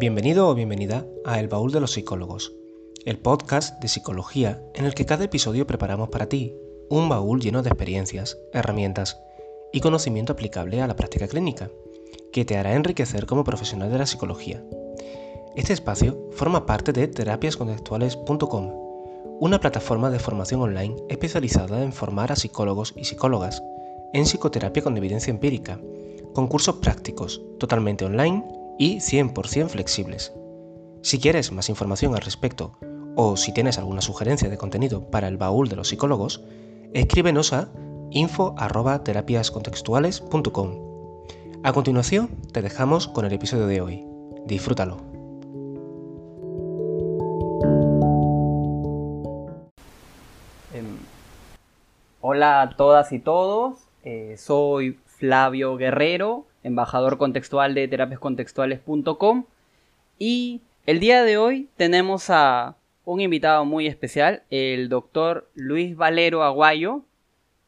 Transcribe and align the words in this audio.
Bienvenido 0.00 0.48
o 0.48 0.54
bienvenida 0.54 1.06
a 1.26 1.40
El 1.40 1.48
Baúl 1.48 1.72
de 1.72 1.80
los 1.80 1.92
Psicólogos, 1.92 2.54
el 3.04 3.18
podcast 3.18 3.78
de 3.82 3.88
psicología 3.88 4.62
en 4.72 4.86
el 4.86 4.94
que 4.94 5.04
cada 5.04 5.24
episodio 5.24 5.66
preparamos 5.66 6.08
para 6.08 6.26
ti 6.26 6.56
un 6.88 7.10
baúl 7.10 7.42
lleno 7.42 7.62
de 7.62 7.68
experiencias, 7.68 8.38
herramientas 8.54 9.20
y 9.74 9.80
conocimiento 9.80 10.32
aplicable 10.32 10.80
a 10.80 10.86
la 10.86 10.96
práctica 10.96 11.28
clínica, 11.28 11.70
que 12.32 12.46
te 12.46 12.56
hará 12.56 12.76
enriquecer 12.76 13.26
como 13.26 13.44
profesional 13.44 13.92
de 13.92 13.98
la 13.98 14.06
psicología. 14.06 14.64
Este 15.54 15.74
espacio 15.74 16.30
forma 16.30 16.64
parte 16.64 16.94
de 16.94 17.06
terapiascontextuales.com, 17.06 18.72
una 19.38 19.60
plataforma 19.60 20.08
de 20.08 20.18
formación 20.18 20.62
online 20.62 20.96
especializada 21.10 21.84
en 21.84 21.92
formar 21.92 22.32
a 22.32 22.36
psicólogos 22.36 22.94
y 22.96 23.04
psicólogas 23.04 23.62
en 24.14 24.24
psicoterapia 24.24 24.82
con 24.82 24.96
evidencia 24.96 25.30
empírica, 25.30 25.78
con 26.32 26.46
cursos 26.48 26.76
prácticos, 26.76 27.42
totalmente 27.58 28.06
online 28.06 28.59
y 28.80 28.96
100% 28.96 29.68
flexibles. 29.68 30.32
Si 31.02 31.20
quieres 31.20 31.52
más 31.52 31.68
información 31.68 32.14
al 32.14 32.22
respecto 32.22 32.78
o 33.14 33.36
si 33.36 33.52
tienes 33.52 33.76
alguna 33.76 34.00
sugerencia 34.00 34.48
de 34.48 34.56
contenido 34.56 35.10
para 35.10 35.28
el 35.28 35.36
baúl 35.36 35.68
de 35.68 35.76
los 35.76 35.88
psicólogos, 35.88 36.42
escríbenos 36.94 37.52
a 37.52 37.68
info.terapiascontextuales.com. 38.10 40.90
A 41.62 41.74
continuación, 41.74 42.30
te 42.52 42.62
dejamos 42.62 43.06
con 43.06 43.26
el 43.26 43.34
episodio 43.34 43.66
de 43.66 43.82
hoy. 43.82 44.02
Disfrútalo. 44.46 44.96
Em, 50.72 50.96
hola 52.22 52.62
a 52.62 52.70
todas 52.76 53.12
y 53.12 53.18
todos, 53.18 53.76
eh, 54.04 54.36
soy 54.38 54.98
Flavio 55.04 55.76
Guerrero, 55.76 56.46
embajador 56.62 57.18
contextual 57.18 57.74
de 57.74 57.88
terapiascontextuales.com. 57.88 59.44
Y 60.18 60.60
el 60.86 61.00
día 61.00 61.24
de 61.24 61.38
hoy 61.38 61.68
tenemos 61.76 62.30
a 62.30 62.76
un 63.04 63.20
invitado 63.20 63.64
muy 63.64 63.86
especial, 63.86 64.42
el 64.50 64.88
doctor 64.88 65.50
Luis 65.54 65.96
Valero 65.96 66.42
Aguayo, 66.42 67.02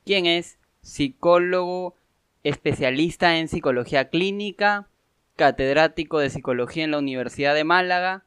quien 0.04 0.26
es 0.26 0.58
psicólogo 0.82 1.96
especialista 2.44 3.38
en 3.38 3.48
psicología 3.48 4.08
clínica, 4.08 4.88
catedrático 5.36 6.18
de 6.18 6.30
psicología 6.30 6.84
en 6.84 6.90
la 6.90 6.98
Universidad 6.98 7.54
de 7.54 7.64
Málaga 7.64 8.24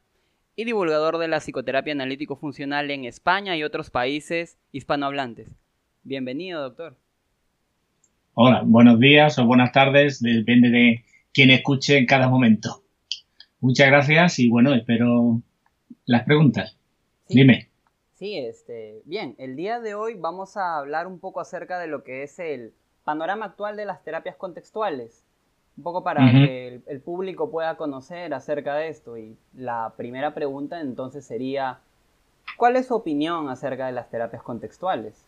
y 0.56 0.64
divulgador 0.64 1.18
de 1.18 1.28
la 1.28 1.40
psicoterapia 1.40 1.92
analítico 1.92 2.36
funcional 2.36 2.90
en 2.90 3.04
España 3.04 3.56
y 3.56 3.62
otros 3.62 3.90
países 3.90 4.58
hispanohablantes. 4.72 5.48
Bienvenido, 6.02 6.62
doctor. 6.62 6.96
Hola, 8.38 8.64
buenos 8.66 9.00
días 9.00 9.38
o 9.38 9.46
buenas 9.46 9.72
tardes, 9.72 10.20
depende 10.20 10.68
de 10.68 11.04
quién 11.32 11.48
escuche 11.48 11.96
en 11.96 12.04
cada 12.04 12.28
momento. 12.28 12.82
Muchas 13.60 13.86
gracias 13.86 14.38
y 14.38 14.50
bueno, 14.50 14.74
espero 14.74 15.40
las 16.04 16.24
preguntas. 16.24 16.76
Dime. 17.30 17.70
Sí, 18.12 18.36
este, 18.36 19.00
bien, 19.06 19.36
el 19.38 19.56
día 19.56 19.80
de 19.80 19.94
hoy 19.94 20.16
vamos 20.18 20.58
a 20.58 20.76
hablar 20.76 21.06
un 21.06 21.18
poco 21.18 21.40
acerca 21.40 21.78
de 21.78 21.86
lo 21.86 22.04
que 22.04 22.24
es 22.24 22.38
el 22.38 22.74
panorama 23.04 23.46
actual 23.46 23.74
de 23.74 23.86
las 23.86 24.04
terapias 24.04 24.36
contextuales, 24.36 25.24
un 25.78 25.84
poco 25.84 26.04
para 26.04 26.30
que 26.30 26.82
el, 26.86 27.00
público 27.00 27.50
pueda 27.50 27.78
conocer 27.78 28.34
acerca 28.34 28.74
de 28.74 28.90
esto. 28.90 29.16
Y 29.16 29.34
la 29.54 29.94
primera 29.96 30.34
pregunta 30.34 30.82
entonces 30.82 31.24
sería, 31.24 31.78
¿cuál 32.58 32.76
es 32.76 32.88
su 32.88 32.96
opinión 32.96 33.48
acerca 33.48 33.86
de 33.86 33.92
las 33.92 34.10
terapias 34.10 34.42
contextuales? 34.42 35.25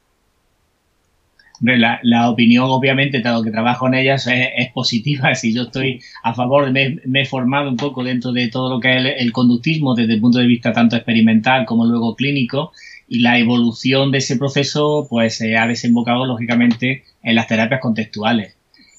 La, 1.60 1.98
la, 2.02 2.30
opinión, 2.30 2.66
obviamente, 2.68 3.20
dado 3.20 3.42
que 3.42 3.50
trabajo 3.50 3.88
en 3.88 3.94
ellas, 3.94 4.28
es, 4.28 4.72
positiva. 4.72 5.34
Si 5.34 5.52
yo 5.52 5.62
estoy 5.64 6.00
a 6.22 6.34
favor, 6.34 6.70
me, 6.70 6.98
me, 7.04 7.22
he 7.22 7.26
formado 7.26 7.68
un 7.68 7.76
poco 7.76 8.04
dentro 8.04 8.32
de 8.32 8.48
todo 8.48 8.70
lo 8.70 8.80
que 8.80 8.96
es 8.96 9.14
el, 9.18 9.32
conductismo 9.32 9.94
desde 9.94 10.14
el 10.14 10.20
punto 10.20 10.38
de 10.38 10.46
vista 10.46 10.72
tanto 10.72 10.96
experimental 10.96 11.66
como 11.66 11.86
luego 11.86 12.14
clínico. 12.14 12.72
Y 13.08 13.20
la 13.20 13.38
evolución 13.38 14.12
de 14.12 14.18
ese 14.18 14.36
proceso, 14.36 15.06
pues, 15.08 15.36
se 15.36 15.56
ha 15.56 15.66
desembocado, 15.66 16.26
lógicamente, 16.26 17.04
en 17.22 17.34
las 17.34 17.48
terapias 17.48 17.80
contextuales. 17.80 18.54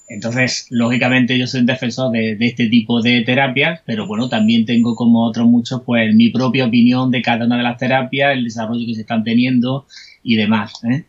Entonces, 0.09 0.65
lógicamente, 0.71 1.37
yo 1.37 1.45
soy 1.45 1.61
un 1.61 1.67
defensor 1.67 2.11
de, 2.11 2.35
de, 2.35 2.47
este 2.47 2.67
tipo 2.67 3.01
de 3.01 3.21
terapias, 3.21 3.81
pero 3.85 4.07
bueno, 4.07 4.27
también 4.27 4.65
tengo, 4.65 4.95
como 4.95 5.25
otros 5.25 5.47
muchos, 5.47 5.83
pues, 5.85 6.13
mi 6.15 6.29
propia 6.29 6.65
opinión 6.65 7.11
de 7.11 7.21
cada 7.21 7.45
una 7.45 7.57
de 7.57 7.63
las 7.63 7.77
terapias, 7.77 8.33
el 8.33 8.43
desarrollo 8.43 8.85
que 8.87 8.95
se 8.95 9.01
están 9.01 9.23
teniendo 9.23 9.85
y 10.23 10.35
demás. 10.35 10.73
¿eh? 10.83 11.05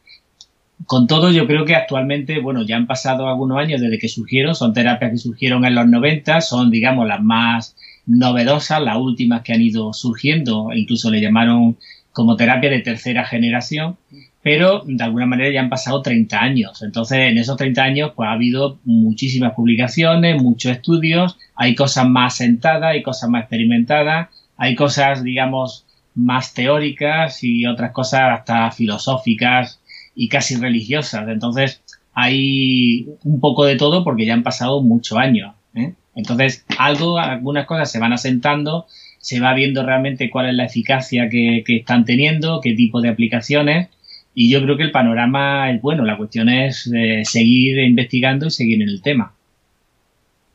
Con 0.91 1.07
todo, 1.07 1.31
yo 1.31 1.47
creo 1.47 1.65
que 1.65 1.77
actualmente, 1.77 2.41
bueno, 2.41 2.63
ya 2.63 2.75
han 2.75 2.89
pasado 2.89 3.29
algunos 3.29 3.59
años 3.59 3.81
desde 3.81 4.01
que 4.01 4.09
surgieron, 4.09 4.57
son 4.57 4.73
terapias 4.73 5.13
que 5.13 5.19
surgieron 5.19 5.65
en 5.65 5.77
los 5.77 5.87
90, 5.87 6.41
son, 6.41 6.69
digamos, 6.69 7.07
las 7.07 7.23
más 7.23 7.77
novedosas, 8.07 8.83
las 8.83 8.97
últimas 8.97 9.43
que 9.43 9.53
han 9.53 9.63
ido 9.63 9.93
surgiendo, 9.93 10.71
incluso 10.75 11.13
le 11.13 11.21
llamaron 11.21 11.79
como 12.11 12.35
terapia 12.35 12.71
de 12.71 12.81
tercera 12.81 13.25
generación, 13.25 13.99
pero 14.43 14.83
de 14.85 15.05
alguna 15.05 15.27
manera 15.27 15.53
ya 15.53 15.61
han 15.61 15.69
pasado 15.69 16.03
30 16.03 16.43
años. 16.43 16.83
Entonces, 16.83 17.19
en 17.19 17.39
esos 17.39 17.57
30 17.57 17.85
años, 17.85 18.13
pues 18.17 18.29
ha 18.29 18.33
habido 18.33 18.81
muchísimas 18.83 19.55
publicaciones, 19.55 20.43
muchos 20.43 20.73
estudios, 20.73 21.39
hay 21.55 21.77
cosas 21.77 22.09
más 22.09 22.39
sentadas, 22.39 22.95
hay 22.95 23.05
cosas 23.05 23.31
más 23.31 23.43
experimentadas, 23.43 24.31
hay 24.57 24.75
cosas, 24.75 25.23
digamos, 25.23 25.87
más 26.17 26.53
teóricas 26.53 27.45
y 27.45 27.65
otras 27.65 27.93
cosas 27.93 28.41
hasta 28.41 28.73
filosóficas 28.73 29.80
y 30.15 30.29
casi 30.29 30.57
religiosas. 30.57 31.29
Entonces, 31.29 31.83
hay 32.13 33.09
un 33.25 33.41
poco 33.41 33.65
de 33.65 33.77
todo 33.77 34.05
porque 34.05 34.27
ya 34.27 34.35
han 34.35 34.43
pasado 34.43 34.83
muchos 34.83 35.19
años. 35.19 35.55
¿eh? 35.75 35.95
Entonces, 36.15 36.65
algo, 36.79 37.19
algunas 37.19 37.67
cosas 37.67 37.91
se 37.91 37.99
van 37.99 38.13
asentando, 38.13 38.87
se 39.19 39.41
va 39.41 39.55
viendo 39.55 39.85
realmente 39.85 40.31
cuál 40.31 40.49
es 40.49 40.55
la 40.55 40.65
eficacia 40.65 41.29
que, 41.29 41.63
están 41.67 42.05
teniendo, 42.05 42.61
qué 42.61 42.75
tipo 42.75 43.01
de 43.01 43.09
aplicaciones. 43.09 43.89
Y 44.35 44.51
yo 44.51 44.63
creo 44.63 44.77
que 44.77 44.85
el 44.85 44.93
panorama 44.93 45.71
es 45.71 45.83
bueno. 45.83 46.05
La 46.05 46.17
cuestión 46.17 46.49
es 46.49 46.91
eh, 46.95 47.23
seguir 47.25 47.79
investigando 47.79 48.47
y 48.47 48.51
seguir 48.51 48.83
en 48.83 48.89
el 48.89 49.03
tema. 49.03 49.35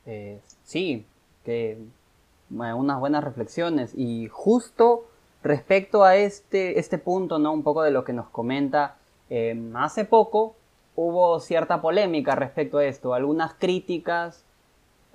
Eh, 0.05 0.39
sí, 0.63 1.03
que 1.43 1.77
unas 2.49 2.99
buenas 2.99 3.23
reflexiones. 3.23 3.91
Y 3.95 4.27
justo 4.31 5.07
respecto 5.43 6.03
a 6.03 6.15
este, 6.15 6.79
este 6.79 6.97
punto, 6.97 7.37
¿no? 7.37 7.53
Un 7.53 7.63
poco 7.63 7.83
de 7.83 7.91
lo 7.91 8.03
que 8.03 8.13
nos 8.13 8.29
comenta 8.29 8.95
Em, 9.29 9.75
hace 9.75 10.05
poco 10.05 10.55
hubo 10.95 11.39
cierta 11.39 11.81
polémica 11.81 12.35
respecto 12.35 12.77
a 12.77 12.85
esto, 12.85 13.13
algunas 13.13 13.53
críticas 13.53 14.45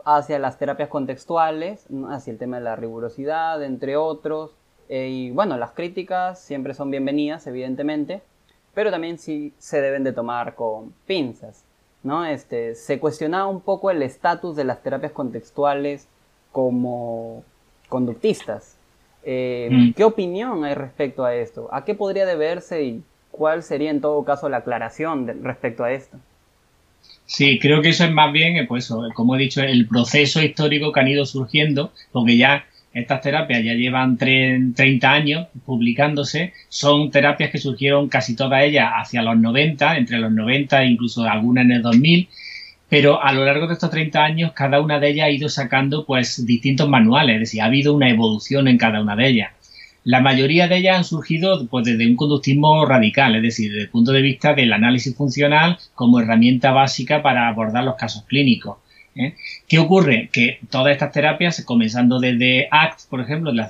hacia 0.04 0.38
las 0.38 0.59
terapias 0.59 0.88
contextuales, 0.88 1.87
hacia 2.09 2.32
el 2.32 2.38
tema 2.38 2.59
de 2.59 2.65
la 2.65 2.76
rigurosidad, 2.76 3.62
entre 3.62 3.97
otros. 3.97 4.53
Eh, 4.88 5.09
y 5.09 5.31
bueno, 5.31 5.56
las 5.56 5.72
críticas 5.72 6.41
siempre 6.41 6.75
son 6.75 6.91
bienvenidas, 6.91 7.47
evidentemente, 7.47 8.22
pero 8.75 8.91
también 8.91 9.19
sí 9.19 9.53
se 9.59 9.81
deben 9.81 10.04
de 10.04 10.12
tomar 10.12 10.54
con 10.54 10.93
pinzas. 11.06 11.65
¿no? 12.03 12.25
Este, 12.25 12.75
se 12.75 12.99
cuestionaba 12.99 13.47
un 13.47 13.60
poco 13.60 13.91
el 13.91 14.03
estatus 14.03 14.56
de 14.56 14.65
las 14.65 14.82
terapias 14.82 15.12
contextuales 15.12 16.09
como 16.53 17.44
conductistas. 17.88 18.76
Em, 19.22 19.91
mm. 19.91 19.94
¿Qué 19.94 20.04
opinión 20.04 20.65
hay 20.65 20.75
respecto 20.75 21.25
a 21.25 21.34
esto? 21.34 21.69
¿A 21.72 21.84
qué 21.84 21.94
podría 21.94 22.25
deberse 22.25 22.82
y 22.82 23.04
¿Cuál 23.30 23.62
sería 23.62 23.91
en 23.91 24.00
todo 24.00 24.24
caso 24.24 24.48
la 24.48 24.58
aclaración 24.58 25.26
respecto 25.42 25.84
a 25.84 25.92
esto? 25.92 26.18
Sí, 27.26 27.58
creo 27.60 27.80
que 27.80 27.91
eso 27.91 28.04
es 28.04 28.10
más 28.10 28.32
bien, 28.32 28.56
eh, 28.56 28.66
pues 28.66 28.92
como 29.14 29.36
he 29.36 29.38
dicho, 29.38 29.62
el 29.62 29.86
proceso 29.86 30.42
histórico 30.42 30.92
que 30.92 31.00
han 31.00 31.08
ido 31.08 31.24
surgiendo, 31.24 31.92
porque 32.12 32.36
ya 32.36 32.64
estas 32.92 33.20
terapias 33.20 33.62
ya 33.62 33.74
llevan 33.74 34.16
30 34.19 35.12
años 35.12 35.46
publicándose, 35.64 36.52
son 36.69 37.10
terapias 37.12 37.50
que 37.50 37.58
surgieron 37.58 38.08
casi 38.08 38.34
todas 38.34 38.64
ellas 38.64 38.90
hacia 38.96 39.22
los 39.22 39.38
90, 39.38 39.96
entre 39.96 40.19
los 40.19 40.32
90 40.32 40.82
e 40.82 40.86
incluso 40.86 41.22
algunas 41.22 41.64
en 41.66 41.72
el 41.72 41.82
2000, 41.82 42.28
pero 42.88 43.22
a 43.22 43.32
lo 43.32 43.44
largo 43.44 43.69
de 43.69 43.75
estos 43.75 43.90
30 43.90 44.25
años 44.25 44.52
cada 44.52 44.81
una 44.81 44.99
de 44.99 45.10
ellas 45.10 45.26
ha 45.26 45.31
ido 45.31 45.49
sacando 45.49 46.05
pues 46.05 46.44
distintos 46.44 46.88
manuales, 46.88 47.37
es 47.37 47.40
decir, 47.40 47.62
ha 47.62 47.66
habido 47.66 47.94
una 47.94 48.10
evolución 48.10 48.66
en 48.66 48.76
cada 48.76 49.00
una 49.00 49.14
de 49.14 49.28
ellas. 49.28 49.52
La 50.05 50.20
mayoría 50.20 50.67
de 50.67 50.79
ellas 50.79 50.97
han 50.97 51.05
surgido 51.05 51.67
pues, 51.67 51.85
desde 51.85 52.06
un 52.06 52.17
conductismo 52.17 52.87
radical, 52.87 53.37
es 53.37 53.43
decir, 53.43 53.70
desde 53.70 53.85
el 53.85 53.91
punto 53.91 54.12
de 54.12 54.23
vista 54.23 54.55
del 54.55 54.73
análisis 54.73 55.14
funcional 55.14 55.79
como 55.94 56.20
herramienta 56.20 56.73
básica 56.73 57.23
para 57.23 57.49
abordar 57.49 57.85
los 57.85 57.97
casos 57.97 58.25
clínicos. 58.25 58.79
¿eh? 59.14 59.35
¿Qué 59.69 59.79
ocurre? 59.79 60.31
Que 60.32 60.58
todas 60.70 60.93
estas 60.93 61.12
terapias, 61.12 61.62
comenzando 61.64 62.19
desde 62.19 62.69
ACT, 62.70 63.08
por 63.11 63.20
ejemplo, 63.20 63.52
la 63.52 63.69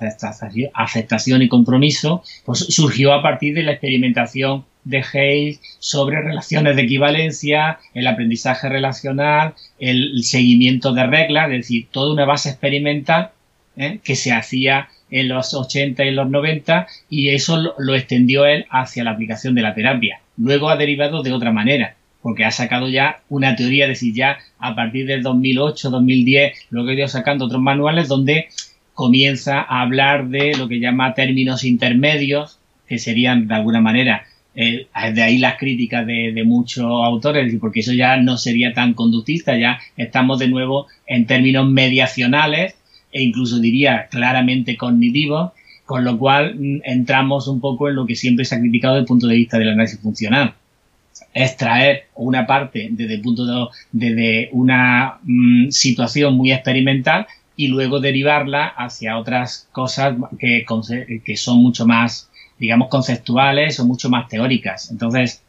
aceptación 0.75 1.43
y 1.43 1.49
compromiso, 1.49 2.23
pues 2.45 2.61
surgió 2.61 3.13
a 3.13 3.23
partir 3.23 3.55
de 3.55 3.65
la 3.65 3.73
experimentación 3.73 4.65
de 4.85 5.05
Hayes 5.13 5.61
sobre 5.79 6.23
relaciones 6.23 6.77
de 6.77 6.83
equivalencia, 6.83 7.79
el 7.93 8.07
aprendizaje 8.07 8.69
relacional, 8.69 9.55
el 9.79 10.23
seguimiento 10.23 10.93
de 10.93 11.07
reglas, 11.07 11.51
es 11.51 11.59
decir, 11.59 11.89
toda 11.91 12.13
una 12.13 12.25
base 12.25 12.51
experimental 12.51 13.33
¿eh? 13.77 14.01
que 14.03 14.17
se 14.17 14.33
hacía 14.33 14.89
en 15.11 15.29
los 15.29 15.55
80 15.55 16.05
y 16.05 16.11
los 16.13 16.31
90 16.31 16.87
y 17.09 17.31
eso 17.31 17.75
lo, 17.79 17.95
extendió 17.95 18.45
él 18.47 18.67
hacia 18.71 19.05
la 19.05 19.13
aplicación 19.13 19.55
de 19.55 19.63
la 19.63 19.75
terapia. 19.75 20.21
Luego 20.37 20.71
ha 20.71 20.77
derivado 20.77 21.23
de 21.23 21.33
otra 21.33 21.53
manera, 21.53 21.97
porque 22.23 22.45
ha 22.45 22.51
sacado 22.51 22.89
ya 22.89 23.21
una 23.29 23.57
teoría, 23.57 23.85
es 23.85 23.91
decir, 23.91 24.15
ya 24.15 24.39
a 24.59 24.75
partir 24.75 25.07
del 25.07 25.23
2008, 25.23 25.91
2010, 25.91 26.67
luego 26.71 26.91
ha 26.91 26.95
ido 26.95 27.09
sacando 27.09 27.47
otros 27.47 27.61
manuales 27.61 28.09
donde 28.09 28.49
comienza 28.95 29.61
a 29.61 29.83
hablar 29.83 30.29
de 30.29 30.57
lo 30.57 30.69
que 30.69 30.81
llama 30.81 31.15
términos 31.15 31.65
intermedios, 31.65 32.59
que 32.87 32.99
serían 32.99 33.49
de 33.49 33.55
alguna 33.55 33.81
manera, 33.81 34.25
eh, 34.55 34.89
de 35.15 35.23
ahí 35.23 35.39
las 35.39 35.57
críticas 35.57 36.07
de, 36.07 36.43
muchos 36.45 36.85
autores, 36.85 37.55
porque 37.61 37.81
eso 37.81 37.93
ya 37.93 38.17
no 38.17 38.37
sería 38.37 38.75
tan 38.75 38.95
conductista, 38.95 39.57
ya 39.57 39.79
estamos 39.97 40.39
de 40.39 40.49
nuevo 40.49 40.89
en 41.07 41.27
términos 41.27 41.69
mediacionales 41.69 42.75
e 43.13 43.23
incluso 43.23 43.59
diría 43.59 44.09
claramente 44.11 44.77
cognitivos, 44.77 45.53
con 45.85 46.05
lo 46.05 46.19
cual 46.19 46.55
mm, 46.55 46.81
entramos 46.85 47.49
un 47.49 47.61
poco 47.61 47.89
en 47.89 47.97
lo 47.97 48.07
que 48.07 48.17
siempre 48.17 48.45
se 48.45 48.55
ha 48.55 48.61
criticado 48.61 48.95
desde 48.95 49.03
el 49.03 49.09
punto 49.09 49.27
de 49.27 49.37
vista 49.37 49.59
del 49.59 49.71
análisis 49.71 50.01
funcional. 50.01 50.55
Extraer 51.35 52.05
una 52.15 52.47
parte 52.47 52.89
desde 52.93 53.15
el 53.15 53.21
punto 53.21 53.45
de, 53.45 53.67
desde 53.93 54.49
una 54.53 55.19
mm, 55.23 55.71
situación 55.71 56.37
muy 56.37 56.53
experimental 56.53 57.27
y 57.57 57.69
luego 57.69 58.01
derivarla 58.01 58.67
hacia 58.67 59.19
otras 59.19 59.69
cosas 59.73 60.17
que, 60.39 60.65
que 61.25 61.37
son 61.37 61.59
mucho 61.59 61.87
más, 61.87 62.31
digamos, 62.59 62.89
conceptuales 62.89 63.79
o 63.81 63.87
mucho 63.87 64.09
más 64.09 64.29
teóricas. 64.29 64.91
Entonces, 64.91 65.43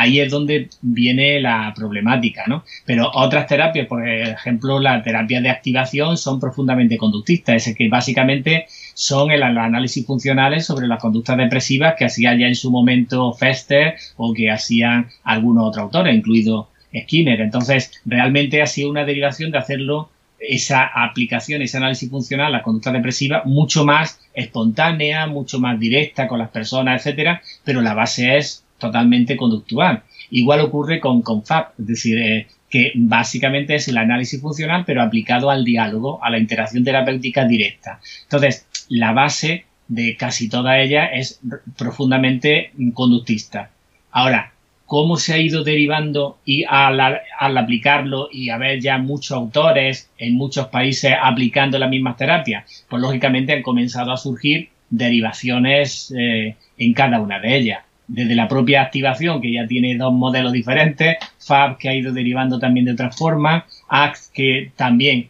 ahí 0.00 0.20
es 0.20 0.30
donde 0.30 0.68
viene 0.80 1.40
la 1.40 1.72
problemática, 1.74 2.44
¿no? 2.46 2.64
Pero 2.84 3.10
otras 3.14 3.46
terapias, 3.46 3.86
por 3.86 4.08
ejemplo, 4.08 4.80
la 4.80 5.02
terapia 5.02 5.40
de 5.40 5.50
activación 5.50 6.16
son 6.16 6.40
profundamente 6.40 6.96
conductistas, 6.96 7.66
es 7.66 7.76
que 7.76 7.88
básicamente 7.88 8.66
son 8.94 9.30
el, 9.30 9.42
análisis 9.42 10.06
funcionales 10.06 10.66
sobre 10.66 10.86
las 10.86 11.00
conductas 11.00 11.36
depresivas 11.36 11.94
que 11.96 12.04
hacía 12.04 12.36
ya 12.36 12.46
en 12.46 12.54
su 12.54 12.70
momento 12.70 13.32
Fester 13.32 13.94
o 14.16 14.32
que 14.32 14.50
hacían 14.50 15.08
algunos 15.24 15.68
otros 15.68 15.84
autores, 15.84 16.14
incluido 16.14 16.68
Skinner. 16.96 17.40
Entonces, 17.40 17.92
realmente 18.04 18.62
ha 18.62 18.66
sido 18.66 18.90
una 18.90 19.04
derivación 19.04 19.50
de 19.50 19.58
hacerlo 19.58 20.10
esa 20.38 20.84
aplicación, 20.84 21.62
ese 21.62 21.78
análisis 21.78 22.08
funcional, 22.10 22.52
la 22.52 22.62
conducta 22.62 22.92
depresiva, 22.92 23.42
mucho 23.44 23.84
más 23.84 24.20
espontánea, 24.34 25.26
mucho 25.26 25.58
más 25.58 25.78
directa 25.80 26.28
con 26.28 26.38
las 26.38 26.50
personas, 26.50 27.00
etcétera, 27.00 27.42
pero 27.64 27.80
la 27.80 27.94
base 27.94 28.36
es 28.36 28.64
totalmente 28.78 29.36
conductual. 29.36 30.02
Igual 30.30 30.60
ocurre 30.60 31.00
con, 31.00 31.22
con 31.22 31.44
FAB, 31.44 31.72
es 31.78 31.86
decir, 31.86 32.18
eh, 32.18 32.46
que 32.70 32.92
básicamente 32.94 33.74
es 33.74 33.88
el 33.88 33.98
análisis 33.98 34.40
funcional, 34.40 34.84
pero 34.86 35.02
aplicado 35.02 35.50
al 35.50 35.64
diálogo, 35.64 36.22
a 36.22 36.30
la 36.30 36.38
interacción 36.38 36.84
terapéutica 36.84 37.46
directa. 37.46 38.00
Entonces, 38.24 38.66
la 38.88 39.12
base 39.12 39.64
de 39.88 40.16
casi 40.16 40.48
toda 40.48 40.78
ella 40.80 41.06
es 41.06 41.40
profundamente 41.76 42.72
conductista. 42.94 43.70
Ahora, 44.10 44.52
cómo 44.88 45.18
se 45.18 45.34
ha 45.34 45.38
ido 45.38 45.64
derivando 45.64 46.38
y 46.46 46.64
al, 46.64 47.20
aplicarlo 47.38 48.28
y 48.32 48.48
haber 48.48 48.80
ya 48.80 48.98
muchos 48.98 49.32
autores 49.32 50.10
en 50.16 50.34
muchos 50.34 50.68
países 50.68 51.12
aplicando 51.20 51.78
las 51.78 51.90
mismas 51.90 52.16
terapias, 52.16 52.86
pues 52.88 53.02
lógicamente 53.02 53.52
han 53.52 53.62
comenzado 53.62 54.12
a 54.12 54.16
surgir 54.16 54.70
derivaciones 54.88 56.12
eh, 56.16 56.56
en 56.78 56.94
cada 56.94 57.20
una 57.20 57.38
de 57.38 57.56
ellas. 57.56 57.80
Desde 58.08 58.34
la 58.34 58.48
propia 58.48 58.82
activación, 58.82 59.40
que 59.40 59.52
ya 59.52 59.66
tiene 59.66 59.96
dos 59.96 60.12
modelos 60.12 60.52
diferentes, 60.52 61.16
FAB, 61.38 61.78
que 61.78 61.88
ha 61.88 61.94
ido 61.94 62.12
derivando 62.12 62.58
también 62.58 62.86
de 62.86 62.92
otra 62.92 63.12
forma, 63.12 63.66
ACT, 63.88 64.32
que 64.32 64.72
también 64.76 65.28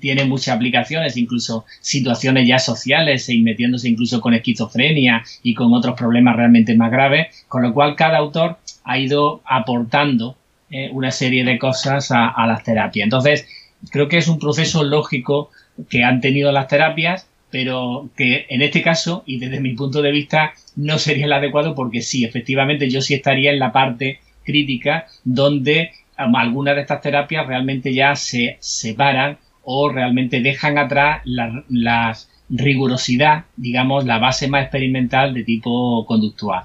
tiene 0.00 0.24
muchas 0.24 0.56
aplicaciones, 0.56 1.16
incluso 1.16 1.64
situaciones 1.80 2.46
ya 2.46 2.58
sociales 2.58 3.28
y 3.28 3.40
metiéndose 3.40 3.88
incluso 3.88 4.20
con 4.20 4.34
esquizofrenia 4.34 5.22
y 5.42 5.54
con 5.54 5.72
otros 5.72 5.96
problemas 5.96 6.36
realmente 6.36 6.74
más 6.76 6.90
graves, 6.90 7.44
con 7.48 7.62
lo 7.62 7.72
cual 7.72 7.96
cada 7.96 8.18
autor 8.18 8.58
ha 8.84 8.98
ido 8.98 9.42
aportando 9.44 10.36
eh, 10.70 10.90
una 10.92 11.10
serie 11.10 11.44
de 11.44 11.58
cosas 11.58 12.10
a, 12.10 12.28
a, 12.28 12.46
las 12.46 12.62
terapias. 12.62 13.04
Entonces, 13.04 13.46
creo 13.90 14.08
que 14.08 14.18
es 14.18 14.28
un 14.28 14.38
proceso 14.38 14.84
lógico 14.84 15.50
que 15.88 16.04
han 16.04 16.20
tenido 16.20 16.52
las 16.52 16.68
terapias, 16.68 17.26
pero 17.50 18.10
que 18.16 18.46
en 18.50 18.62
este 18.62 18.82
caso, 18.82 19.22
y 19.24 19.38
desde 19.38 19.60
mi 19.60 19.74
punto 19.74 20.02
de 20.02 20.12
vista, 20.12 20.52
no 20.78 20.98
sería 20.98 21.26
el 21.26 21.32
adecuado 21.32 21.74
porque 21.74 22.02
sí, 22.02 22.24
efectivamente 22.24 22.88
yo 22.88 23.02
sí 23.02 23.12
estaría 23.12 23.50
en 23.50 23.58
la 23.58 23.72
parte 23.72 24.20
crítica 24.44 25.06
donde 25.24 25.90
algunas 26.16 26.76
de 26.76 26.82
estas 26.82 27.00
terapias 27.00 27.46
realmente 27.46 27.92
ya 27.92 28.14
se 28.14 28.58
separan 28.60 29.38
o 29.64 29.88
realmente 29.88 30.40
dejan 30.40 30.78
atrás 30.78 31.20
la, 31.24 32.16
rigurosidad, 32.48 33.44
digamos, 33.56 34.06
la 34.06 34.18
base 34.18 34.48
más 34.48 34.62
experimental 34.62 35.34
de 35.34 35.42
tipo 35.42 36.06
conductual. 36.06 36.62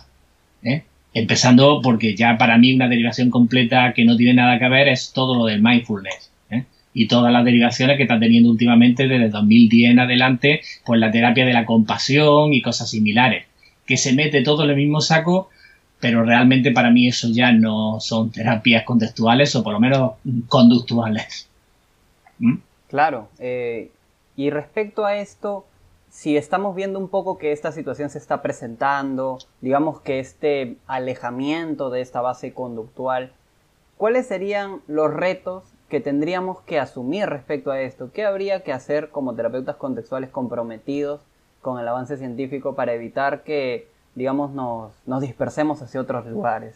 ¿eh? 0.63 0.83
Empezando 1.13 1.81
porque 1.81 2.16
ya 2.16 2.38
para 2.38 2.57
mí 2.57 2.74
una 2.74 2.88
derivación 2.88 3.31
completa 3.31 3.94
que 3.94 4.06
no 4.06 4.16
tiene 4.16 4.36
nada 4.36 4.59
que 4.59 4.69
ver 4.69 4.88
es 4.88 5.12
todo 5.12 5.36
lo 5.36 5.45
del 5.45 5.62
mindfulness. 5.62 6.31
¿eh? 6.51 6.63
Y 6.94 7.07
todas 7.07 7.33
las 7.33 7.44
derivaciones 7.44 7.98
que 7.98 8.04
están 8.04 8.19
teniendo 8.19 8.50
últimamente 8.51 9.07
desde 9.07 9.30
2010 9.30 9.92
en 9.92 10.00
adelante, 10.00 10.62
pues 10.86 11.00
la 11.00 11.12
terapia 11.12 11.45
de 11.45 11.54
la 11.54 11.66
compasión 11.66 12.54
y 12.54 12.62
cosas 12.62 12.92
similares. 12.92 13.45
Que 13.85 13.97
se 13.97 14.13
mete 14.13 14.44
todo 14.44 14.63
en 14.63 14.71
el 14.71 14.75
mismo 14.75 15.01
saco, 15.01 15.50
pero 16.00 16.24
realmente 16.24 16.71
para 16.71 16.91
mí 16.91 17.07
eso 17.07 17.30
ya 17.31 17.51
no 17.51 18.00
son 18.00 18.30
terapias 18.30 18.83
contextuales 18.83 19.56
o 19.56 19.63
por 19.63 19.74
lo 19.74 19.80
menos 19.80 20.13
conductuales. 20.47 21.47
¿Mm? 22.39 22.56
Claro, 22.89 23.30
eh, 23.39 23.89
y 24.35 24.50
respecto 24.50 25.06
a 25.06 25.15
esto, 25.15 25.65
si 26.09 26.38
estamos 26.38 26.75
viendo 26.75 27.00
un 27.00 27.07
poco 27.07 27.38
que 27.38 27.51
esta 27.51 27.71
situación 27.71 28.09
se 28.09 28.18
está 28.18 28.41
presentando, 28.41 29.39
digamos 29.62 30.01
que 30.01 30.19
este 30.19 30.75
alejamiento 30.88 31.89
de 31.89 32.01
esta 32.01 32.21
base 32.21 32.53
conductual, 32.53 33.31
¿cuáles 33.97 34.27
serían 34.27 34.81
los 34.88 35.12
retos 35.12 35.63
que 35.89 36.01
tendríamos 36.01 36.59
que 36.62 36.80
asumir 36.80 37.27
respecto 37.27 37.71
a 37.71 37.81
esto? 37.81 38.12
¿Qué 38.13 38.25
habría 38.25 38.62
que 38.63 38.74
hacer 38.74 39.09
como 39.09 39.35
terapeutas 39.35 39.77
contextuales 39.77 40.30
comprometidos 40.30 41.21
con 41.63 41.80
el 41.80 41.88
avance 41.88 42.18
científico 42.18 42.75
para 42.75 42.94
evitar 42.94 43.44
que, 43.44 43.88
digamos, 44.13 44.51
nos, 44.51 44.92
nos 45.07 45.21
dispersemos 45.21 45.81
hacia 45.81 46.01
otros 46.01 46.27
lugares? 46.27 46.75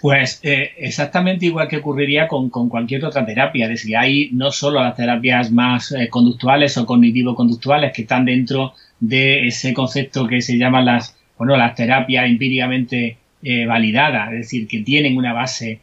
Pues 0.00 0.40
eh, 0.42 0.72
exactamente 0.78 1.46
igual 1.46 1.68
que 1.68 1.76
ocurriría 1.76 2.26
con, 2.26 2.48
cualquier 2.50 3.04
otra 3.04 3.26
terapia. 3.26 3.64
Es 3.64 3.70
decir, 3.70 3.96
hay 3.96 4.30
no 4.32 4.50
solo 4.50 4.82
las 4.82 4.96
terapias 4.96 5.50
más 5.50 5.92
eh, 5.92 6.08
conductuales 6.08 6.76
o 6.78 6.86
cognitivo-conductuales 6.86 7.92
que 7.92 8.02
están 8.02 8.24
dentro 8.24 8.74
de 9.00 9.46
ese 9.46 9.74
concepto 9.74 10.26
que 10.26 10.40
se 10.40 10.56
llama 10.56 10.82
las, 10.82 11.16
bueno, 11.36 11.56
las 11.56 11.74
terapias 11.74 12.26
empíricamente 12.26 13.18
eh, 13.42 13.66
validadas, 13.66 14.32
es 14.32 14.38
decir, 14.38 14.66
que 14.66 14.80
tienen 14.80 15.16
una 15.16 15.32
base 15.32 15.80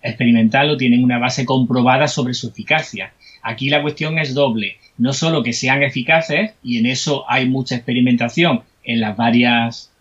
experimental 0.00 0.70
o 0.70 0.76
tienen 0.76 1.02
una 1.02 1.18
base 1.18 1.44
comprobada 1.44 2.06
sobre 2.06 2.34
su 2.34 2.48
eficacia. 2.48 3.12
Aquí 3.42 3.70
la 3.70 3.82
cuestión 3.82 4.18
es 4.18 4.34
doble. 4.34 4.76
No 4.96 5.12
solo 5.12 5.42
que 5.42 5.52
sean 5.52 5.82
eficaces, 5.82 6.52
y 6.62 6.78
en 6.78 6.86
eso 6.86 7.24
hay 7.28 7.48
mucha 7.48 7.76
experimentación 7.76 8.62
en 8.84 9.00
las 9.00 9.16
varias 9.16 9.92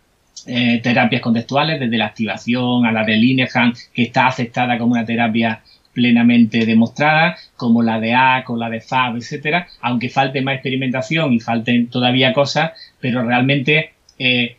eh, 0.45 0.79
terapias 0.81 1.21
contextuales, 1.21 1.79
desde 1.79 1.97
la 1.97 2.05
activación 2.05 2.85
a 2.85 2.91
la 2.91 3.03
de 3.03 3.15
Linehan, 3.15 3.73
que 3.93 4.03
está 4.03 4.27
aceptada 4.27 4.77
como 4.77 4.93
una 4.93 5.05
terapia 5.05 5.61
plenamente 5.93 6.65
demostrada, 6.65 7.35
como 7.55 7.81
la 7.81 7.99
de 7.99 8.13
AC 8.13 8.49
o 8.51 8.55
la 8.55 8.69
de 8.69 8.81
FAB, 8.81 9.17
etcétera, 9.17 9.67
aunque 9.81 10.09
falte 10.09 10.41
más 10.41 10.53
experimentación 10.53 11.33
y 11.33 11.39
falten 11.39 11.87
todavía 11.87 12.33
cosas, 12.33 12.71
pero 12.99 13.23
realmente 13.23 13.93
eh, 14.19 14.57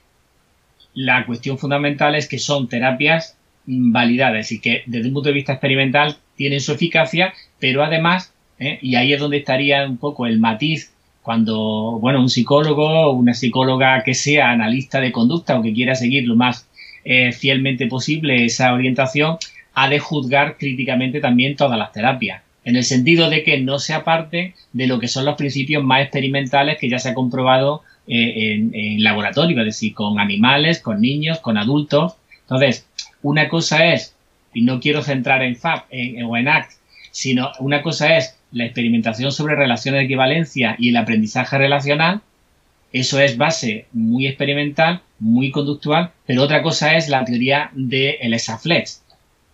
la 0.95 1.25
cuestión 1.27 1.57
fundamental 1.57 2.17
es 2.17 2.27
que 2.29 2.39
son 2.39 2.69
terapias 2.69 3.37
validadas 3.67 4.51
y 4.51 4.61
que 4.61 4.83
desde 4.87 5.09
un 5.09 5.15
punto 5.15 5.29
de 5.29 5.35
vista 5.35 5.53
experimental 5.53 6.17
tienen 6.35 6.61
su 6.61 6.73
eficacia, 6.73 7.33
pero 7.61 7.85
además, 7.85 8.35
eh, 8.59 8.79
y 8.83 8.97
ahí 8.97 9.13
es 9.13 9.21
donde 9.21 9.39
estaría 9.39 9.87
un 9.87 9.99
poco 9.99 10.27
el 10.27 10.39
matiz 10.39 10.93
cuando, 11.23 11.99
bueno, 12.01 12.21
un 12.21 12.31
psicólogo 12.31 12.89
o 12.89 13.13
una 13.13 13.35
psicóloga 13.35 14.03
que 14.03 14.15
sea 14.15 14.51
analista 14.51 15.01
de 15.01 15.13
conducta 15.13 15.59
o 15.59 15.63
que 15.63 15.75
quiera 15.75 15.95
seguir 15.95 16.27
lo 16.27 16.37
más 16.37 16.67
eh, 17.05 17.33
fielmente 17.33 17.87
posible 17.87 18.45
esa 18.45 18.73
orientación, 18.73 19.37
ha 19.75 19.89
de 19.89 19.99
juzgar 19.99 20.57
críticamente 20.57 21.21
también 21.21 21.55
todas 21.55 21.79
las 21.79 21.93
terapias, 21.93 22.43
en 22.65 22.77
el 22.77 22.85
sentido 22.85 23.31
de 23.31 23.45
que 23.45 23.61
no 23.61 23.79
se 23.79 23.95
aparte 23.95 24.55
de 24.73 24.87
lo 24.87 24.99
que 24.99 25.07
son 25.07 25.25
los 25.25 25.37
principios 25.37 25.85
más 25.85 26.03
experimentales 26.03 26.79
que 26.79 26.89
ya 26.89 26.99
se 26.99 27.11
ha 27.11 27.15
comprobado 27.15 27.83
eh, 28.07 28.55
en, 28.73 29.03
laboratorio, 29.05 29.59
es 29.61 29.67
decir, 29.67 29.95
con 29.95 30.19
animales, 30.19 30.81
con 30.81 31.01
niños, 31.01 31.41
con 31.41 31.59
adultos. 31.59 32.15
Entonces, 32.41 32.87
una 33.23 33.49
cosa 33.49 33.93
es, 33.93 34.15
y 34.55 34.63
no 34.63 34.81
quiero 34.81 35.03
centrar 35.03 35.43
en 35.43 35.57
FAP 35.57 35.91
o 36.27 36.37
en 36.37 36.49
ACT, 36.49 36.73
sino 37.11 37.53
una 37.61 37.83
cosa 37.83 38.17
es 38.17 38.38
la 38.53 38.65
experimentación 38.65 39.33
sobre 39.33 39.57
relaciones 39.57 40.01
de 40.01 40.05
equivalencia 40.05 40.77
y 40.79 40.91
el 40.91 40.97
aprendizaje 40.97 41.59
relacional, 41.59 42.23
eso 42.93 43.21
es 43.21 43.37
base 43.37 43.87
muy 43.93 44.27
experimental, 44.27 45.03
muy 45.19 45.51
conductual, 45.51 46.13
pero 46.27 46.43
otra 46.43 46.63
cosa 46.63 46.97
es 46.97 47.09
la 47.09 47.25
teoría 47.25 47.71
del 47.75 48.33
el. 48.33 49.03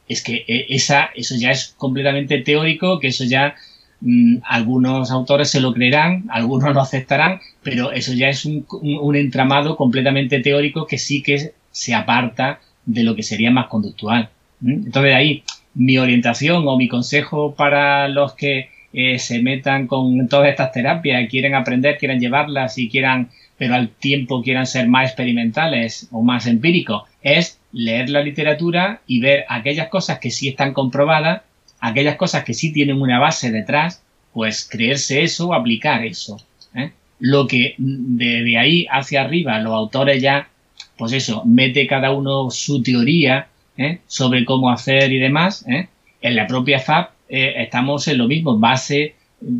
Es 0.09 0.23
que 0.23 0.45
eh, 0.47 0.67
esa, 0.69 1.11
eso 1.15 1.35
ya 1.37 1.51
es 1.51 1.75
completamente 1.77 2.39
teórico, 2.43 3.01
que 3.01 3.09
eso 3.09 3.25
ya 3.25 3.55
mm, 4.01 4.39
algunos 4.45 5.11
autores 5.11 5.51
se 5.51 5.61
lo 5.61 5.73
creerán, 5.73 6.27
algunos 6.31 6.73
lo 6.75 6.81
aceptarán, 6.81 7.41
pero 7.63 7.91
eso 7.91 8.13
ya 8.13 8.29
es 8.29 8.45
un, 8.45 8.67
un 8.71 9.17
entramado 9.17 9.77
completamente 9.77 10.41
teórico 10.41 10.87
que 10.87 10.99
sí 10.99 11.23
que 11.23 11.53
se 11.73 11.95
aparta 11.95 12.61
de 12.87 13.03
lo 13.03 13.17
que 13.17 13.23
sería 13.23 13.51
más 13.51 13.67
conductual. 13.67 14.29
Entonces 14.65 15.15
ahí 15.15 15.43
mi 15.75 15.99
orientación 15.99 16.67
o 16.69 16.77
mi 16.77 16.89
consejo 16.89 17.55
para 17.55 18.09
los 18.09 18.35
que 18.35 18.71
se 19.19 19.43
metan 19.43 19.87
con 19.89 20.29
todas 20.29 20.51
estas 20.51 20.71
terapias, 20.71 21.29
quieren 21.29 21.55
aprender, 21.55 21.99
quieren 21.99 22.21
llevarlas 22.21 22.79
y 22.79 22.89
quieran, 22.89 23.31
pero 23.59 23.75
al 23.75 23.89
tiempo 23.89 24.43
quieran 24.43 24.67
ser 24.67 24.89
más 24.89 25.07
experimentales 25.07 26.09
o 26.13 26.23
más 26.23 26.47
empíricos, 26.47 27.03
es 27.23 27.59
leer 27.73 28.09
la 28.09 28.23
literatura 28.23 29.01
y 29.07 29.21
ver 29.21 29.45
aquellas 29.49 29.89
cosas 29.89 30.21
que 30.21 30.31
sí 30.31 30.49
están 30.49 30.73
comprobadas, 30.73 31.43
aquellas 31.81 32.17
cosas 32.17 32.45
que 32.45 32.55
sí 32.55 32.73
tienen 32.73 33.01
una 33.01 33.19
base 33.19 33.51
detrás, 33.51 34.03
pues 34.33 34.67
creerse 34.69 35.23
eso 35.23 35.53
aplicar 35.53 36.05
eso. 36.05 36.41
¿eh? 36.75 36.93
Lo 37.19 37.47
que 37.47 37.75
de, 37.79 38.57
ahí 38.59 38.87
hacia 38.91 39.23
arriba 39.23 39.59
los 39.59 39.73
autores 39.73 40.23
ya, 40.23 40.49
pues 40.97 41.13
eso, 41.13 41.43
mete 41.45 41.87
cada 41.87 42.13
uno 42.13 42.51
su 42.51 42.83
teoría 42.83 43.49
¿eh? 43.77 43.99
sobre 44.07 44.45
cómo 44.45 44.71
hacer 44.71 45.13
y 45.13 45.19
demás. 45.19 45.65
¿eh? 45.69 45.89
En 46.21 46.37
la 46.37 46.47
propia 46.47 46.79
FAB 46.79 47.14
eh, 47.29 47.55
estamos 47.59 48.07
en 48.09 48.19
lo 48.19 48.29
mismo, 48.29 48.59
base, 48.59 49.15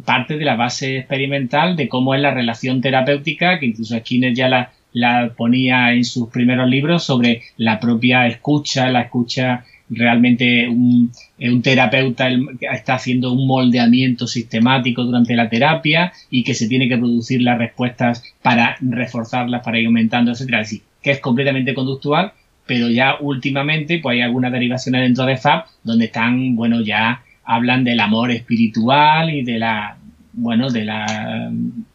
parte 0.05 0.37
de 0.37 0.45
la 0.45 0.57
base 0.57 0.99
experimental 0.99 1.77
de 1.77 1.89
cómo 1.89 2.15
es 2.15 2.21
la 2.21 2.33
relación 2.33 2.81
terapéutica, 2.81 3.59
que 3.59 3.67
incluso 3.67 3.99
Skinner 3.99 4.35
ya 4.35 4.71
la, 4.93 5.35
ponía 5.37 5.93
en 5.93 6.05
sus 6.05 6.29
primeros 6.31 6.69
libros 6.69 7.03
sobre 7.03 7.43
la 7.57 7.81
propia 7.81 8.27
escucha, 8.27 8.91
la 8.91 9.03
escucha 9.03 9.65
realmente 9.91 10.69
un, 10.69 11.11
un, 11.41 11.63
terapeuta 11.63 12.29
está 12.61 12.95
haciendo 12.95 13.33
un 13.33 13.47
moldeamiento 13.47 14.27
sistemático 14.27 15.05
durante 15.05 15.35
la 15.35 15.49
terapia 15.49 16.13
y 16.31 16.45
que 16.45 16.55
se 16.55 16.69
tiene 16.69 16.89
que 16.89 16.97
producir 16.97 17.43
las 17.43 17.59
respuestas 17.59 18.23
para 18.41 18.77
reforzarlas, 18.81 19.63
para 19.63 19.79
ir 19.79 19.87
aumentando, 19.87 20.31
etcétera. 20.31 20.61
Así 20.61 20.83
que 21.03 21.11
es 21.11 21.21
completamente 21.21 21.75
conductual, 21.75 22.33
pero 22.67 22.89
ya 22.89 23.17
últimamente 23.21 23.99
pues 23.99 24.15
hay 24.15 24.23
algunas 24.23 24.53
derivaciones 24.53 25.03
dentro 25.03 25.27
de 25.27 25.37
FAB 25.37 25.65
donde 25.83 26.07
están, 26.07 26.57
bueno, 26.57 26.81
ya 26.81 27.24
hablan 27.45 27.85
del 27.85 28.01
amor 28.01 28.31
espiritual 28.31 29.31
y 29.31 29.43
de 29.45 29.59
la, 29.59 29.97
bueno, 30.33 30.71
de 30.71 30.85
la 30.85 31.51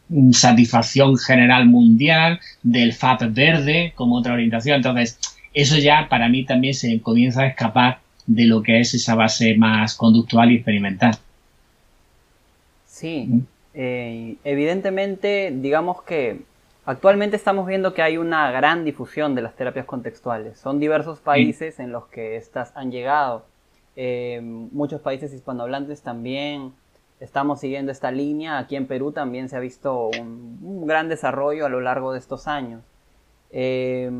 mm, 0.08 0.32
satisfacción 0.32 1.16
general 1.16 1.66
mundial, 1.66 2.40
del 2.62 2.92
FAB 2.92 3.32
verde 3.32 3.92
como 3.94 4.16
otra 4.16 4.34
orientación. 4.34 4.76
Entonces, 4.76 5.18
eso 5.54 5.76
ya 5.78 6.08
para 6.08 6.28
mí 6.28 6.44
también 6.44 6.74
se 6.74 7.00
comienza 7.00 7.42
a 7.42 7.46
escapar 7.46 8.00
de 8.26 8.46
lo 8.46 8.62
que 8.62 8.80
es 8.80 8.94
esa 8.94 9.14
base 9.14 9.56
más 9.56 9.94
conductual 9.94 10.52
y 10.52 10.56
experimental. 10.56 11.16
Sí, 12.86 13.26
¿Mm? 13.28 13.40
eh, 13.74 14.36
evidentemente, 14.44 15.52
digamos 15.54 16.02
que 16.02 16.40
actualmente 16.84 17.36
estamos 17.36 17.66
viendo 17.66 17.94
que 17.94 18.02
hay 18.02 18.18
una 18.18 18.50
gran 18.50 18.84
difusión 18.84 19.34
de 19.34 19.42
las 19.42 19.54
terapias 19.56 19.86
contextuales. 19.86 20.58
Son 20.58 20.78
diversos 20.78 21.18
países 21.18 21.80
en 21.80 21.92
los 21.92 22.06
que 22.06 22.36
estas 22.36 22.76
han 22.76 22.90
llegado. 22.90 23.46
Eh, 24.02 24.40
muchos 24.40 25.02
países 25.02 25.30
hispanohablantes 25.34 26.00
también 26.00 26.72
estamos 27.20 27.60
siguiendo 27.60 27.92
esta 27.92 28.10
línea. 28.10 28.56
Aquí 28.56 28.74
en 28.74 28.86
Perú 28.86 29.12
también 29.12 29.50
se 29.50 29.58
ha 29.58 29.60
visto 29.60 30.08
un, 30.18 30.86
gran 30.86 31.10
desarrollo 31.10 31.66
a 31.66 31.68
lo 31.68 31.82
largo 31.82 32.14
de 32.14 32.18
estos 32.18 32.48
años. 32.48 32.82
Eh, 33.50 34.10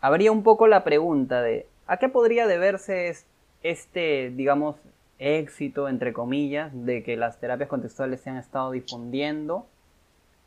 habría 0.00 0.32
un 0.32 0.42
poco 0.42 0.68
la 0.68 0.84
pregunta 0.84 1.42
de 1.42 1.66
¿a 1.86 1.98
qué 1.98 2.08
podría 2.08 2.46
deberse 2.46 3.14
este, 3.62 4.30
digamos, 4.30 4.76
éxito, 5.18 5.86
entre 5.90 6.14
comillas, 6.14 6.70
de 6.72 7.02
que 7.02 7.18
las 7.18 7.38
terapias 7.38 7.68
contextuales 7.68 8.22
se 8.22 8.30
han 8.30 8.38
estado 8.38 8.70
difundiendo? 8.70 9.66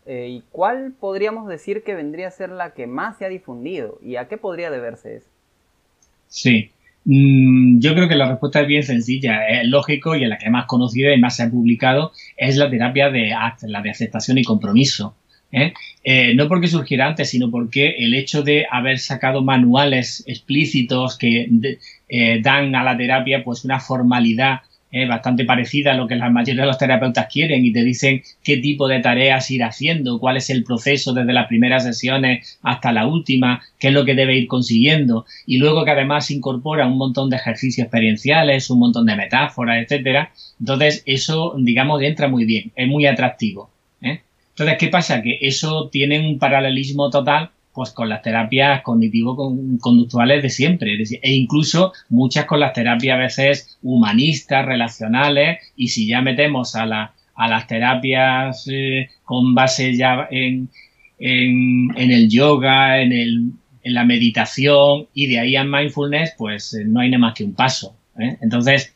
Eh, 0.07 0.29
¿Y 0.29 0.43
cuál 0.51 0.93
podríamos 0.99 1.47
decir 1.47 1.83
que 1.83 1.93
vendría 1.93 2.29
a 2.29 2.31
ser 2.31 2.49
la 2.49 2.73
que 2.73 2.87
más 2.87 3.19
se 3.19 3.25
ha 3.25 3.29
difundido? 3.29 3.99
¿Y 4.01 4.15
a 4.15 4.27
qué 4.27 4.39
podría 4.39 4.71
deberse 4.71 5.17
eso? 5.17 5.29
Sí, 6.27 6.71
Mm, 7.05 7.79
yo 7.79 7.93
creo 7.95 8.07
que 8.07 8.15
la 8.15 8.29
respuesta 8.29 8.61
es 8.61 8.67
bien 8.67 8.83
sencilla, 8.83 9.47
es 9.47 9.67
lógico 9.67 10.15
y 10.15 10.23
en 10.23 10.29
la 10.29 10.37
que 10.37 10.49
más 10.49 10.65
conocida 10.65 11.13
y 11.13 11.19
más 11.19 11.35
se 11.37 11.43
ha 11.43 11.49
publicado 11.49 12.11
es 12.37 12.57
la 12.57 12.69
terapia 12.69 13.09
de 13.09 13.33
la 13.63 13.81
de 13.81 13.89
aceptación 13.89 14.37
y 14.37 14.43
compromiso. 14.43 15.15
¿eh? 15.51 15.73
Eh, 16.03 16.33
no 16.35 16.47
porque 16.47 16.67
surgiera 16.67 17.07
antes, 17.07 17.29
sino 17.29 17.49
porque 17.49 17.95
el 17.99 18.13
hecho 18.13 18.43
de 18.43 18.65
haber 18.69 18.99
sacado 18.99 19.43
manuales 19.43 20.23
explícitos 20.27 21.17
que 21.17 21.49
eh, 22.07 22.41
dan 22.41 22.75
a 22.75 22.83
la 22.83 22.97
terapia 22.97 23.43
pues 23.43 23.65
una 23.65 23.79
formalidad 23.79 24.61
eh, 24.91 25.05
bastante 25.05 25.45
parecida 25.45 25.91
a 25.91 25.95
lo 25.95 26.07
que 26.07 26.15
la 26.15 26.29
mayoría 26.29 26.61
de 26.61 26.67
los 26.67 26.77
terapeutas 26.77 27.27
quieren 27.31 27.63
y 27.63 27.71
te 27.71 27.83
dicen 27.83 28.23
qué 28.43 28.57
tipo 28.57 28.87
de 28.87 28.99
tareas 28.99 29.51
ir 29.51 29.63
haciendo, 29.63 30.19
cuál 30.19 30.37
es 30.37 30.49
el 30.49 30.63
proceso 30.63 31.13
desde 31.13 31.31
las 31.31 31.47
primeras 31.47 31.83
sesiones 31.83 32.59
hasta 32.63 32.91
la 32.91 33.05
última, 33.05 33.61
qué 33.77 33.89
es 33.89 33.93
lo 33.93 34.03
que 34.03 34.15
debe 34.15 34.35
ir 34.35 34.47
consiguiendo 34.47 35.25
y 35.45 35.57
luego 35.57 35.85
que 35.85 35.91
además 35.91 36.31
incorpora 36.31 36.87
un 36.87 36.97
montón 36.97 37.29
de 37.29 37.35
ejercicios 37.35 37.85
experienciales, 37.85 38.69
un 38.69 38.79
montón 38.79 39.05
de 39.05 39.15
metáforas, 39.15 39.83
etcétera. 39.83 40.31
Entonces 40.59 41.03
eso, 41.05 41.53
digamos, 41.57 42.01
entra 42.01 42.27
muy 42.27 42.45
bien, 42.45 42.71
es 42.75 42.87
muy 42.87 43.05
atractivo. 43.05 43.69
¿eh? 44.01 44.21
Entonces, 44.49 44.77
¿qué 44.79 44.87
pasa? 44.87 45.21
Que 45.21 45.37
eso 45.41 45.89
tiene 45.89 46.19
un 46.19 46.39
paralelismo 46.39 47.09
total 47.09 47.51
pues 47.79 47.91
con 47.91 48.09
las 48.09 48.21
terapias 48.21 48.81
cognitivo-conductuales 48.81 50.43
de 50.43 50.49
siempre, 50.49 51.01
e 51.01 51.31
incluso 51.31 51.93
muchas 52.09 52.43
con 52.43 52.59
las 52.59 52.73
terapias 52.73 53.15
a 53.15 53.21
veces 53.21 53.77
humanistas, 53.81 54.65
relacionales, 54.65 55.59
y 55.77 55.87
si 55.87 56.05
ya 56.05 56.21
metemos 56.21 56.75
a, 56.75 57.13
a 57.35 57.47
las 57.47 57.67
terapias 57.67 58.67
eh, 58.69 59.07
con 59.23 59.55
base 59.55 59.95
ya 59.95 60.27
en, 60.29 60.67
en, 61.19 62.11
el 62.11 62.29
yoga, 62.29 63.01
en, 63.01 63.13
el, 63.13 63.51
en 63.81 63.93
la 63.93 64.03
meditación 64.03 65.07
y 65.13 65.27
de 65.27 65.39
ahí 65.39 65.55
a 65.55 65.63
mindfulness, 65.63 66.33
pues 66.37 66.73
eh, 66.73 66.83
no 66.85 66.99
hay 66.99 67.11
nada 67.11 67.21
más 67.21 67.33
que 67.33 67.45
un 67.45 67.53
paso. 67.53 67.95
¿eh? 68.19 68.35
Entonces, 68.41 68.93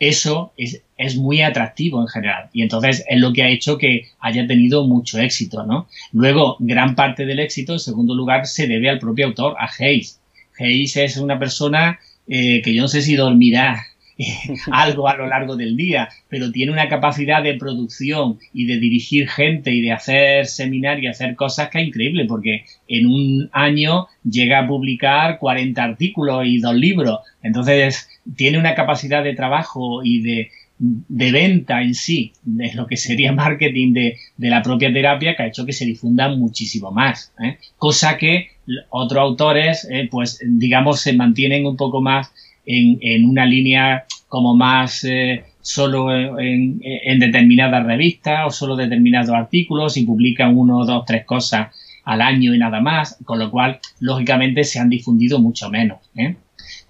eso 0.00 0.52
es, 0.56 0.82
es, 0.96 1.16
muy 1.16 1.42
atractivo 1.42 2.00
en 2.00 2.08
general. 2.08 2.48
Y 2.52 2.62
entonces 2.62 3.04
es 3.08 3.20
lo 3.20 3.32
que 3.32 3.42
ha 3.42 3.48
hecho 3.48 3.78
que 3.78 4.06
haya 4.18 4.46
tenido 4.46 4.86
mucho 4.86 5.18
éxito, 5.20 5.64
¿no? 5.64 5.86
Luego, 6.12 6.56
gran 6.58 6.96
parte 6.96 7.26
del 7.26 7.38
éxito, 7.38 7.74
en 7.74 7.78
segundo 7.78 8.14
lugar, 8.14 8.46
se 8.46 8.66
debe 8.66 8.88
al 8.88 8.98
propio 8.98 9.26
autor, 9.26 9.54
a 9.58 9.70
Hayes. 9.78 10.18
Hayes 10.58 10.96
es 10.96 11.16
una 11.18 11.38
persona 11.38 12.00
eh, 12.26 12.62
que 12.62 12.74
yo 12.74 12.82
no 12.82 12.88
sé 12.88 13.02
si 13.02 13.14
dormirá 13.14 13.84
algo 14.72 15.08
a 15.08 15.16
lo 15.16 15.26
largo 15.26 15.56
del 15.56 15.76
día, 15.76 16.08
pero 16.28 16.50
tiene 16.52 16.72
una 16.72 16.88
capacidad 16.88 17.42
de 17.42 17.54
producción 17.54 18.38
y 18.52 18.66
de 18.66 18.78
dirigir 18.78 19.28
gente 19.28 19.72
y 19.72 19.80
de 19.80 19.92
hacer 19.92 20.46
seminarios 20.46 21.04
y 21.04 21.06
hacer 21.08 21.36
cosas 21.36 21.68
que 21.70 21.80
es 21.80 21.88
increíble, 21.88 22.24
porque 22.26 22.64
en 22.88 23.06
un 23.06 23.50
año 23.52 24.06
llega 24.24 24.60
a 24.60 24.66
publicar 24.66 25.38
40 25.38 25.82
artículos 25.82 26.44
y 26.46 26.58
dos 26.58 26.74
libros. 26.74 27.20
Entonces, 27.42 28.08
tiene 28.36 28.58
una 28.58 28.74
capacidad 28.74 29.24
de 29.24 29.34
trabajo 29.34 30.02
y 30.04 30.22
de, 30.22 30.50
venta 30.78 31.82
en 31.82 31.94
sí, 31.94 32.32
de 32.42 32.72
lo 32.74 32.86
que 32.86 32.96
sería 32.96 33.32
marketing 33.44 33.92
de, 33.92 34.16
la 34.38 34.62
propia 34.62 34.92
terapia, 34.92 35.36
que 35.36 35.42
ha 35.42 35.46
hecho 35.46 35.66
que 35.66 35.72
se 35.72 35.86
difunda 35.86 36.28
muchísimo 36.28 36.90
más. 36.90 37.32
¿eh? 37.42 37.58
Cosa 37.76 38.16
que 38.16 38.48
otros 38.90 39.22
autores, 39.22 39.86
eh, 39.90 40.08
pues 40.10 40.40
digamos, 40.44 41.00
se 41.00 41.12
mantienen 41.12 41.66
un 41.66 41.76
poco 41.76 42.00
más 42.00 42.32
en, 42.66 43.24
una 43.24 43.46
línea 43.46 44.04
como 44.28 44.54
más 44.54 45.02
eh, 45.04 45.42
solo 45.60 46.38
en, 46.38 46.78
determinadas 47.18 47.84
revistas 47.84 48.46
o 48.46 48.50
solo 48.50 48.76
determinados 48.76 49.30
artículos 49.30 49.96
y 49.96 50.06
publican 50.06 50.56
uno, 50.56 50.84
dos, 50.84 51.04
tres 51.04 51.24
cosas 51.24 51.68
al 52.04 52.22
año 52.22 52.54
y 52.54 52.58
nada 52.58 52.80
más, 52.80 53.18
con 53.24 53.38
lo 53.38 53.50
cual, 53.50 53.80
lógicamente, 53.98 54.64
se 54.64 54.78
han 54.78 54.88
difundido 54.88 55.38
mucho 55.38 55.68
menos. 55.68 55.98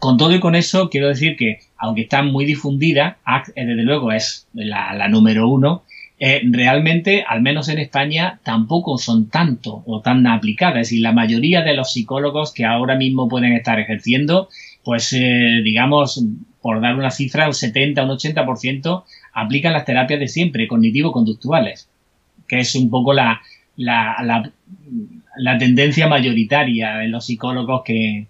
Con 0.01 0.17
todo 0.17 0.35
y 0.35 0.41
con 0.41 0.55
eso, 0.55 0.89
quiero 0.89 1.09
decir 1.09 1.37
que, 1.37 1.59
aunque 1.77 2.01
está 2.01 2.23
muy 2.23 2.47
difundida, 2.47 3.19
ACT, 3.23 3.51
eh, 3.55 3.67
desde 3.67 3.83
luego, 3.83 4.13
es 4.13 4.49
la, 4.55 5.07
número 5.09 5.47
uno, 5.47 5.83
eh, 6.19 6.41
realmente, 6.43 7.23
al 7.29 7.43
menos 7.43 7.69
en 7.69 7.79
España, 7.79 8.41
tampoco 8.43 8.97
son 8.97 9.29
tanto 9.29 9.83
o 9.85 10.01
tan 10.01 10.27
aplicadas. 10.27 10.91
Y 10.93 11.01
la 11.01 11.13
mayoría 11.13 11.61
de 11.61 11.75
los 11.75 11.93
psicólogos 11.93 12.55
que 12.55 12.65
ahora 12.65 12.97
mismo 12.97 13.29
pueden 13.29 13.53
estar 13.53 13.79
ejerciendo, 13.79 14.49
pues, 14.85 15.13
eh, 15.13 15.61
digamos, 15.63 16.25
por 16.63 16.81
dar 16.81 16.97
una 16.97 17.11
cifra, 17.11 17.47
un 17.47 17.55
70, 17.55 18.03
un 18.03 18.11
80% 18.11 19.05
aplican 19.35 19.75
las 19.75 19.85
terapias 19.85 20.19
de 20.19 20.29
siempre, 20.29 20.67
cognitivo-conductuales, 20.67 21.91
que 22.49 22.61
es 22.61 22.75
un 22.75 22.89
poco 22.89 23.13
la, 23.13 23.43
la, 23.77 24.17
la, 24.23 24.51
la 25.37 25.59
tendencia 25.59 26.09
mayoritaria 26.09 27.05
en 27.05 27.13
los 27.13 27.27
psicólogos 27.27 27.83
que, 27.85 28.29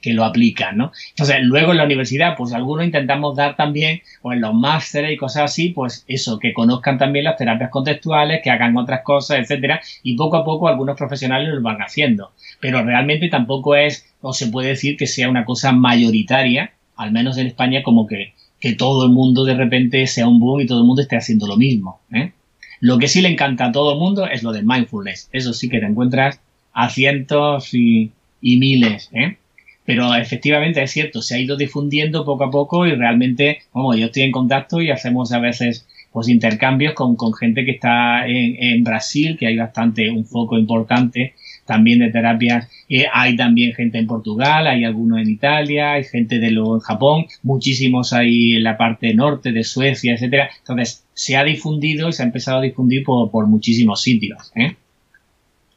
que 0.00 0.12
lo 0.12 0.24
aplican, 0.24 0.76
¿no? 0.76 0.92
Entonces, 1.10 1.36
luego 1.42 1.72
en 1.72 1.78
la 1.78 1.84
universidad, 1.84 2.36
pues 2.36 2.52
algunos 2.52 2.84
intentamos 2.84 3.36
dar 3.36 3.56
también, 3.56 4.02
o 4.22 4.32
en 4.32 4.40
los 4.40 4.54
másteres 4.54 5.12
y 5.12 5.16
cosas 5.16 5.44
así, 5.44 5.70
pues 5.70 6.04
eso, 6.08 6.38
que 6.38 6.52
conozcan 6.52 6.98
también 6.98 7.24
las 7.24 7.36
terapias 7.36 7.70
contextuales, 7.70 8.40
que 8.42 8.50
hagan 8.50 8.76
otras 8.76 9.02
cosas, 9.02 9.38
etcétera, 9.38 9.80
y 10.02 10.16
poco 10.16 10.36
a 10.36 10.44
poco 10.44 10.68
algunos 10.68 10.96
profesionales 10.96 11.48
lo 11.48 11.62
van 11.62 11.80
haciendo. 11.80 12.32
Pero 12.60 12.82
realmente 12.84 13.28
tampoco 13.28 13.76
es, 13.76 14.06
o 14.20 14.32
se 14.32 14.48
puede 14.48 14.68
decir 14.68 14.96
que 14.96 15.06
sea 15.06 15.28
una 15.28 15.44
cosa 15.44 15.72
mayoritaria, 15.72 16.72
al 16.96 17.12
menos 17.12 17.38
en 17.38 17.46
España, 17.46 17.82
como 17.82 18.06
que, 18.06 18.34
que 18.60 18.74
todo 18.74 19.04
el 19.04 19.10
mundo 19.10 19.44
de 19.44 19.54
repente 19.54 20.06
sea 20.06 20.28
un 20.28 20.40
boom 20.40 20.60
y 20.60 20.66
todo 20.66 20.80
el 20.80 20.86
mundo 20.86 21.02
esté 21.02 21.16
haciendo 21.16 21.46
lo 21.46 21.56
mismo, 21.56 22.00
¿eh? 22.12 22.32
Lo 22.80 22.98
que 22.98 23.08
sí 23.08 23.22
le 23.22 23.30
encanta 23.30 23.66
a 23.66 23.72
todo 23.72 23.92
el 23.92 23.98
mundo 23.98 24.26
es 24.26 24.42
lo 24.42 24.52
de 24.52 24.62
mindfulness. 24.62 25.30
Eso 25.32 25.54
sí 25.54 25.70
que 25.70 25.80
te 25.80 25.86
encuentras 25.86 26.40
a 26.74 26.90
cientos 26.90 27.72
y 27.72 28.12
miles, 28.42 29.08
¿eh? 29.14 29.38
Pero 29.84 30.14
efectivamente 30.14 30.82
es 30.82 30.90
cierto, 30.90 31.20
se 31.20 31.34
ha 31.34 31.38
ido 31.38 31.56
difundiendo 31.56 32.24
poco 32.24 32.44
a 32.44 32.50
poco 32.50 32.86
y 32.86 32.94
realmente, 32.94 33.58
vamos, 33.72 33.96
yo 33.96 34.06
estoy 34.06 34.22
en 34.22 34.32
contacto 34.32 34.80
y 34.80 34.90
hacemos 34.90 35.32
a 35.32 35.38
veces 35.38 35.86
pues 36.10 36.28
intercambios 36.28 36.94
con, 36.94 37.16
con 37.16 37.34
gente 37.34 37.64
que 37.64 37.72
está 37.72 38.26
en, 38.26 38.56
en, 38.62 38.84
Brasil, 38.84 39.36
que 39.36 39.48
hay 39.48 39.56
bastante, 39.56 40.10
un 40.10 40.24
foco 40.24 40.56
importante 40.56 41.34
también 41.64 41.98
de 41.98 42.10
terapias. 42.10 42.68
Eh, 42.88 43.06
hay 43.12 43.36
también 43.36 43.74
gente 43.74 43.98
en 43.98 44.06
Portugal, 44.06 44.66
hay 44.66 44.84
algunos 44.84 45.18
en 45.18 45.28
Italia, 45.28 45.92
hay 45.92 46.04
gente 46.04 46.38
de 46.38 46.50
lo 46.50 46.74
en 46.74 46.80
Japón, 46.80 47.26
muchísimos 47.42 48.12
hay 48.12 48.54
en 48.54 48.62
la 48.62 48.76
parte 48.76 49.12
norte 49.14 49.52
de 49.52 49.64
Suecia, 49.64 50.14
etcétera. 50.14 50.50
Entonces, 50.58 51.04
se 51.14 51.36
ha 51.36 51.44
difundido 51.44 52.08
y 52.08 52.12
se 52.12 52.22
ha 52.22 52.26
empezado 52.26 52.58
a 52.58 52.62
difundir 52.62 53.02
por, 53.02 53.30
por 53.30 53.46
muchísimos 53.46 54.02
sitios. 54.02 54.52
¿eh? 54.54 54.76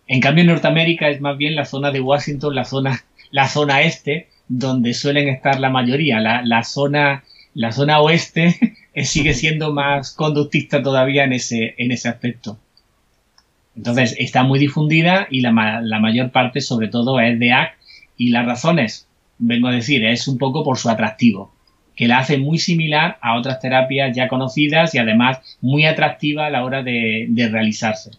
En 0.07 0.21
cambio, 0.21 0.41
en 0.41 0.49
Norteamérica 0.49 1.09
es 1.09 1.19
más 1.19 1.37
bien 1.37 1.55
la 1.55 1.65
zona 1.65 1.91
de 1.91 1.99
Washington, 1.99 2.55
la 2.55 2.63
zona, 2.65 3.03
la 3.31 3.47
zona 3.47 3.81
este, 3.81 4.29
donde 4.47 4.93
suelen 4.93 5.27
estar 5.29 5.59
la 5.59 5.69
mayoría. 5.69 6.19
La, 6.19 6.41
la 6.43 6.63
zona, 6.63 7.23
la 7.53 7.71
zona 7.71 7.99
oeste 7.99 8.77
sigue 9.03 9.33
siendo 9.33 9.73
más 9.73 10.11
conductista 10.11 10.81
todavía 10.81 11.23
en 11.23 11.33
ese, 11.33 11.75
en 11.77 11.91
ese 11.91 12.09
aspecto. 12.09 12.57
Entonces, 13.75 14.15
está 14.17 14.43
muy 14.43 14.57
difundida 14.57 15.27
y 15.29 15.41
la, 15.41 15.81
la 15.83 15.99
mayor 15.99 16.31
parte, 16.31 16.61
sobre 16.61 16.87
todo, 16.87 17.19
es 17.19 17.37
de 17.39 17.51
AC 17.51 17.77
y 18.17 18.29
las 18.29 18.45
razones, 18.45 19.07
vengo 19.37 19.67
a 19.67 19.71
decir, 19.71 20.03
es 20.03 20.27
un 20.27 20.39
poco 20.39 20.63
por 20.63 20.79
su 20.79 20.89
atractivo, 20.89 21.53
que 21.95 22.07
la 22.07 22.17
hace 22.17 22.39
muy 22.39 22.57
similar 22.57 23.19
a 23.21 23.37
otras 23.37 23.59
terapias 23.59 24.15
ya 24.15 24.27
conocidas 24.27 24.95
y 24.95 24.97
además 24.97 25.57
muy 25.61 25.85
atractiva 25.85 26.47
a 26.47 26.49
la 26.49 26.65
hora 26.65 26.81
de, 26.81 27.27
de 27.29 27.47
realizarse. 27.49 28.11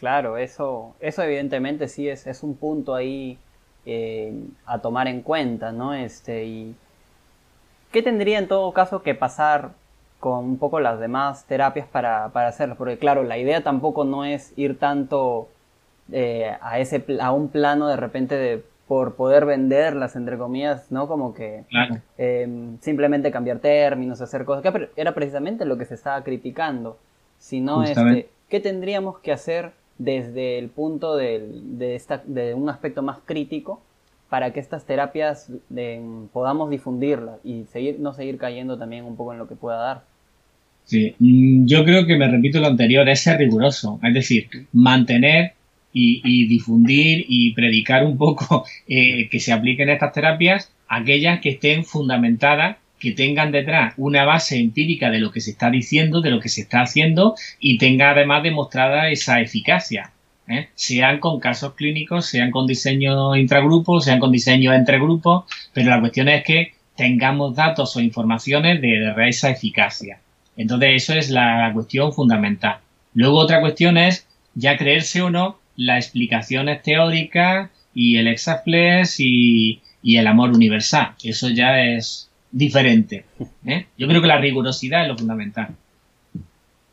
Claro, 0.00 0.38
eso, 0.38 0.94
eso 0.98 1.22
evidentemente 1.22 1.86
sí 1.86 2.08
es, 2.08 2.26
es 2.26 2.42
un 2.42 2.56
punto 2.56 2.94
ahí 2.94 3.36
eh, 3.84 4.32
a 4.64 4.78
tomar 4.78 5.08
en 5.08 5.20
cuenta, 5.20 5.72
¿no? 5.72 5.92
Este, 5.92 6.46
y 6.46 6.74
¿qué 7.92 8.02
tendría 8.02 8.38
en 8.38 8.48
todo 8.48 8.72
caso 8.72 9.02
que 9.02 9.14
pasar 9.14 9.72
con 10.18 10.46
un 10.46 10.56
poco 10.56 10.80
las 10.80 10.98
demás 11.00 11.44
terapias 11.44 11.86
para, 11.86 12.30
para 12.30 12.48
hacerlo? 12.48 12.76
Porque 12.76 12.96
claro, 12.96 13.24
la 13.24 13.36
idea 13.36 13.62
tampoco 13.62 14.04
no 14.04 14.24
es 14.24 14.54
ir 14.56 14.78
tanto 14.78 15.48
eh, 16.10 16.50
a, 16.62 16.78
ese, 16.78 17.04
a 17.20 17.32
un 17.32 17.48
plano 17.48 17.86
de 17.86 17.96
repente 17.96 18.36
de 18.36 18.64
por 18.88 19.16
poder 19.16 19.44
venderlas, 19.44 20.16
entre 20.16 20.38
comillas, 20.38 20.90
¿no? 20.90 21.08
Como 21.08 21.34
que 21.34 21.64
eh, 22.16 22.48
simplemente 22.80 23.30
cambiar 23.30 23.58
términos, 23.58 24.22
hacer 24.22 24.46
cosas, 24.46 24.62
que 24.62 24.88
era 24.96 25.12
precisamente 25.12 25.66
lo 25.66 25.76
que 25.76 25.84
se 25.84 25.94
estaba 25.94 26.24
criticando, 26.24 26.96
sino 27.38 27.82
este, 27.82 28.30
¿qué 28.48 28.60
tendríamos 28.60 29.18
que 29.18 29.32
hacer 29.32 29.72
desde 30.00 30.58
el 30.58 30.70
punto 30.70 31.14
de, 31.14 31.94
esta, 31.94 32.22
de 32.26 32.54
un 32.54 32.70
aspecto 32.70 33.02
más 33.02 33.18
crítico 33.26 33.82
para 34.30 34.52
que 34.52 34.60
estas 34.60 34.86
terapias 34.86 35.52
podamos 36.32 36.70
difundirlas 36.70 37.38
y 37.44 37.64
seguir, 37.64 38.00
no 38.00 38.14
seguir 38.14 38.38
cayendo 38.38 38.78
también 38.78 39.04
un 39.04 39.16
poco 39.16 39.34
en 39.34 39.38
lo 39.38 39.46
que 39.46 39.56
pueda 39.56 39.76
dar? 39.76 40.04
Sí, 40.84 41.14
mm, 41.18 41.66
yo 41.66 41.84
creo 41.84 42.06
que 42.06 42.16
me 42.16 42.28
repito 42.28 42.60
lo 42.60 42.68
anterior, 42.68 43.08
es 43.10 43.20
ser 43.20 43.38
riguroso, 43.38 44.00
es 44.02 44.14
decir, 44.14 44.48
mantener 44.72 45.52
y, 45.92 46.46
difundir 46.46 47.26
y 47.28 47.52
predicar 47.52 48.04
un 48.06 48.16
poco 48.16 48.64
eh, 48.88 49.28
que 49.28 49.38
se 49.38 49.52
apliquen 49.52 49.90
estas 49.90 50.14
terapias, 50.14 50.72
aquellas 50.88 51.40
que 51.40 51.50
estén 51.50 51.84
fundamentadas, 51.84 52.78
que 53.00 53.12
tengan 53.12 53.50
detrás 53.50 53.94
una 53.96 54.24
base 54.24 54.58
empírica 54.58 55.10
de 55.10 55.18
lo 55.18 55.32
que 55.32 55.40
se 55.40 55.52
está 55.52 55.70
diciendo, 55.70 56.20
de 56.20 56.30
lo 56.30 56.38
que 56.38 56.50
se 56.50 56.60
está 56.60 56.82
haciendo 56.82 57.34
y 57.58 57.78
tenga 57.78 58.10
además 58.10 58.42
demostrada 58.42 59.08
esa 59.08 59.40
eficacia. 59.40 60.12
¿eh? 60.46 60.68
Sean 60.74 61.18
con 61.18 61.40
casos 61.40 61.74
clínicos, 61.74 62.26
sean 62.26 62.50
con 62.50 62.66
diseño 62.66 63.34
intragrupo, 63.34 64.00
sean 64.00 64.20
con 64.20 64.30
diseño 64.30 64.74
entre 64.74 64.98
grupos, 64.98 65.44
pero 65.72 65.90
la 65.90 66.00
cuestión 66.00 66.28
es 66.28 66.44
que 66.44 66.74
tengamos 66.94 67.56
datos 67.56 67.96
o 67.96 68.00
informaciones 68.00 68.82
de, 68.82 69.14
esa 69.26 69.50
eficacia. 69.50 70.20
Entonces, 70.56 71.02
eso 71.02 71.14
es 71.14 71.30
la 71.30 71.70
cuestión 71.72 72.12
fundamental. 72.12 72.78
Luego, 73.14 73.38
otra 73.38 73.60
cuestión 73.60 73.96
es 73.96 74.26
ya 74.54 74.76
creerse 74.76 75.22
o 75.22 75.30
no 75.30 75.58
las 75.76 76.04
explicaciones 76.04 76.82
teóricas 76.82 77.70
y 77.94 78.18
el 78.18 78.28
exaflex 78.28 79.16
y 79.20 79.80
el 80.02 80.26
amor 80.26 80.50
universal. 80.50 81.14
Eso 81.22 81.48
ya 81.48 81.82
es 81.82 82.29
diferente. 82.50 83.24
¿eh? 83.64 83.86
Yo 83.96 84.06
creo 84.08 84.20
que 84.20 84.28
la 84.28 84.38
rigurosidad 84.38 85.02
es 85.02 85.08
lo 85.08 85.18
fundamental. 85.18 85.74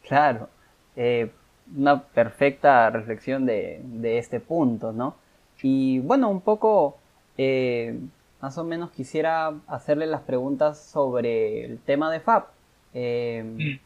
Claro, 0.08 0.50
eh, 0.96 1.30
una 1.76 2.02
perfecta 2.02 2.90
reflexión 2.90 3.46
de, 3.46 3.82
de, 3.84 4.18
este 4.18 4.40
punto, 4.40 4.94
¿no? 4.94 5.16
Y 5.62 6.00
bueno, 6.00 6.30
un 6.30 6.42
poco, 6.42 6.98
eh, 7.38 8.00
más 8.42 8.58
o 8.58 8.64
menos 8.64 8.92
quisiera 8.92 9.54
hacerle 9.68 10.06
las 10.06 10.22
preguntas 10.22 10.82
sobre 10.82 11.66
el 11.66 11.80
tema 11.80 12.12
de 12.12 12.20
FAB. 12.20 12.46
Mm 12.94 13.78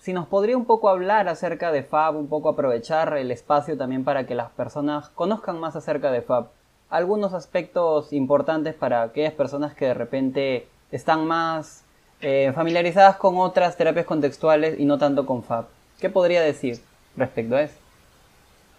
si 0.00 0.14
nos 0.14 0.26
podría 0.26 0.56
un 0.56 0.64
poco 0.64 0.88
hablar 0.88 1.28
acerca 1.28 1.70
de 1.70 1.82
Fab, 1.82 2.16
un 2.16 2.28
poco 2.28 2.48
aprovechar 2.48 3.16
el 3.18 3.30
espacio 3.30 3.76
también 3.76 4.02
para 4.02 4.26
que 4.26 4.34
las 4.34 4.50
personas 4.50 5.10
conozcan 5.10 5.60
más 5.60 5.76
acerca 5.76 6.10
de 6.10 6.22
Fab. 6.22 6.48
Algunos 6.90 7.34
aspectos 7.34 8.12
importantes 8.12 8.74
para 8.74 9.02
aquellas 9.02 9.32
personas 9.32 9.74
que 9.74 9.86
de 9.86 9.94
repente 9.94 10.66
están 10.90 11.26
más 11.26 11.84
eh, 12.20 12.52
familiarizadas 12.54 13.16
con 13.16 13.38
otras 13.38 13.76
terapias 13.76 14.06
contextuales 14.06 14.78
y 14.78 14.84
no 14.84 14.98
tanto 14.98 15.24
con 15.24 15.42
Fab. 15.42 15.66
¿Qué 16.00 16.10
podría 16.10 16.42
decir 16.42 16.78
respecto 17.16 17.56
a 17.56 17.62
eso? 17.62 17.76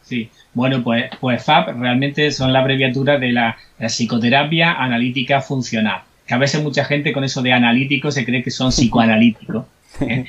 Sí, 0.04 0.30
bueno, 0.54 0.84
pues, 0.84 1.06
pues 1.20 1.44
FAB 1.44 1.80
realmente 1.80 2.32
son 2.32 2.52
la 2.52 2.60
abreviatura 2.60 3.18
de 3.18 3.32
la, 3.32 3.58
psicoterapia 3.88 4.74
analítica 4.74 5.42
funcional. 5.42 6.02
Que 6.26 6.34
a 6.34 6.38
veces 6.38 6.62
mucha 6.62 6.86
gente 6.86 7.14
con 7.14 7.24
eso 7.24 7.42
de 7.42 7.54
analítico 7.54 8.12
se 8.12 8.26
cree 8.26 8.44
que 8.44 8.52
son 8.52 8.72
psicoanalíticos. 8.72 9.66
¿eh? 10.02 10.26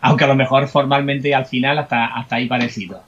aunque 0.00 0.24
a 0.24 0.28
lo 0.28 0.34
mejor 0.34 0.68
formalmente 0.68 1.34
al 1.34 1.46
final 1.46 1.78
hasta, 1.78 2.06
hasta 2.06 2.36
ahí 2.36 2.46
parecido. 2.46 3.02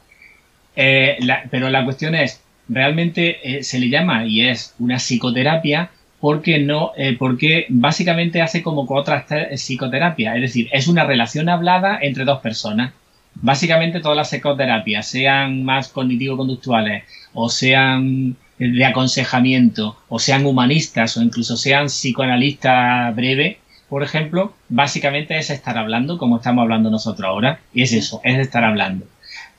Eh, 0.77 1.19
pero 1.51 1.71
la 1.71 1.85
cuestión 1.85 2.15
es, 2.15 2.43
realmente 2.71 3.39
eh, 3.43 3.63
se 3.63 3.79
le 3.79 3.89
llama 3.89 4.25
y 4.27 4.43
es 4.49 4.75
una 4.79 4.99
psicoterapia 4.99 5.91
porque 6.21 6.59
no, 6.59 6.93
eh, 6.97 7.17
porque 7.19 7.67
básicamente 7.69 8.43
hace 8.43 8.63
como 8.63 8.87
otras 8.89 9.25
psicoterapias, 9.57 10.37
es 10.37 10.43
decir, 10.43 10.69
es 10.73 10.87
una 10.87 11.05
relación 11.05 11.49
hablada 11.49 11.99
entre 12.01 12.25
dos 12.25 12.41
personas. 12.41 12.93
Básicamente 13.35 14.01
todas 14.01 14.17
las 14.17 14.31
psicoterapias, 14.31 15.07
sean 15.07 15.65
más 15.65 15.89
cognitivo-conductuales 15.89 17.05
o 17.33 17.49
sean 17.49 18.37
de 18.59 18.85
aconsejamiento 18.85 19.97
o 20.09 20.19
sean 20.19 20.45
humanistas 20.45 21.17
o 21.17 21.23
incluso 21.23 21.57
sean 21.57 21.87
psicoanalistas 21.87 23.17
breve, 23.17 23.59
por 23.89 24.05
ejemplo, 24.05 24.55
básicamente 24.69 25.37
es 25.37 25.51
estar 25.51 25.77
hablando 25.77 26.17
como 26.17 26.37
estamos 26.37 26.63
hablando 26.63 26.91
nosotros 26.91 27.27
ahora, 27.27 27.61
y 27.75 27.83
es 27.83 27.93
eso, 27.93 28.21
es 28.23 28.39
estar 28.39 28.63
hablando. 28.63 29.05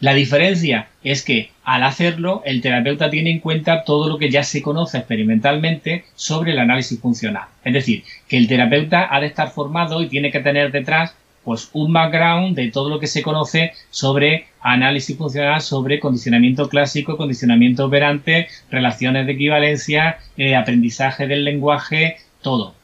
La 0.02 0.14
diferencia 0.14 0.88
es 1.04 1.24
que 1.24 1.52
al 1.64 1.84
hacerlo, 1.84 2.42
el 2.46 2.62
terapeuta 2.62 3.10
tiene 3.10 3.32
en 3.32 3.40
cuenta 3.40 3.84
todo 3.84 4.10
lo 4.10 4.18
que 4.18 4.30
ya 4.30 4.44
se 4.44 4.62
conoce 4.62 4.98
experimentalmente 4.98 6.04
sobre 6.16 6.52
el 6.52 6.60
análisis 6.60 7.00
funcional. 7.00 7.44
Es 7.64 7.74
decir, 7.74 8.04
que 8.28 8.38
el 8.38 8.48
terapeuta 8.48 9.08
ha 9.10 9.22
de 9.22 9.28
estar 9.28 9.52
formado 9.52 10.02
y 10.02 10.10
tiene 10.10 10.32
que 10.32 10.40
tener 10.40 10.72
detrás 10.72 11.16
pues 11.44 11.70
un 11.74 11.94
background 11.94 12.56
de 12.56 12.70
todo 12.72 12.90
lo 12.90 13.00
que 13.00 13.08
se 13.08 13.22
conoce 13.22 13.74
sobre 13.90 14.48
análisis 14.60 15.18
funcional, 15.18 15.62
sobre 15.62 16.00
condicionamiento 16.00 16.68
clásico, 16.68 17.16
condicionamiento 17.16 17.86
operante, 17.86 18.48
relaciones 18.70 19.26
de 19.26 19.32
equivalencia, 19.32 20.18
eh, 20.36 20.56
aprendizaje 20.56 21.28
del 21.28 21.46
lenguaje, 21.46 22.18
todo 22.42 22.76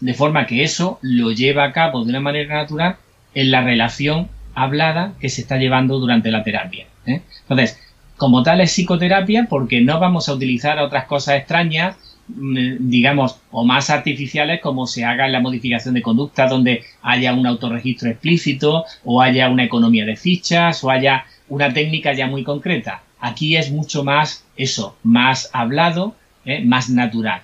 de 0.00 0.14
forma 0.14 0.46
que 0.46 0.62
eso 0.62 0.98
lo 1.02 1.32
lleva 1.32 1.64
a 1.64 1.72
cabo 1.72 2.04
de 2.04 2.10
una 2.10 2.20
manera 2.20 2.54
natural 2.56 2.96
en 3.34 3.50
la 3.50 3.62
relación 3.62 4.28
hablada 4.56 5.12
que 5.20 5.28
se 5.28 5.42
está 5.42 5.56
llevando 5.58 6.00
durante 6.00 6.32
la 6.32 6.42
terapia. 6.42 6.86
¿eh? 7.06 7.22
Entonces, 7.42 7.78
como 8.16 8.42
tal 8.42 8.60
es 8.60 8.72
psicoterapia 8.72 9.46
porque 9.48 9.80
no 9.80 10.00
vamos 10.00 10.28
a 10.28 10.34
utilizar 10.34 10.80
otras 10.80 11.04
cosas 11.04 11.36
extrañas, 11.36 11.96
mm, 12.28 12.88
digamos, 12.88 13.38
o 13.52 13.64
más 13.64 13.90
artificiales 13.90 14.60
como 14.60 14.86
se 14.86 15.04
haga 15.04 15.26
en 15.26 15.32
la 15.32 15.40
modificación 15.40 15.94
de 15.94 16.02
conducta 16.02 16.48
donde 16.48 16.82
haya 17.02 17.34
un 17.34 17.46
autorregistro 17.46 18.10
explícito 18.10 18.84
o 19.04 19.22
haya 19.22 19.48
una 19.48 19.64
economía 19.64 20.04
de 20.04 20.16
fichas 20.16 20.82
o 20.82 20.90
haya 20.90 21.26
una 21.48 21.72
técnica 21.72 22.12
ya 22.14 22.26
muy 22.26 22.42
concreta. 22.42 23.02
Aquí 23.20 23.56
es 23.56 23.70
mucho 23.70 24.02
más 24.02 24.44
eso, 24.56 24.96
más 25.02 25.50
hablado, 25.52 26.16
¿eh? 26.44 26.62
más 26.64 26.88
natural. 26.90 27.42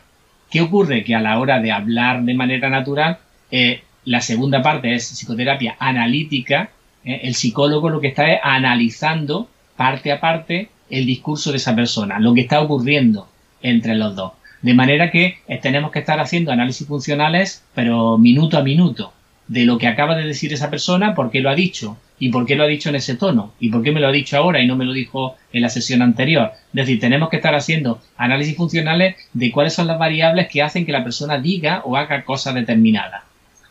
¿Qué 0.51 0.61
ocurre? 0.61 1.05
Que 1.05 1.15
a 1.15 1.21
la 1.21 1.39
hora 1.39 1.61
de 1.61 1.73
hablar 1.73 2.23
de 2.25 2.35
manera 2.35 2.69
natural, 2.69 3.19
eh, 3.51 3.83
la 4.05 4.21
segunda 4.21 4.63
parte 4.63 4.95
es 4.95 5.05
psicoterapia 5.05 5.77
analítica. 5.79 6.71
Eh, 7.05 7.21
el 7.25 7.35
psicólogo 7.35 7.91
lo 7.91 8.01
que 8.01 8.09
está 8.09 8.33
es 8.33 8.41
analizando 8.43 9.49
parte 9.77 10.13
a 10.13 10.21
parte 10.21 10.69
el 10.91 11.07
discurso 11.07 11.51
de 11.51 11.57
esa 11.57 11.75
persona, 11.75 12.19
lo 12.19 12.35
que 12.35 12.43
está 12.43 12.61
ocurriendo 12.61 13.29
entre 13.63 13.95
los 13.95 14.15
dos. 14.15 14.33
De 14.61 14.75
manera 14.75 15.11
que 15.11 15.39
eh, 15.49 15.59
tenemos 15.61 15.91
que 15.91 16.01
estar 16.01 16.21
haciendo 16.21 16.53
análisis 16.53 16.87
funcionales, 16.87 17.65
pero 17.75 18.19
minuto 18.19 18.59
a 18.59 18.63
minuto, 18.63 19.13
de 19.49 19.65
lo 19.65 19.79
que 19.79 19.89
acaba 19.89 20.15
de 20.15 20.27
decir 20.27 20.53
esa 20.53 20.71
persona, 20.71 21.15
por 21.15 21.31
qué 21.31 21.41
lo 21.41 21.51
ha 21.51 21.55
dicho, 21.55 21.97
y 22.19 22.29
por 22.29 22.47
qué 22.47 22.55
lo 22.55 22.63
ha 22.63 22.69
dicho 22.69 22.89
en 22.89 22.95
ese 22.95 23.17
tono, 23.17 23.53
y 23.59 23.71
por 23.71 23.83
qué 23.83 23.91
me 23.91 24.01
lo 24.01 24.07
ha 24.07 24.13
dicho 24.13 24.37
ahora 24.37 24.61
y 24.61 24.67
no 24.67 24.77
me 24.77 24.85
lo 24.85 24.93
dijo 24.93 25.37
en 25.53 25.63
la 25.63 25.69
sesión 25.69 26.03
anterior. 26.03 26.53
Es 26.69 26.73
decir, 26.73 27.01
tenemos 27.01 27.29
que 27.29 27.37
estar 27.37 27.55
haciendo 27.55 28.01
análisis 28.17 28.57
funcionales 28.57 29.17
de 29.33 29.51
cuáles 29.51 29.75
son 29.75 29.89
las 29.89 29.99
variables 29.99 30.49
que 30.49 30.63
hacen 30.63 30.87
que 30.87 30.93
la 30.93 31.03
persona 31.03 31.39
diga 31.39 31.83
o 31.85 31.97
haga 31.97 32.25
cosas 32.25 32.55
determinadas. 32.55 33.25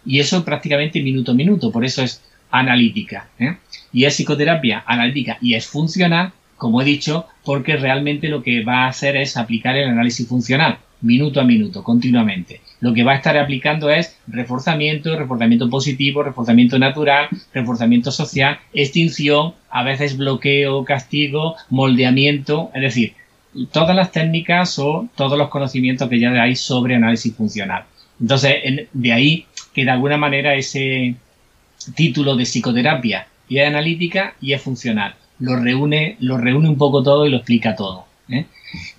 Y 0.06 0.20
eso 0.20 0.44
prácticamente 0.44 1.02
minuto 1.02 1.32
a 1.32 1.36
minuto, 1.36 1.72
por 1.72 1.86
eso 1.86 2.04
es 2.04 2.22
analítica. 2.52 3.30
¿eh? 3.40 3.58
Y 3.94 4.06
es 4.06 4.16
psicoterapia 4.16 4.84
analítica 4.86 5.38
y 5.42 5.56
es 5.56 5.68
funcional, 5.68 6.32
como 6.58 6.82
he 6.82 6.86
dicho, 6.86 7.26
porque 7.44 7.78
realmente 7.78 8.30
lo 8.30 8.44
que 8.44 8.64
va 8.64 8.86
a 8.86 8.88
hacer 8.88 9.16
es 9.18 9.38
aplicar 9.38 9.76
el 9.76 9.90
análisis 9.90 10.28
funcional, 10.28 10.78
minuto 11.02 11.42
a 11.42 11.44
minuto, 11.44 11.84
continuamente. 11.84 12.62
Lo 12.80 12.94
que 12.94 13.04
va 13.04 13.14
a 13.14 13.16
estar 13.16 13.38
aplicando 13.38 13.90
es 13.90 14.18
reforzamiento, 14.28 15.18
reforzamiento 15.18 15.70
positivo, 15.70 16.24
reforzamiento 16.24 16.78
natural, 16.80 17.30
reforzamiento 17.54 18.12
social, 18.12 18.60
extinción, 18.74 19.54
a 19.70 19.84
veces 19.84 20.18
bloqueo, 20.18 20.84
castigo, 20.84 21.56
moldeamiento, 21.70 22.72
es 22.74 22.82
decir, 22.82 23.14
todas 23.72 23.96
las 23.96 24.12
técnicas 24.12 24.80
o 24.80 25.08
todos 25.16 25.38
los 25.38 25.50
conocimientos 25.50 26.10
que 26.10 26.20
ya 26.20 26.32
hay 26.42 26.56
sobre 26.56 26.96
análisis 26.96 27.36
funcional. 27.36 27.84
Entonces, 28.20 28.88
de 28.94 29.14
ahí 29.14 29.46
que 29.74 29.84
de 29.84 29.92
alguna 29.92 30.18
manera 30.18 30.56
ese 30.56 31.16
título 31.96 32.36
de 32.36 32.44
psicoterapia 32.44 33.28
y 33.48 33.60
es 33.60 33.68
analítica 33.68 34.36
y 34.42 34.54
es 34.54 34.62
funcional. 34.62 35.16
Lo 35.40 35.56
reúne, 35.56 36.18
lo 36.20 36.38
reúne 36.38 36.70
un 36.70 36.78
poco 36.78 37.04
todo 37.04 37.26
y 37.26 37.30
lo 37.30 37.38
explica 37.38 37.76
todo. 37.76 38.06
¿eh? 38.30 38.46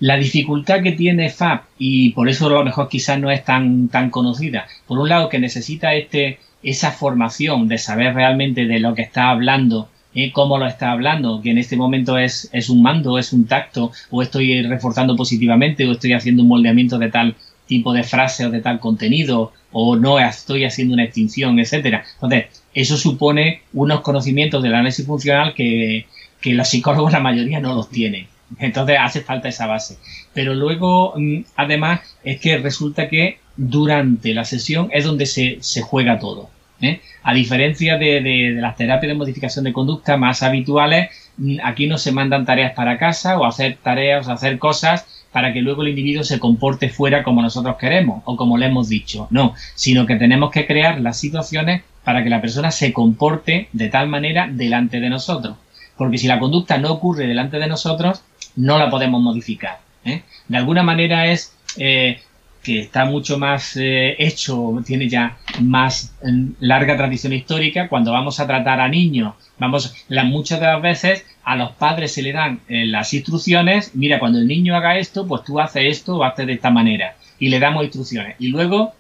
La 0.01 0.17
dificultad 0.17 0.83
que 0.83 0.93
tiene 0.93 1.31
FAB, 1.31 1.63
y 1.79 2.11
por 2.11 2.29
eso 2.29 2.47
a 2.47 2.51
lo 2.51 2.65
mejor 2.65 2.89
quizás 2.89 3.19
no 3.19 3.31
es 3.31 3.45
tan, 3.45 3.89
tan 3.89 4.11
conocida, 4.11 4.67
por 4.87 4.99
un 4.99 5.09
lado 5.09 5.29
que 5.29 5.39
necesita 5.39 5.95
este, 5.95 6.39
esa 6.63 6.91
formación 6.91 7.69
de 7.69 7.79
saber 7.79 8.15
realmente 8.15 8.67
de 8.67 8.81
lo 8.81 8.95
que 8.95 9.03
está 9.03 9.31
hablando 9.31 9.89
¿eh? 10.15 10.33
cómo 10.33 10.59
lo 10.59 10.67
está 10.67 10.93
hablando, 10.93 11.41
que 11.43 11.51
en 11.51 11.59
este 11.59 11.77
momento 11.77 12.19
es, 12.19 12.49
es 12.53 12.69
un 12.69 12.83
mando, 12.83 13.19
es 13.19 13.33
un 13.33 13.47
tacto, 13.47 13.93
o 14.11 14.23
estoy 14.23 14.63
reforzando 14.63 15.17
positivamente, 15.17 15.87
o 15.87 15.93
estoy 15.93 16.13
haciendo 16.13 16.43
un 16.43 16.49
moldeamiento 16.49 16.99
de 16.99 17.11
tal 17.11 17.35
tipo 17.67 17.93
de 17.93 18.03
frase 18.03 18.47
o 18.47 18.51
de 18.51 18.61
tal 18.61 18.81
contenido, 18.81 19.53
o 19.73 19.97
no 19.97 20.19
estoy 20.19 20.65
haciendo 20.65 20.95
una 20.95 21.05
extinción, 21.05 21.59
etcétera. 21.59 22.05
Entonces, 22.15 22.62
eso 22.75 22.97
supone 22.97 23.63
unos 23.73 24.01
conocimientos 24.01 24.63
del 24.63 24.75
análisis 24.75 25.07
funcional 25.07 25.55
que, 25.55 26.07
que 26.41 26.55
los 26.55 26.69
psicólogos 26.69 27.13
la 27.13 27.21
mayoría 27.21 27.61
no 27.61 27.75
los 27.75 27.91
tienen. 27.91 28.27
Entonces 28.59 28.97
hace 29.01 29.23
falta 29.23 29.49
esa 29.49 29.67
base. 29.67 29.99
Pero 30.35 30.55
luego, 30.55 31.15
mm, 31.17 31.45
además, 31.57 32.01
es 32.25 32.41
que 32.41 32.59
resulta 32.59 33.09
que 33.09 33.39
durante 33.57 34.35
la 34.35 34.45
sesión 34.45 34.89
es 34.93 35.05
donde 35.05 35.27
se, 35.27 35.59
se 35.61 35.83
juega 35.83 36.19
todo. 36.19 36.51
¿eh? 36.81 37.01
A 37.23 37.35
diferencia 37.35 37.97
de, 37.97 38.53
las 38.61 38.77
terapias 38.77 39.11
de 39.11 39.19
modificación 39.19 39.65
de 39.65 39.73
conducta 39.73 40.17
más 40.17 40.43
habituales, 40.43 41.11
mm, 41.39 41.59
aquí 41.63 41.87
no 41.87 41.99
se 41.99 42.13
mandan 42.13 42.45
tareas 42.45 42.73
para 42.73 42.99
casa 42.99 43.39
o 43.39 43.45
hacer 43.47 43.79
tareas 43.83 44.29
o 44.29 44.33
hacer 44.33 44.59
cosas 44.59 45.07
para 45.33 45.53
que 45.53 45.63
luego 45.63 45.83
el 45.83 45.89
individuo 45.89 46.25
se 46.25 46.39
comporte 46.39 46.91
fuera 46.91 47.23
como 47.23 47.43
nosotros 47.43 47.77
queremos 47.77 48.23
o 48.27 48.37
como 48.37 48.59
le 48.59 48.67
hemos 48.67 48.89
dicho. 48.89 49.27
No, 49.31 49.55
sino 49.75 50.07
que 50.07 50.17
tenemos 50.17 50.51
que 50.51 50.67
crear 50.67 51.01
las 51.01 51.19
situaciones 51.19 51.83
para 52.05 52.23
que 52.23 52.31
la 52.31 52.41
persona 52.41 52.71
se 52.71 52.93
comporte 52.93 53.69
de 53.73 53.89
tal 53.89 54.09
manera 54.09 54.49
delante 54.51 55.01
de 55.01 55.11
nosotros. 55.11 55.57
Porque 55.97 56.19
si 56.19 56.27
la 56.27 56.39
conducta 56.39 56.79
no 56.79 56.93
ocurre 56.93 57.27
delante 57.27 57.59
de 57.59 57.67
nosotros, 57.67 58.23
no 58.57 58.79
la 58.79 58.91
podemos 58.91 59.23
modificar. 59.23 59.79
¿eh? 60.05 60.23
De 60.49 60.57
alguna 60.57 60.83
manera 60.83 61.27
es 61.27 61.57
eh, 61.77 62.21
que 62.63 62.81
está 62.81 63.05
mucho 63.05 63.39
más 63.39 63.77
eh, 63.77 64.17
hecho, 64.19 64.83
tiene 64.85 65.09
ya 65.09 65.39
más 65.61 66.15
mm, 66.23 66.53
larga 66.61 66.97
tradición 66.97 67.33
histórica. 67.33 67.89
Cuando 67.89 68.13
vamos 68.13 68.41
a 68.41 68.47
tratar 68.47 68.81
a 68.81 68.89
niños, 68.89 69.35
vamos, 69.59 69.95
muchas 70.25 70.61
de 70.61 70.67
las 70.67 70.83
veces 70.83 71.25
a 71.45 71.57
los 71.57 71.73
padres 71.73 72.13
se 72.13 72.23
le 72.23 72.33
dan 72.33 72.61
eh, 72.69 72.87
las 72.87 73.13
instrucciones, 73.15 73.95
mira, 73.95 74.19
cuando 74.19 74.39
el 74.39 74.47
niño 74.47 74.77
haga 74.77 74.99
esto, 74.99 75.27
pues 75.27 75.45
tú 75.45 75.61
haces 75.61 75.83
esto 75.87 76.17
o 76.17 76.25
haces 76.25 76.47
de 76.47 76.55
esta 76.55 76.71
manera. 76.71 77.17
Y 77.39 77.49
le 77.49 77.59
damos 77.59 77.85
instrucciones. 77.85 78.37
Y 78.39 78.49
luego 78.49 78.93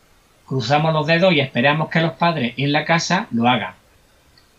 cruzamos 0.46 0.92
los 0.92 1.06
dedos 1.06 1.32
y 1.32 1.40
esperamos 1.40 1.88
que 1.88 2.00
los 2.00 2.12
padres 2.12 2.54
en 2.56 2.72
la 2.72 2.84
casa 2.84 3.26
lo 3.30 3.48
hagan. 3.48 3.74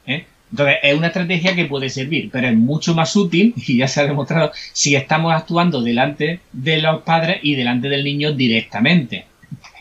¿eh? 0.08 0.26
Entonces, 0.52 0.78
es 0.84 0.96
una 0.96 1.08
estrategia 1.08 1.56
que 1.56 1.66
puede 1.66 1.90
servir, 1.90 2.30
pero 2.32 2.48
es 2.48 2.56
mucho 2.56 2.94
más 2.94 3.16
útil, 3.16 3.54
y 3.68 3.78
ya 3.78 3.88
se 3.88 4.02
ha 4.02 4.06
demostrado, 4.06 4.52
si 4.72 4.96
estamos 4.96 5.34
actuando 5.34 5.82
delante 5.82 6.40
de 6.52 6.78
los 6.82 7.02
padres 7.02 7.40
y 7.42 7.56
delante 7.56 7.90
del 7.90 8.04
niño 8.04 8.32
directamente. 8.34 9.26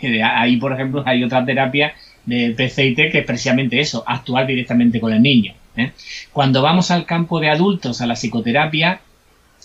Ahí, 0.24 0.56
por 0.56 0.72
ejemplo, 0.72 1.02
hay 1.06 1.22
otra 1.22 1.44
terapia 1.44 1.94
de 2.24 2.50
PCIT 2.50 3.10
que 3.10 3.18
es 3.18 3.24
precisamente 3.24 3.80
eso, 3.80 4.02
actuar 4.06 4.46
directamente 4.46 5.00
con 5.00 5.12
el 5.12 5.22
niño. 5.22 5.54
¿Eh? 5.76 5.92
Cuando 6.32 6.62
vamos 6.62 6.90
al 6.90 7.06
campo 7.06 7.40
de 7.40 7.50
adultos, 7.50 8.00
a 8.00 8.06
la 8.06 8.14
psicoterapia, 8.14 9.00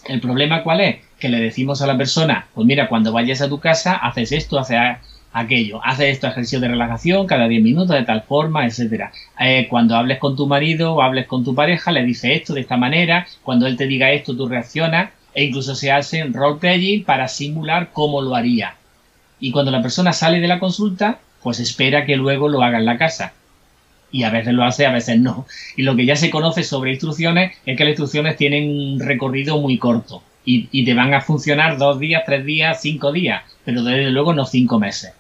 ¿el 0.05 0.21
problema 0.21 0.63
cuál 0.63 0.81
es? 0.81 0.97
Que 1.19 1.29
le 1.29 1.39
decimos 1.39 1.81
a 1.81 1.87
la 1.87 1.97
persona, 1.97 2.47
pues 2.53 2.67
mira, 2.67 2.87
cuando 2.87 3.11
vayas 3.11 3.41
a 3.41 3.49
tu 3.49 3.59
casa, 3.59 3.95
haces 3.95 4.31
esto, 4.31 4.59
haces 4.59 4.77
aquello. 5.33 5.79
Hace 5.83 6.09
esto 6.09 6.27
ejercicio 6.27 6.59
de 6.59 6.67
relajación 6.67 7.27
cada 7.27 7.47
10 7.47 7.61
minutos 7.61 7.95
de 7.95 8.03
tal 8.03 8.23
forma, 8.23 8.65
etcétera. 8.65 9.11
Eh, 9.39 9.67
cuando 9.69 9.95
hables 9.95 10.19
con 10.19 10.35
tu 10.35 10.47
marido 10.47 10.93
o 10.95 11.01
hables 11.01 11.27
con 11.27 11.43
tu 11.43 11.53
pareja, 11.53 11.91
le 11.91 12.03
dices 12.03 12.31
esto 12.37 12.53
de 12.53 12.61
esta 12.61 12.77
manera. 12.77 13.27
Cuando 13.43 13.67
él 13.67 13.77
te 13.77 13.87
diga 13.87 14.11
esto, 14.11 14.35
tú 14.35 14.47
reaccionas. 14.47 15.11
E 15.33 15.43
incluso 15.45 15.75
se 15.75 15.91
hacen 15.91 16.33
role-playing 16.33 17.03
para 17.03 17.27
simular 17.27 17.91
cómo 17.93 18.21
lo 18.21 18.35
haría. 18.35 18.75
Y 19.39 19.51
cuando 19.51 19.71
la 19.71 19.83
persona 19.83 20.13
sale 20.13 20.39
de 20.39 20.47
la 20.47 20.59
consulta, 20.59 21.19
pues 21.43 21.59
espera 21.59 22.05
que 22.05 22.15
luego 22.15 22.49
lo 22.49 22.63
haga 22.63 22.79
en 22.79 22.85
la 22.85 22.97
casa. 22.97 23.33
Y 24.11 24.23
a 24.23 24.29
veces 24.29 24.53
lo 24.53 24.63
hace, 24.63 24.85
a 24.85 24.91
veces 24.91 25.19
no. 25.19 25.45
Y 25.75 25.83
lo 25.83 25.95
que 25.95 26.05
ya 26.05 26.15
se 26.15 26.29
conoce 26.29 26.63
sobre 26.63 26.91
instrucciones 26.91 27.53
es 27.65 27.77
que 27.77 27.83
las 27.83 27.91
instrucciones 27.91 28.37
tienen 28.37 28.69
un 28.69 28.99
recorrido 28.99 29.59
muy 29.59 29.77
corto. 29.77 30.23
Y, 30.45 30.69
y 30.71 30.85
te 30.85 30.93
van 30.93 31.13
a 31.13 31.21
funcionar 31.21 31.77
dos 31.77 31.99
días, 31.99 32.23
tres 32.25 32.45
días, 32.45 32.81
cinco 32.81 33.11
días, 33.11 33.43
pero 33.65 33.83
desde 33.83 34.09
luego 34.11 34.33
no 34.33 34.45
cinco 34.45 34.79
meses. 34.79 35.11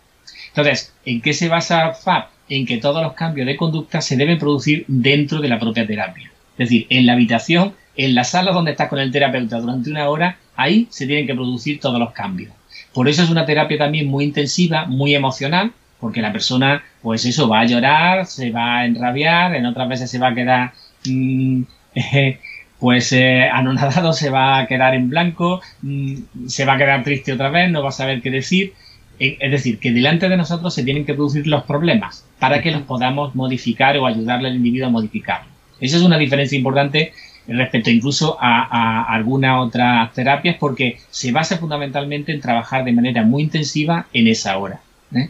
Entonces, 0.49 0.93
¿en 1.05 1.21
qué 1.21 1.33
se 1.33 1.49
basa 1.49 1.93
FAB? 1.93 2.27
En 2.49 2.65
que 2.65 2.77
todos 2.77 3.03
los 3.03 3.13
cambios 3.13 3.45
de 3.45 3.57
conducta 3.57 3.99
se 3.99 4.15
deben 4.15 4.39
producir 4.39 4.85
dentro 4.87 5.41
de 5.41 5.49
la 5.49 5.59
propia 5.59 5.85
terapia. 5.85 6.31
Es 6.53 6.69
decir, 6.69 6.87
en 6.89 7.05
la 7.05 7.13
habitación, 7.13 7.73
en 7.97 8.15
la 8.15 8.23
sala 8.23 8.51
donde 8.51 8.71
estás 8.71 8.89
con 8.89 8.99
el 8.99 9.11
terapeuta 9.11 9.59
durante 9.59 9.89
una 9.89 10.09
hora, 10.09 10.37
ahí 10.55 10.87
se 10.89 11.05
tienen 11.05 11.27
que 11.27 11.35
producir 11.35 11.79
todos 11.79 11.99
los 11.99 12.11
cambios. 12.11 12.53
Por 12.93 13.07
eso 13.07 13.21
es 13.21 13.29
una 13.29 13.45
terapia 13.45 13.77
también 13.77 14.07
muy 14.07 14.23
intensiva, 14.23 14.85
muy 14.85 15.13
emocional, 15.13 15.73
porque 15.99 16.21
la 16.21 16.31
persona, 16.31 16.83
pues 17.01 17.25
eso, 17.25 17.49
va 17.49 17.61
a 17.61 17.65
llorar, 17.65 18.25
se 18.25 18.51
va 18.51 18.79
a 18.79 18.85
enrabiar, 18.85 19.55
en 19.55 19.65
otras 19.65 19.89
veces 19.89 20.11
se 20.11 20.19
va 20.19 20.29
a 20.29 20.35
quedar, 20.35 20.73
mm, 21.05 21.61
pues 22.79 23.11
eh, 23.13 23.49
anonadado, 23.51 24.13
se 24.13 24.29
va 24.29 24.59
a 24.59 24.67
quedar 24.67 24.93
en 24.93 25.09
blanco, 25.09 25.61
mm, 25.81 26.47
se 26.47 26.65
va 26.65 26.73
a 26.73 26.77
quedar 26.77 27.03
triste 27.03 27.33
otra 27.33 27.49
vez, 27.49 27.71
no 27.71 27.83
va 27.83 27.89
a 27.89 27.91
saber 27.91 28.21
qué 28.21 28.31
decir. 28.31 28.73
Eh, 29.19 29.37
es 29.39 29.51
decir, 29.51 29.79
que 29.79 29.91
delante 29.91 30.29
de 30.29 30.37
nosotros 30.37 30.73
se 30.73 30.83
tienen 30.83 31.05
que 31.05 31.15
producir 31.15 31.47
los 31.47 31.63
problemas 31.63 32.25
para 32.39 32.61
que 32.61 32.71
los 32.71 32.83
podamos 32.83 33.33
modificar 33.33 33.97
o 33.97 34.05
ayudarle 34.05 34.49
al 34.49 34.55
individuo 34.55 34.87
a 34.87 34.91
modificarlo. 34.91 35.49
Esa 35.79 35.97
es 35.97 36.03
una 36.03 36.17
diferencia 36.17 36.55
importante 36.55 37.13
respecto 37.47 37.89
incluso 37.89 38.37
a, 38.39 39.03
algunas 39.13 39.65
otras 39.65 40.11
terapias 40.13 40.57
porque 40.59 40.97
se 41.09 41.31
basa 41.31 41.57
fundamentalmente 41.57 42.31
en 42.33 42.41
trabajar 42.41 42.83
de 42.83 42.91
manera 42.91 43.23
muy 43.23 43.43
intensiva 43.43 44.07
en 44.13 44.27
esa 44.27 44.57
hora. 44.57 44.81
¿eh? 45.15 45.29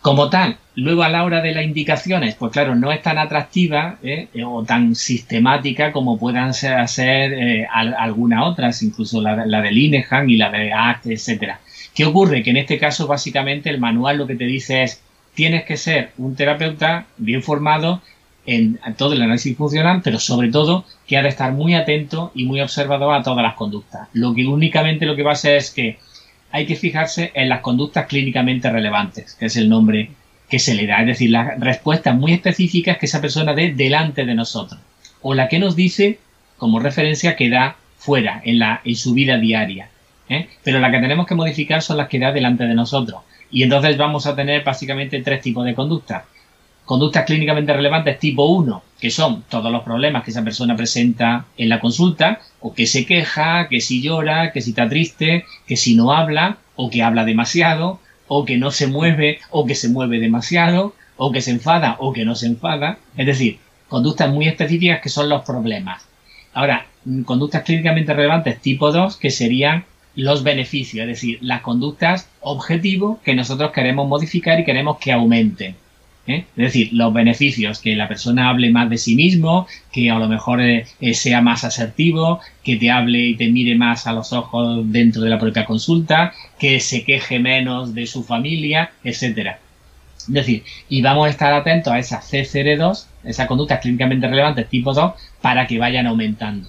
Como 0.00 0.30
tal, 0.30 0.56
luego 0.76 1.02
a 1.02 1.08
la 1.08 1.24
hora 1.24 1.40
de 1.40 1.52
las 1.52 1.64
indicaciones, 1.64 2.36
pues 2.36 2.52
claro, 2.52 2.76
no 2.76 2.92
es 2.92 3.02
tan 3.02 3.18
atractiva 3.18 3.98
¿eh? 4.02 4.28
o 4.44 4.62
tan 4.62 4.94
sistemática 4.94 5.90
como 5.90 6.18
puedan 6.18 6.54
ser, 6.54 6.86
ser 6.88 7.66
algunas 7.72 8.44
otras, 8.44 8.82
incluso 8.82 9.20
la, 9.20 9.46
la 9.46 9.60
de 9.62 9.72
Linehan 9.72 10.30
y 10.30 10.36
la 10.36 10.50
de 10.50 10.72
ACT, 10.72 11.06
etcétera. 11.06 11.60
¿Qué 11.94 12.04
ocurre? 12.04 12.42
Que 12.42 12.50
en 12.50 12.58
este 12.58 12.78
caso 12.78 13.06
básicamente 13.06 13.70
el 13.70 13.80
manual 13.80 14.18
lo 14.18 14.26
que 14.26 14.36
te 14.36 14.44
dice 14.44 14.84
es 14.84 15.02
tienes 15.34 15.64
que 15.64 15.76
ser 15.76 16.12
un 16.18 16.36
terapeuta 16.36 17.06
bien 17.16 17.42
formado 17.42 18.00
en 18.46 18.78
todo 18.96 19.12
el 19.12 19.22
análisis 19.22 19.56
funcional, 19.56 20.02
pero 20.04 20.18
sobre 20.20 20.50
todo 20.50 20.84
que 21.06 21.16
ha 21.16 21.22
de 21.22 21.28
estar 21.28 21.52
muy 21.52 21.74
atento 21.74 22.30
y 22.34 22.44
muy 22.44 22.60
observador 22.60 23.14
a 23.14 23.22
todas 23.22 23.42
las 23.42 23.54
conductas. 23.54 24.08
Lo 24.12 24.34
que 24.34 24.46
únicamente 24.46 25.04
lo 25.04 25.16
que 25.16 25.22
va 25.22 25.30
a 25.30 25.34
hacer 25.34 25.56
es 25.56 25.70
que 25.70 25.98
hay 26.56 26.64
que 26.64 26.76
fijarse 26.76 27.32
en 27.34 27.50
las 27.50 27.60
conductas 27.60 28.06
clínicamente 28.06 28.70
relevantes, 28.70 29.34
que 29.34 29.46
es 29.46 29.56
el 29.56 29.68
nombre 29.68 30.08
que 30.48 30.58
se 30.58 30.74
le 30.74 30.86
da, 30.86 31.00
es 31.00 31.06
decir, 31.06 31.28
las 31.28 31.60
respuestas 31.60 32.16
muy 32.16 32.32
específicas 32.32 32.96
que 32.96 33.04
esa 33.04 33.20
persona 33.20 33.52
dé 33.52 33.74
delante 33.74 34.24
de 34.24 34.34
nosotros, 34.34 34.80
o 35.20 35.34
la 35.34 35.48
que 35.48 35.58
nos 35.58 35.76
dice 35.76 36.18
como 36.56 36.80
referencia 36.80 37.36
que 37.36 37.50
da 37.50 37.76
fuera, 37.98 38.40
en, 38.42 38.58
la, 38.58 38.80
en 38.84 38.96
su 38.96 39.12
vida 39.12 39.36
diaria. 39.36 39.90
¿eh? 40.30 40.48
pero 40.64 40.78
las 40.78 40.90
que 40.92 40.98
tenemos 40.98 41.26
que 41.26 41.34
modificar 41.34 41.82
son 41.82 41.98
las 41.98 42.08
que 42.08 42.18
da 42.18 42.32
delante 42.32 42.64
de 42.64 42.74
nosotros. 42.74 43.20
Y 43.50 43.62
entonces 43.62 43.98
vamos 43.98 44.26
a 44.26 44.34
tener 44.34 44.64
básicamente 44.64 45.20
tres 45.22 45.42
tipos 45.42 45.64
de 45.66 45.74
conductas. 45.74 46.24
Conductas 46.86 47.24
clínicamente 47.24 47.72
relevantes 47.72 48.20
tipo 48.20 48.46
1, 48.46 48.82
que 49.00 49.10
son 49.10 49.42
todos 49.48 49.72
los 49.72 49.82
problemas 49.82 50.22
que 50.22 50.30
esa 50.30 50.44
persona 50.44 50.76
presenta 50.76 51.46
en 51.58 51.68
la 51.68 51.80
consulta, 51.80 52.40
o 52.60 52.74
que 52.74 52.86
se 52.86 53.04
queja, 53.04 53.66
que 53.68 53.80
si 53.80 54.00
llora, 54.00 54.52
que 54.52 54.62
si 54.62 54.70
está 54.70 54.88
triste, 54.88 55.44
que 55.66 55.76
si 55.76 55.96
no 55.96 56.12
habla, 56.12 56.58
o 56.76 56.88
que 56.88 57.02
habla 57.02 57.24
demasiado, 57.24 57.98
o 58.28 58.44
que 58.44 58.56
no 58.56 58.70
se 58.70 58.86
mueve, 58.86 59.40
o 59.50 59.66
que 59.66 59.74
se 59.74 59.88
mueve 59.88 60.20
demasiado, 60.20 60.94
o 61.16 61.32
que 61.32 61.40
se 61.40 61.50
enfada, 61.50 61.96
o 61.98 62.12
que 62.12 62.24
no 62.24 62.36
se 62.36 62.46
enfada. 62.46 62.98
Es 63.16 63.26
decir, 63.26 63.58
conductas 63.88 64.30
muy 64.30 64.46
específicas 64.46 65.00
que 65.00 65.08
son 65.08 65.28
los 65.28 65.42
problemas. 65.42 66.06
Ahora, 66.54 66.86
conductas 67.24 67.64
clínicamente 67.64 68.14
relevantes 68.14 68.60
tipo 68.60 68.92
2, 68.92 69.16
que 69.16 69.32
serían 69.32 69.84
los 70.14 70.44
beneficios, 70.44 71.02
es 71.02 71.08
decir, 71.08 71.38
las 71.42 71.62
conductas 71.62 72.28
objetivo 72.40 73.20
que 73.24 73.34
nosotros 73.34 73.72
queremos 73.72 74.06
modificar 74.06 74.60
y 74.60 74.64
queremos 74.64 74.98
que 74.98 75.10
aumenten. 75.10 75.74
¿Eh? 76.26 76.44
Es 76.56 76.64
decir, 76.64 76.90
los 76.92 77.12
beneficios, 77.12 77.80
que 77.80 77.94
la 77.94 78.08
persona 78.08 78.48
hable 78.48 78.70
más 78.70 78.90
de 78.90 78.98
sí 78.98 79.14
mismo, 79.14 79.66
que 79.92 80.10
a 80.10 80.18
lo 80.18 80.28
mejor 80.28 80.60
eh, 80.60 80.86
eh, 81.00 81.14
sea 81.14 81.40
más 81.40 81.64
asertivo, 81.64 82.40
que 82.64 82.76
te 82.76 82.90
hable 82.90 83.18
y 83.26 83.36
te 83.36 83.48
mire 83.48 83.76
más 83.76 84.06
a 84.06 84.12
los 84.12 84.32
ojos 84.32 84.90
dentro 84.90 85.22
de 85.22 85.30
la 85.30 85.38
propia 85.38 85.64
consulta, 85.64 86.32
que 86.58 86.80
se 86.80 87.04
queje 87.04 87.38
menos 87.38 87.94
de 87.94 88.06
su 88.06 88.22
familia, 88.22 88.90
etcétera. 89.04 89.58
Es 90.18 90.32
decir, 90.32 90.64
y 90.88 91.02
vamos 91.02 91.26
a 91.26 91.30
estar 91.30 91.52
atentos 91.52 91.92
a 91.92 91.98
esas 91.98 92.32
CCR2, 92.32 93.06
esas 93.24 93.46
conductas 93.46 93.80
clínicamente 93.80 94.26
relevantes 94.26 94.68
tipo 94.68 94.92
2, 94.92 95.12
para 95.40 95.66
que 95.66 95.78
vayan 95.78 96.06
aumentando. 96.06 96.68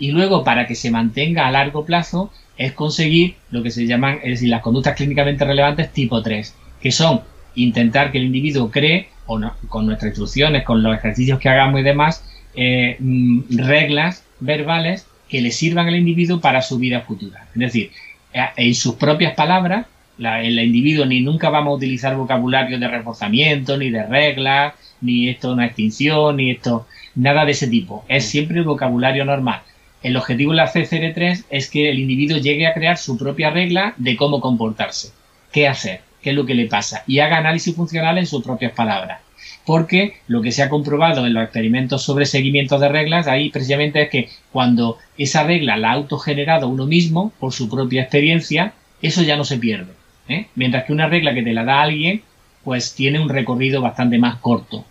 Y 0.00 0.10
luego, 0.10 0.44
para 0.44 0.66
que 0.66 0.74
se 0.74 0.90
mantenga 0.90 1.46
a 1.46 1.50
largo 1.50 1.84
plazo, 1.84 2.32
es 2.56 2.72
conseguir 2.72 3.36
lo 3.50 3.62
que 3.62 3.70
se 3.70 3.86
llaman, 3.86 4.18
es 4.24 4.30
decir, 4.30 4.48
las 4.48 4.62
conductas 4.62 4.96
clínicamente 4.96 5.44
relevantes 5.44 5.92
tipo 5.92 6.22
3, 6.22 6.54
que 6.82 6.90
son 6.90 7.20
intentar 7.62 8.12
que 8.12 8.18
el 8.18 8.24
individuo 8.24 8.70
cree, 8.70 9.08
o 9.26 9.40
con 9.68 9.86
nuestras 9.86 10.10
instrucciones, 10.10 10.64
con 10.64 10.82
los 10.82 10.96
ejercicios 10.96 11.38
que 11.38 11.48
hagamos 11.48 11.80
y 11.80 11.84
demás, 11.84 12.24
eh, 12.54 12.96
mm, 12.98 13.58
reglas 13.58 14.24
verbales 14.40 15.06
que 15.28 15.40
le 15.40 15.50
sirvan 15.50 15.88
al 15.88 15.96
individuo 15.96 16.40
para 16.40 16.62
su 16.62 16.78
vida 16.78 17.02
futura. 17.02 17.46
Es 17.54 17.58
decir, 17.58 17.90
eh, 18.32 18.44
en 18.56 18.74
sus 18.74 18.94
propias 18.94 19.34
palabras, 19.34 19.86
el 20.18 20.58
individuo 20.58 21.06
ni 21.06 21.20
nunca 21.20 21.48
vamos 21.48 21.72
a 21.72 21.76
utilizar 21.76 22.16
vocabulario 22.16 22.78
de 22.78 22.88
reforzamiento, 22.88 23.76
ni 23.76 23.90
de 23.90 24.04
reglas, 24.04 24.74
ni 25.00 25.28
esto 25.28 25.52
una 25.52 25.66
extinción, 25.66 26.36
ni 26.36 26.50
esto, 26.50 26.86
nada 27.14 27.44
de 27.44 27.52
ese 27.52 27.68
tipo. 27.68 28.04
Es 28.08 28.24
siempre 28.24 28.58
el 28.58 28.64
vocabulario 28.64 29.24
normal. 29.24 29.60
El 30.02 30.16
objetivo 30.16 30.52
de 30.52 30.56
la 30.56 30.72
CCR3 30.72 31.44
es 31.50 31.70
que 31.70 31.90
el 31.90 31.98
individuo 32.00 32.38
llegue 32.38 32.66
a 32.66 32.74
crear 32.74 32.96
su 32.96 33.16
propia 33.16 33.50
regla 33.50 33.94
de 33.96 34.16
cómo 34.16 34.40
comportarse, 34.40 35.12
qué 35.52 35.68
hacer 35.68 36.07
qué 36.22 36.30
es 36.30 36.36
lo 36.36 36.46
que 36.46 36.54
le 36.54 36.66
pasa 36.66 37.04
y 37.06 37.20
haga 37.20 37.38
análisis 37.38 37.74
funcional 37.74 38.18
en 38.18 38.26
sus 38.26 38.42
propias 38.42 38.72
palabras. 38.72 39.20
Porque 39.64 40.16
lo 40.26 40.40
que 40.40 40.52
se 40.52 40.62
ha 40.62 40.68
comprobado 40.68 41.26
en 41.26 41.34
los 41.34 41.44
experimentos 41.44 42.02
sobre 42.02 42.26
seguimiento 42.26 42.78
de 42.78 42.88
reglas, 42.88 43.26
ahí 43.28 43.50
precisamente 43.50 44.02
es 44.02 44.10
que 44.10 44.28
cuando 44.50 44.98
esa 45.16 45.44
regla 45.44 45.76
la 45.76 45.90
ha 45.90 45.94
autogenerado 45.94 46.68
uno 46.68 46.86
mismo 46.86 47.32
por 47.38 47.52
su 47.52 47.68
propia 47.68 48.02
experiencia, 48.02 48.72
eso 49.02 49.22
ya 49.22 49.36
no 49.36 49.44
se 49.44 49.58
pierde. 49.58 49.92
¿eh? 50.28 50.46
Mientras 50.54 50.84
que 50.84 50.92
una 50.92 51.08
regla 51.08 51.34
que 51.34 51.42
te 51.42 51.52
la 51.52 51.64
da 51.64 51.82
alguien, 51.82 52.22
pues 52.64 52.94
tiene 52.94 53.20
un 53.20 53.28
recorrido 53.28 53.80
bastante 53.80 54.18
más 54.18 54.36
corto. 54.38 54.84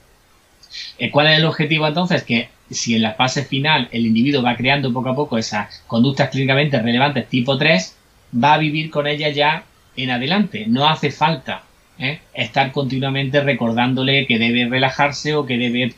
Eh, 0.97 1.11
¿Cuál 1.11 1.27
es 1.27 1.37
el 1.39 1.45
objetivo 1.45 1.87
entonces? 1.87 2.23
Que 2.23 2.49
si 2.69 2.95
en 2.95 3.01
la 3.01 3.13
fase 3.13 3.45
final 3.45 3.87
el 3.91 4.05
individuo 4.05 4.43
va 4.43 4.57
creando 4.57 4.91
poco 4.91 5.09
a 5.09 5.15
poco 5.15 5.37
esas 5.37 5.83
conductas 5.87 6.29
clínicamente 6.29 6.81
relevantes 6.81 7.27
tipo 7.29 7.57
3, 7.57 7.95
va 8.43 8.53
a 8.53 8.57
vivir 8.57 8.89
con 8.89 9.07
ellas 9.07 9.35
ya 9.35 9.63
en 9.97 10.11
adelante. 10.11 10.65
No 10.67 10.87
hace 10.87 11.11
falta 11.11 11.63
¿eh? 11.99 12.19
estar 12.33 12.71
continuamente 12.71 13.41
recordándole 13.41 14.25
que 14.27 14.39
debe 14.39 14.67
relajarse 14.69 15.35
o 15.35 15.45
que 15.45 15.57
debe 15.57 15.93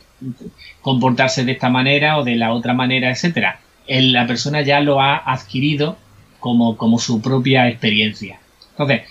comportarse 0.80 1.44
de 1.44 1.52
esta 1.52 1.68
manera 1.68 2.18
o 2.18 2.24
de 2.24 2.36
la 2.36 2.52
otra 2.52 2.74
manera, 2.74 3.10
etcétera. 3.10 3.60
La 3.86 4.26
persona 4.26 4.62
ya 4.62 4.80
lo 4.80 5.00
ha 5.00 5.16
adquirido 5.16 5.96
como, 6.38 6.76
como 6.76 6.98
su 6.98 7.20
propia 7.20 7.68
experiencia. 7.68 8.38
Entonces, 8.70 9.02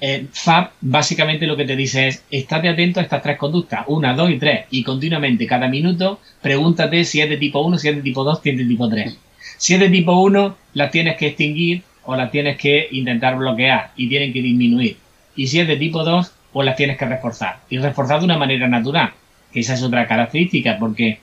eh, 0.00 0.26
FAB 0.30 0.70
básicamente 0.82 1.46
lo 1.46 1.56
que 1.56 1.64
te 1.64 1.74
dice 1.74 2.08
es, 2.08 2.22
estate 2.30 2.68
atento 2.68 3.00
a 3.00 3.02
estas 3.02 3.22
tres 3.22 3.38
conductas, 3.38 3.84
una, 3.88 4.14
dos 4.14 4.30
y 4.30 4.38
tres, 4.38 4.66
y 4.70 4.82
continuamente, 4.82 5.46
cada 5.46 5.68
minuto, 5.68 6.20
pregúntate 6.42 7.04
si 7.04 7.20
es 7.20 7.30
de 7.30 7.38
tipo 7.38 7.60
1, 7.60 7.78
si 7.78 7.88
es 7.88 7.96
de 7.96 8.02
tipo 8.02 8.22
2, 8.22 8.40
si 8.42 8.50
es 8.50 8.58
de 8.58 8.64
tipo 8.66 8.88
3. 8.88 9.18
Si 9.56 9.74
es 9.74 9.80
de 9.80 9.88
tipo 9.88 10.12
1, 10.20 10.56
las 10.74 10.90
tienes 10.90 11.16
que 11.16 11.28
extinguir 11.28 11.82
o 12.06 12.16
las 12.16 12.30
tienes 12.30 12.56
que 12.56 12.88
intentar 12.92 13.36
bloquear 13.36 13.92
y 13.96 14.08
tienen 14.08 14.32
que 14.32 14.42
disminuir. 14.42 14.96
Y 15.34 15.46
si 15.48 15.60
es 15.60 15.68
de 15.68 15.76
tipo 15.76 16.02
2, 16.02 16.32
pues 16.52 16.66
las 16.66 16.76
tienes 16.76 16.96
que 16.96 17.04
reforzar. 17.04 17.58
Y 17.68 17.78
reforzar 17.78 18.20
de 18.20 18.24
una 18.24 18.38
manera 18.38 18.68
natural, 18.68 19.12
que 19.52 19.60
esa 19.60 19.74
es 19.74 19.82
otra 19.82 20.06
característica, 20.06 20.78
porque 20.78 21.20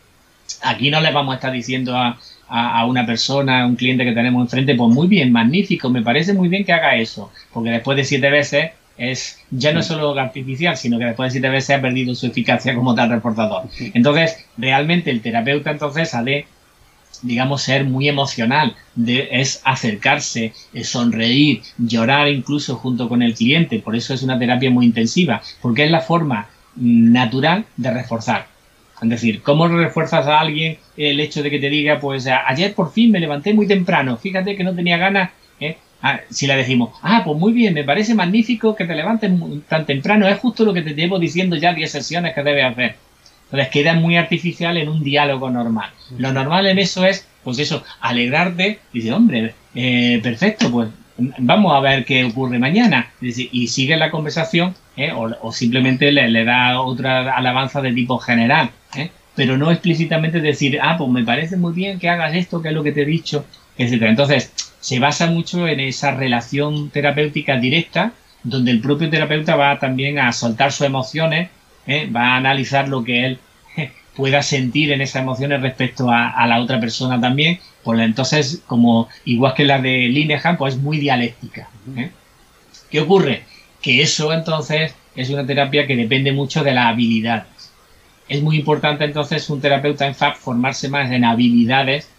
aquí 0.61 0.91
no 0.91 1.01
le 1.01 1.11
vamos 1.11 1.33
a 1.33 1.35
estar 1.35 1.51
diciendo 1.51 1.97
a, 1.97 2.19
a, 2.47 2.85
una 2.85 3.05
persona, 3.05 3.63
a 3.63 3.65
un 3.65 3.75
cliente 3.75 4.05
que 4.05 4.11
tenemos 4.11 4.43
enfrente, 4.43 4.75
pues 4.75 4.93
muy 4.93 5.07
bien, 5.07 5.31
magnífico, 5.31 5.89
me 5.89 6.03
parece 6.03 6.33
muy 6.33 6.49
bien 6.49 6.63
que 6.65 6.73
haga 6.73 6.95
eso, 6.95 7.31
porque 7.51 7.71
después 7.71 7.97
de 7.97 8.03
siete 8.03 8.29
veces 8.29 8.71
es 8.97 9.39
ya 9.49 9.73
no 9.73 9.79
es 9.79 9.87
solo 9.87 10.17
artificial, 10.19 10.77
sino 10.77 10.99
que 10.99 11.05
después 11.05 11.27
de 11.27 11.39
siete 11.39 11.49
veces 11.49 11.75
ha 11.75 11.81
perdido 11.81 12.13
su 12.13 12.27
eficacia 12.27 12.75
como 12.75 12.93
tal 12.93 13.09
reforzador. 13.09 13.63
Entonces, 13.93 14.45
realmente 14.57 15.09
el 15.09 15.21
terapeuta 15.21 15.71
entonces 15.71 16.09
sale 16.09 16.45
digamos, 17.21 17.61
ser 17.61 17.85
muy 17.85 18.07
emocional, 18.07 18.75
de, 18.95 19.29
es 19.31 19.61
acercarse, 19.63 20.53
es 20.73 20.89
sonreír, 20.89 21.61
llorar 21.77 22.27
incluso 22.29 22.75
junto 22.75 23.07
con 23.07 23.21
el 23.21 23.33
cliente. 23.33 23.79
Por 23.79 23.95
eso 23.95 24.13
es 24.13 24.23
una 24.23 24.39
terapia 24.39 24.69
muy 24.71 24.85
intensiva, 24.85 25.41
porque 25.61 25.85
es 25.85 25.91
la 25.91 26.01
forma 26.01 26.49
natural 26.75 27.65
de 27.77 27.91
reforzar. 27.91 28.47
Es 29.01 29.09
decir, 29.09 29.41
¿cómo 29.41 29.67
refuerzas 29.67 30.27
a 30.27 30.39
alguien 30.39 30.77
el 30.95 31.19
hecho 31.19 31.43
de 31.43 31.49
que 31.49 31.59
te 31.59 31.69
diga, 31.69 31.99
pues 31.99 32.25
ayer 32.27 32.73
por 32.73 32.91
fin 32.93 33.11
me 33.11 33.19
levanté 33.19 33.53
muy 33.53 33.67
temprano, 33.67 34.17
fíjate 34.17 34.55
que 34.55 34.63
no 34.63 34.73
tenía 34.73 34.97
ganas? 34.97 35.31
¿eh? 35.59 35.77
Ah, 36.01 36.21
si 36.29 36.47
le 36.47 36.55
decimos, 36.55 36.91
ah, 37.01 37.21
pues 37.25 37.37
muy 37.37 37.51
bien, 37.53 37.73
me 37.73 37.83
parece 37.83 38.13
magnífico 38.13 38.75
que 38.75 38.85
te 38.85 38.95
levantes 38.95 39.31
tan 39.67 39.85
temprano, 39.85 40.27
es 40.27 40.39
justo 40.39 40.63
lo 40.63 40.73
que 40.73 40.81
te 40.81 40.93
llevo 40.93 41.19
diciendo 41.19 41.55
ya 41.55 41.73
10 41.73 41.91
sesiones 41.91 42.33
que 42.33 42.43
debes 42.43 42.65
hacer. 42.65 42.95
Entonces 43.53 43.71
queda 43.71 43.93
muy 43.93 44.17
artificial 44.17 44.77
en 44.77 44.89
un 44.89 45.03
diálogo 45.03 45.47
normal. 45.51 45.91
Lo 46.17 46.33
normal 46.33 46.65
en 46.65 46.79
eso 46.79 47.05
es, 47.05 47.27
pues 47.43 47.59
eso, 47.59 47.83
alegrarte 48.01 48.79
y 48.91 48.97
decir, 48.97 49.13
hombre, 49.13 49.53
eh, 49.75 50.19
perfecto, 50.23 50.71
pues 50.71 50.89
vamos 51.37 51.71
a 51.75 51.79
ver 51.79 52.03
qué 52.03 52.23
ocurre 52.23 52.57
mañana. 52.57 53.11
Y 53.21 53.67
sigue 53.67 53.95
la 53.95 54.09
conversación 54.09 54.73
¿eh? 54.97 55.11
o, 55.13 55.51
simplemente 55.51 56.11
le, 56.11 56.43
da 56.43 56.81
otra 56.81 57.35
alabanza 57.35 57.79
de 57.79 57.93
tipo 57.93 58.17
general. 58.17 58.71
¿eh? 58.95 59.11
Pero 59.35 59.55
no 59.55 59.69
explícitamente 59.69 60.41
decir, 60.41 60.79
ah, 60.81 60.95
pues 60.97 61.11
me 61.11 61.23
parece 61.23 61.55
muy 61.55 61.73
bien 61.73 61.99
que 61.99 62.09
hagas 62.09 62.33
esto, 62.33 62.59
que 62.59 62.69
es 62.69 62.73
lo 62.73 62.81
que 62.81 62.91
te 62.91 63.03
he 63.03 63.05
dicho, 63.05 63.45
etc. 63.77 64.01
Entonces, 64.01 64.51
se 64.79 64.97
basa 64.97 65.27
mucho 65.27 65.67
en 65.67 65.79
esa 65.79 66.15
relación 66.15 66.89
terapéutica 66.89 67.59
directa, 67.59 68.13
donde 68.43 68.71
el 68.71 68.81
propio 68.81 69.11
terapeuta 69.11 69.55
va 69.55 69.77
también 69.77 70.17
a 70.17 70.33
soltar 70.33 70.71
sus 70.71 70.87
emociones 70.87 71.51
¿eh? 71.87 72.09
va 72.09 72.33
a 72.33 72.37
analizar 72.37 72.87
lo 72.87 73.03
que 73.03 73.25
él 73.25 73.39
pueda 74.15 74.43
sentir 74.43 74.91
en 74.91 75.01
esas 75.01 75.23
emociones 75.23 75.61
respecto 75.61 76.09
a, 76.09 76.45
la 76.47 76.61
otra 76.61 76.79
persona 76.79 77.19
también. 77.19 77.59
Pues 77.83 77.99
entonces, 77.99 78.61
como 78.67 79.09
igual 79.25 79.53
que 79.55 79.65
la 79.65 79.81
de 79.81 80.07
Linehan, 80.07 80.57
pues 80.57 80.75
es 80.75 80.81
muy 80.81 80.97
dialéctica. 80.97 81.69
¿eh? 81.97 82.11
¿Qué 82.89 83.01
ocurre? 83.01 83.43
Que 83.81 84.01
eso 84.01 84.31
entonces 84.33 84.93
es 85.15 85.29
una 85.29 85.45
terapia 85.45 85.85
que 85.87 85.95
depende 85.95 86.31
mucho 86.31 86.63
de 86.63 86.73
las 86.73 86.87
habilidades. 86.87 87.71
Es 88.29 88.41
muy 88.41 88.57
importante 88.57 89.03
entonces 89.03 89.49
un 89.49 89.59
terapeuta 89.59 90.07
en 90.07 90.15
FAP 90.15 90.37
formarse 90.37 90.89
más 90.89 91.11
en 91.11 91.25
habilidades 91.25 92.09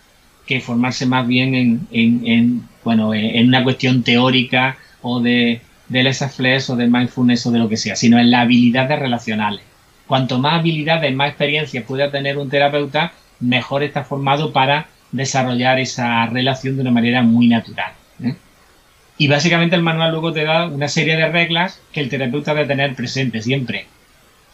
que 0.47 0.61
formarse 0.61 1.07
más 1.07 1.27
bien 1.27 1.55
en, 1.55 1.89
en 1.91 2.69
bueno, 2.85 3.15
en 3.15 3.49
una 3.49 3.65
cuestión 3.65 4.03
teórica 4.03 4.77
o 5.01 5.21
de, 5.21 5.63
del 5.89 6.13
flex 6.15 6.71
o 6.71 6.77
del 6.77 6.91
mindfulness 6.91 7.47
o 7.47 7.51
de 7.51 7.59
lo 7.59 7.69
que 7.69 7.77
sea, 7.77 7.97
sino 7.97 8.19
en 8.19 8.31
las 8.31 8.43
habilidades 8.43 8.99
relacionales. 8.99 9.63
Cuanto 10.07 10.39
más 10.39 10.61
habilidades, 10.61 11.15
más 11.15 11.29
experiencia 11.29 11.85
pueda 11.85 12.11
tener 12.11 12.39
un 12.39 12.51
terapeuta, 12.51 13.13
mejor 13.41 13.83
está 13.83 14.05
formado 14.05 14.53
para 14.53 14.87
desarrollar 15.13 15.79
esa 15.79 16.27
relación 16.27 16.77
de 16.77 16.83
una 16.83 16.91
manera 16.91 17.23
muy 17.23 17.49
natural. 17.49 17.93
¿eh? 18.23 18.35
Y 19.17 19.29
básicamente 19.29 19.77
el 19.77 19.83
manual 19.83 20.11
luego 20.11 20.33
te 20.33 20.45
da 20.45 20.67
una 20.67 20.89
serie 20.89 21.17
de 21.17 21.29
reglas 21.29 21.81
que 21.93 22.01
el 22.01 22.09
terapeuta 22.09 22.55
debe 22.55 22.67
tener 22.67 22.95
presente 22.95 23.41
siempre. 23.41 23.87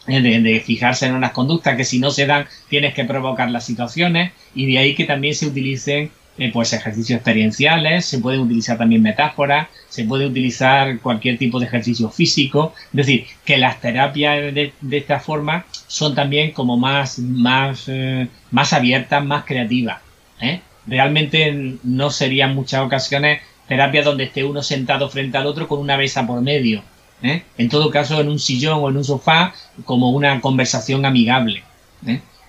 ¿eh? 0.07 0.21
De, 0.21 0.39
de, 0.39 0.59
fijarse 0.61 1.07
en 1.07 1.15
unas 1.15 1.31
conductas 1.31 1.75
que 1.75 1.83
si 1.83 1.99
no 1.99 2.11
se 2.11 2.25
dan 2.25 2.45
tienes 2.69 2.93
que 2.93 3.05
provocar 3.05 3.49
las 3.49 3.65
situaciones 3.65 4.31
y 4.55 4.71
de 4.71 4.77
ahí 4.77 4.95
que 4.95 5.05
también 5.05 5.35
se 5.35 5.47
utilicen 5.47 6.11
eh, 6.41 6.49
pues 6.51 6.73
ejercicios 6.73 7.17
experienciales, 7.17 8.03
se 8.03 8.17
pueden 8.17 8.41
utilizar 8.41 8.75
también 8.75 9.03
metáforas, 9.03 9.67
se 9.89 10.05
puede 10.05 10.25
utilizar 10.25 10.97
cualquier 10.99 11.37
tipo 11.37 11.59
de 11.59 11.67
ejercicio 11.67 12.09
físico, 12.09 12.73
es 12.85 12.93
decir, 12.93 13.27
que 13.45 13.57
las 13.57 13.79
terapias 13.79 14.51
de, 14.51 14.73
esta 14.89 15.19
forma 15.19 15.65
son 15.85 16.15
también 16.15 16.49
como 16.49 16.77
más, 16.77 17.19
más, 17.19 17.83
eh, 17.89 18.27
más 18.49 18.73
abiertas, 18.73 19.23
más 19.23 19.45
creativas. 19.45 19.99
¿eh? 20.41 20.61
Realmente 20.87 21.77
no 21.83 22.09
serían 22.09 22.55
muchas 22.55 22.81
ocasiones 22.81 23.43
terapias 23.67 24.05
donde 24.05 24.23
esté 24.23 24.43
uno 24.43 24.63
sentado 24.63 25.11
frente 25.11 25.37
al 25.37 25.45
otro 25.45 25.67
con 25.67 25.77
una 25.77 25.95
mesa 25.95 26.25
por 26.25 26.41
medio. 26.41 26.81
En 27.21 27.69
todo 27.69 27.91
caso, 27.91 28.19
en 28.19 28.29
un 28.29 28.39
sillón 28.39 28.79
o 28.81 28.89
en 28.89 28.97
un 28.97 29.03
sofá, 29.03 29.53
como 29.85 30.09
una 30.09 30.41
conversación 30.41 31.05
amigable. 31.05 31.61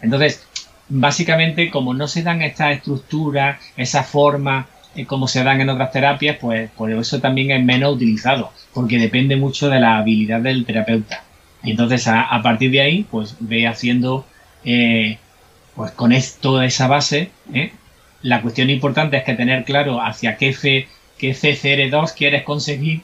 Entonces, 0.00 0.46
básicamente 0.94 1.70
como 1.70 1.94
no 1.94 2.07
se 2.07 2.22
dan 2.22 2.42
estas 2.42 2.76
estructuras, 2.76 3.59
esa 3.76 4.02
forma 4.02 4.66
eh, 4.94 5.07
como 5.07 5.26
se 5.26 5.42
dan 5.42 5.61
en 5.61 5.70
otras 5.70 5.90
terapias, 5.90 6.37
pues 6.38 6.70
por 6.70 6.90
eso 6.92 7.20
también 7.20 7.50
es 7.50 7.64
menos 7.64 7.94
utilizado, 7.94 8.52
porque 8.74 8.98
depende 8.98 9.37
mucho 9.37 9.70
de 9.70 9.81
la 9.81 9.96
habilidad 9.96 10.40
del 10.40 10.66
terapeuta. 10.66 11.24
Y 11.62 11.70
entonces 11.70 12.07
a, 12.09 12.40
partir 12.42 12.70
de 12.72 12.83
ahí, 12.83 13.07
pues 13.11 13.37
ve 13.40 13.66
haciendo, 13.66 14.26
eh, 14.64 15.18
pues 15.74 15.92
con 15.92 16.12
esto, 16.12 16.61
esa 16.61 16.88
base, 16.88 17.31
¿eh? 17.55 17.72
la 18.20 18.42
cuestión 18.42 18.68
importante 18.68 19.16
es 19.16 19.24
que 19.24 19.35
tener 19.35 19.64
claro 19.64 20.02
hacia 20.02 20.37
qué, 20.37 20.52
fe, 20.52 20.88
qué 21.16 21.31
CCR2 21.33 22.12
quieres 22.14 22.42
conseguir 22.42 23.00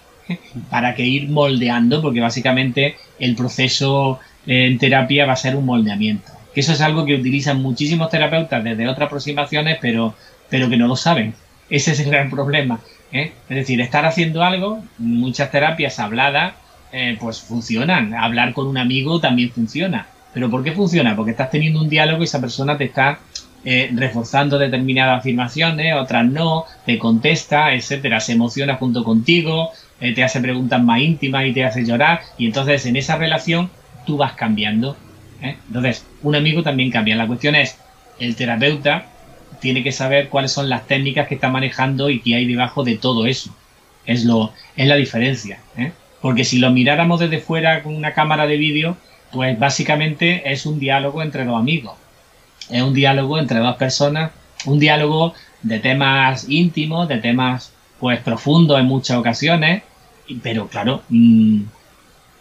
para 0.71 0.95
que 0.95 1.07
ir 1.07 1.29
moldeando, 1.31 2.03
porque 2.03 2.21
básicamente 2.21 2.97
el 3.19 3.35
proceso 3.35 4.21
en 4.47 4.79
terapia 4.79 5.25
va 5.25 5.33
a 5.33 5.37
ser 5.37 5.57
un 5.57 5.65
moldeamiento. 5.65 6.38
Eso 6.59 6.73
es 6.73 6.81
algo 6.81 7.05
que 7.05 7.15
utilizan 7.15 7.63
muchísimos 7.63 8.11
terapeutas 8.11 8.65
desde 8.65 8.89
otras 8.89 9.07
aproximaciones, 9.07 9.79
pero, 9.81 10.17
pero 10.49 10.69
que 10.69 10.77
no 10.77 10.89
lo 10.89 10.97
saben. 10.97 11.33
Ese 11.71 11.93
es 11.93 12.01
el 12.01 12.11
gran 12.11 12.31
problema. 12.31 12.81
¿eh? 13.13 13.31
Es 13.49 13.57
decir, 13.57 13.81
estar 13.81 14.05
haciendo 14.05 14.43
algo, 14.43 14.83
muchas 14.99 15.53
terapias 15.53 16.01
habladas, 16.01 16.55
eh, 16.91 17.17
pues 17.21 17.41
funcionan. 17.43 18.13
Hablar 18.13 18.55
con 18.55 18.67
un 18.67 18.77
amigo 18.77 19.21
también 19.21 19.53
funciona. 19.53 20.09
¿Pero 20.35 20.51
por 20.51 20.65
qué 20.65 20.73
funciona? 20.73 21.15
Porque 21.15 21.31
estás 21.31 21.49
teniendo 21.49 21.81
un 21.81 21.89
diálogo 21.89 22.23
y 22.23 22.25
esa 22.25 22.41
persona 22.41 22.77
te 22.77 22.87
está 22.87 23.21
eh, 23.65 23.93
reforzando 23.95 24.59
determinadas 24.59 25.21
afirmaciones, 25.21 25.95
otras 25.95 26.27
no, 26.27 26.65
te 26.85 26.99
contesta, 26.99 27.73
etcétera, 27.73 28.19
se 28.19 28.33
emociona 28.33 28.75
junto 28.75 29.05
contigo, 29.05 29.71
te 30.01 30.25
hace 30.25 30.41
preguntas 30.41 30.83
más 30.83 31.01
íntimas 31.03 31.47
y 31.47 31.53
te 31.53 31.65
hace 31.65 31.85
llorar, 31.85 32.21
y 32.37 32.47
entonces 32.47 32.85
en 32.87 32.97
esa 32.97 33.17
relación 33.17 33.71
tú 34.07 34.17
vas 34.17 34.33
cambiando. 34.33 34.97
Entonces, 35.41 36.05
un 36.23 36.35
amigo 36.35 36.63
también 36.63 36.91
cambia. 36.91 37.17
La 37.17 37.27
cuestión 37.27 37.55
es, 37.55 37.79
el 38.19 38.35
terapeuta 38.37 39.07
tiene 39.61 39.83
que 39.83 39.93
saber 39.93 40.29
cuáles 40.29 40.53
son 40.53 40.69
las 40.69 40.87
técnicas 40.87 41.29
que 41.29 41.35
está 41.35 41.49
manejando 41.49 42.11
y 42.11 42.21
qué 42.21 42.37
hay 42.37 42.47
debajo 42.47 42.85
de 42.85 42.97
todo 42.97 43.27
eso. 43.27 43.55
Es, 44.07 44.25
lo, 44.25 44.53
es 44.77 44.89
la 44.89 44.97
diferencia. 44.97 45.61
¿eh? 45.77 45.93
Porque 46.21 46.45
si 46.45 46.59
lo 46.59 46.71
miráramos 46.71 47.21
desde 47.21 47.39
fuera 47.39 47.83
con 47.83 47.95
una 47.95 48.15
cámara 48.15 48.47
de 48.47 48.57
vídeo, 48.57 48.97
pues 49.33 49.59
básicamente 49.59 50.51
es 50.51 50.67
un 50.67 50.79
diálogo 50.79 51.23
entre 51.23 51.45
dos 51.45 51.59
amigos. 51.59 51.95
Es 52.71 52.83
un 52.83 52.95
diálogo 52.95 53.39
entre 53.39 53.59
dos 53.59 53.77
personas, 53.77 54.33
un 54.67 54.79
diálogo 54.79 55.35
de 55.63 55.79
temas 55.79 56.49
íntimos, 56.49 57.09
de 57.09 57.19
temas 57.19 57.73
pues 57.99 58.21
profundos 58.21 58.79
en 58.79 58.87
muchas 58.87 59.17
ocasiones, 59.17 59.83
pero 60.43 60.69
claro, 60.69 61.03
mm, 61.09 61.63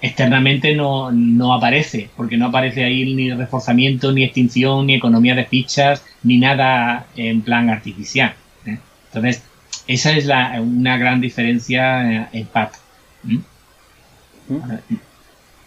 externamente 0.02 0.76
no, 0.76 1.12
no, 1.12 1.54
aparece, 1.54 2.10
porque 2.16 2.38
no 2.38 2.48
aparece 2.48 2.84
ahí 2.84 3.16
ni 3.16 3.32
reforzamiento, 3.32 4.12
ni 4.12 4.24
extinción, 4.24 4.86
ni 4.86 4.96
economía 4.96 5.36
de 5.36 5.46
fichas, 5.46 6.06
ni 6.24 6.38
nada 6.38 7.08
en 7.16 7.42
plan 7.42 7.70
artificial. 7.70 8.34
¿eh? 8.66 8.78
Entonces, 9.08 9.44
esa 9.88 10.12
es 10.12 10.26
la, 10.26 10.62
una 10.62 10.98
gran 10.98 11.22
diferencia 11.22 12.12
eh, 12.12 12.28
en 12.34 12.46
PAP. 12.46 12.74
¿Mm? 13.24 13.38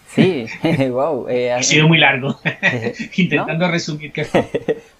Sí, 0.07 0.45
wow. 0.89 1.27
Eh, 1.27 1.51
ha 1.53 1.63
sido 1.63 1.87
muy 1.87 1.97
largo, 1.97 2.39
intentando 3.15 3.67
resumir 3.67 4.11
que 4.13 4.25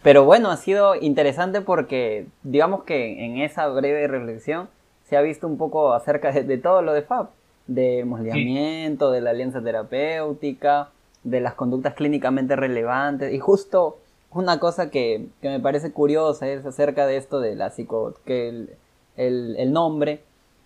Pero 0.04 0.26
bueno, 0.26 0.52
ha 0.52 0.58
sido 0.58 0.96
interesante 0.96 1.62
porque, 1.62 2.26
digamos 2.44 2.84
que 2.84 3.26
en 3.26 3.39
esa 3.39 3.67
breve 3.67 4.08
reflexión 4.08 4.70
se 5.10 5.15
ha 5.15 5.22
visto 5.22 5.48
un 5.48 5.58
poco 5.58 5.94
acerca 5.94 6.32
de, 6.32 6.44
de 6.44 6.58
todo 6.58 6.82
lo 6.82 6.94
de 6.94 7.02
FAB 7.02 7.30
de 7.74 8.04
moldeamiento, 8.06 9.12
de 9.12 9.22
la 9.22 9.32
alianza 9.32 9.62
terapéutica, 9.62 10.90
de 11.24 11.40
las 11.40 11.54
conductas 11.54 11.94
clínicamente 11.94 12.56
relevantes. 12.56 13.34
Y 13.34 13.40
justo 13.40 13.98
una 14.32 14.60
cosa 14.60 14.90
que, 14.90 15.28
me 15.42 15.60
parece 15.60 15.92
curiosa 15.92 16.48
es 16.48 16.66
acerca 16.66 17.06
de 17.06 17.18
esto 17.18 17.40
de 17.40 17.56
la 17.56 17.70
psico... 17.70 18.16
que 18.26 18.68
el, 19.18 19.74
nombre, 19.74 20.22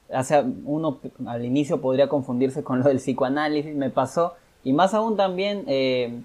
o 0.10 0.24
sea, 0.24 0.46
uno 0.65 1.00
al 1.26 1.44
inicio 1.44 1.82
podría 1.82 2.08
confundirse 2.08 2.63
con 2.63 2.80
lo 2.80 2.88
del 2.88 2.98
psicoanálisis, 2.98 3.76
me 3.76 3.89
pasó, 3.89 4.34
y 4.63 4.72
más 4.72 4.94
aún 4.94 5.18
también 5.18 5.63
eh, 5.68 6.22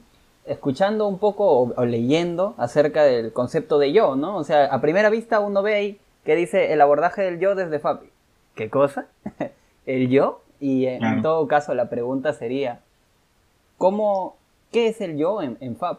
escuchando 0.46 1.08
un 1.08 1.18
poco 1.18 1.72
o, 1.74 1.84
leyendo 1.84 2.54
acerca 2.56 3.04
del 3.04 3.32
concepto 3.32 3.78
de 3.78 3.92
yo, 3.92 4.16
¿no? 4.16 4.36
O 4.36 4.44
sea, 4.44 4.66
a 4.66 4.80
primera 4.80 5.10
vista 5.10 5.40
uno 5.40 5.62
ve 5.62 5.74
ahí 5.74 6.00
que 6.24 6.36
dice 6.36 6.72
el 6.72 6.80
abordaje 6.80 7.22
del 7.22 7.40
yo 7.40 7.54
desde 7.54 7.78
Fabi. 7.78 8.08
¿Qué 8.54 8.68
cosa? 8.68 9.06
¿El 9.86 10.08
yo? 10.08 10.42
Y 10.60 10.86
en, 10.86 11.22
todo 11.22 11.46
caso 11.48 11.74
la 11.74 11.88
pregunta 11.88 12.32
sería, 12.32 12.80
¿cómo, 13.78 14.36
¿qué 14.72 14.88
es 14.88 15.00
el 15.00 15.16
yo 15.16 15.40
en, 15.42 15.76
FAB? 15.76 15.98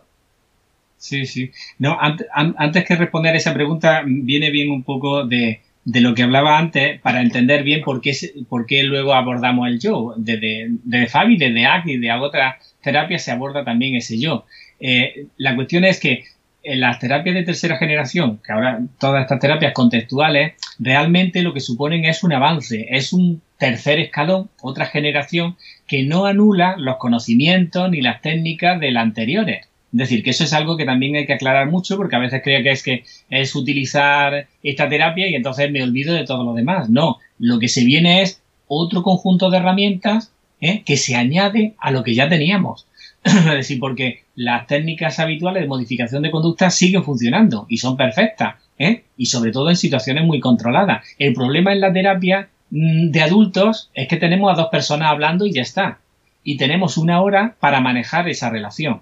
Sí, 0.97 1.26
sí. 1.26 1.52
No, 1.80 1.97
antes, 2.00 2.86
que 2.86 2.95
responder 2.95 3.36
esa 3.36 3.56
pregunta, 3.56 4.04
viene 4.06 4.52
bien 4.52 4.69
un 4.69 4.84
poco 4.84 5.26
de, 5.26 5.62
lo 5.86 6.13
que 6.13 6.24
hablaba 6.24 6.60
antes 6.60 7.02
para 7.02 7.21
entender 7.21 7.63
bien 7.63 7.82
por 7.82 8.02
qué, 8.02 8.13
por 8.47 8.67
qué 8.67 8.84
luego 8.84 9.13
abordamos 9.13 9.67
el 9.67 9.80
yo. 9.80 10.13
Desde, 10.15 10.67
desde 10.84 11.08
FAB 11.08 11.30
y 11.32 11.38
desde 11.38 11.65
AC 11.65 11.88
y 11.88 11.97
de 11.97 12.12
otras 12.12 12.56
terapias 12.84 13.24
se 13.24 13.32
aborda 13.32 13.65
también 13.65 13.95
ese 13.95 14.19
yo. 14.19 14.45
Eh, 14.80 15.26
la 15.38 15.56
cuestión 15.56 15.86
es 15.86 16.00
que 16.00 16.26
en 16.63 16.80
las 16.80 17.00
terapias 17.00 17.36
de 17.36 17.43
tercera 17.43 17.78
generación, 17.78 18.39
que 18.45 18.52
ahora 18.54 18.82
todas 19.00 19.24
estas 19.24 19.39
terapias 19.39 19.74
contextuales, 19.74 20.54
realmente 20.80 21.41
lo 21.41 21.54
que 21.54 21.60
suponen 21.60 22.06
es 22.06 22.24
un 22.24 22.34
avance, 22.34 22.88
es 22.89 23.13
un 23.13 23.41
tercer 23.62 24.00
escalón, 24.00 24.50
otra 24.63 24.88
generación, 24.88 25.56
que 25.86 26.02
no 26.02 26.26
anula 26.26 26.78
los 26.80 26.97
conocimientos 26.97 27.91
ni 27.91 28.02
las 28.02 28.19
técnicas 28.19 28.80
de 28.80 28.89
las 28.89 29.04
anteriores. 29.04 29.67
Es 29.93 30.00
decir, 30.00 30.24
que 30.24 30.32
eso 30.32 30.45
es 30.45 30.54
algo 30.54 30.78
que 30.78 30.86
también 30.86 31.15
hay 31.15 31.28
que 31.28 31.34
aclarar 31.34 31.69
mucho 31.69 31.95
porque 31.95 32.15
a 32.15 32.19
veces 32.19 32.41
creo 32.43 32.63
que 32.63 32.71
es 32.71 32.82
que 32.82 33.04
es 33.30 33.56
utilizar 33.56 34.47
esta 34.63 34.89
terapia 34.89 35.30
y 35.30 35.36
entonces 35.36 35.71
me 35.71 35.84
olvido 35.84 36.15
de 36.15 36.26
todo 36.26 36.43
lo 36.43 36.56
demás. 36.56 36.89
No, 36.89 37.19
lo 37.38 37.60
que 37.60 37.67
se 37.67 37.84
viene 37.84 38.24
es 38.24 38.41
otro 38.67 39.04
conjunto 39.04 39.52
de 39.52 39.58
herramientas 39.58 40.32
¿eh? 40.60 40.82
que 40.84 40.97
se 40.97 41.15
añade 41.15 41.76
a 41.78 41.91
lo 41.91 42.04
que 42.04 42.15
ya 42.15 42.28
teníamos. 42.28 42.88
es 43.24 43.45
decir, 43.45 43.80
porque 43.80 44.24
las 44.34 44.65
técnicas 44.65 45.19
habituales 45.19 45.62
de 45.62 45.69
modificación 45.69 46.24
de 46.24 46.32
conducta 46.32 46.71
siguen 46.71 47.04
funcionando 47.04 47.67
y 47.69 47.78
son 47.78 47.95
perfectas, 47.95 48.56
¿eh? 48.80 49.04
y 49.17 49.28
sobre 49.28 49.52
todo 49.52 49.69
en 49.69 49.76
situaciones 49.76 50.26
muy 50.26 50.39
controladas. 50.39 51.06
El 51.19 51.36
problema 51.36 51.74
en 51.74 51.82
la 51.82 51.93
terapia 51.93 52.50
de 52.71 53.21
adultos 53.21 53.91
es 53.93 54.07
que 54.07 54.15
tenemos 54.15 54.51
a 54.51 54.55
dos 54.55 54.69
personas 54.69 55.10
hablando 55.10 55.45
y 55.45 55.51
ya 55.51 55.62
está. 55.62 55.99
Y 56.43 56.57
tenemos 56.57 56.97
una 56.97 57.21
hora 57.21 57.55
para 57.60 57.81
manejar 57.81 58.29
esa 58.29 58.49
relación. 58.49 59.01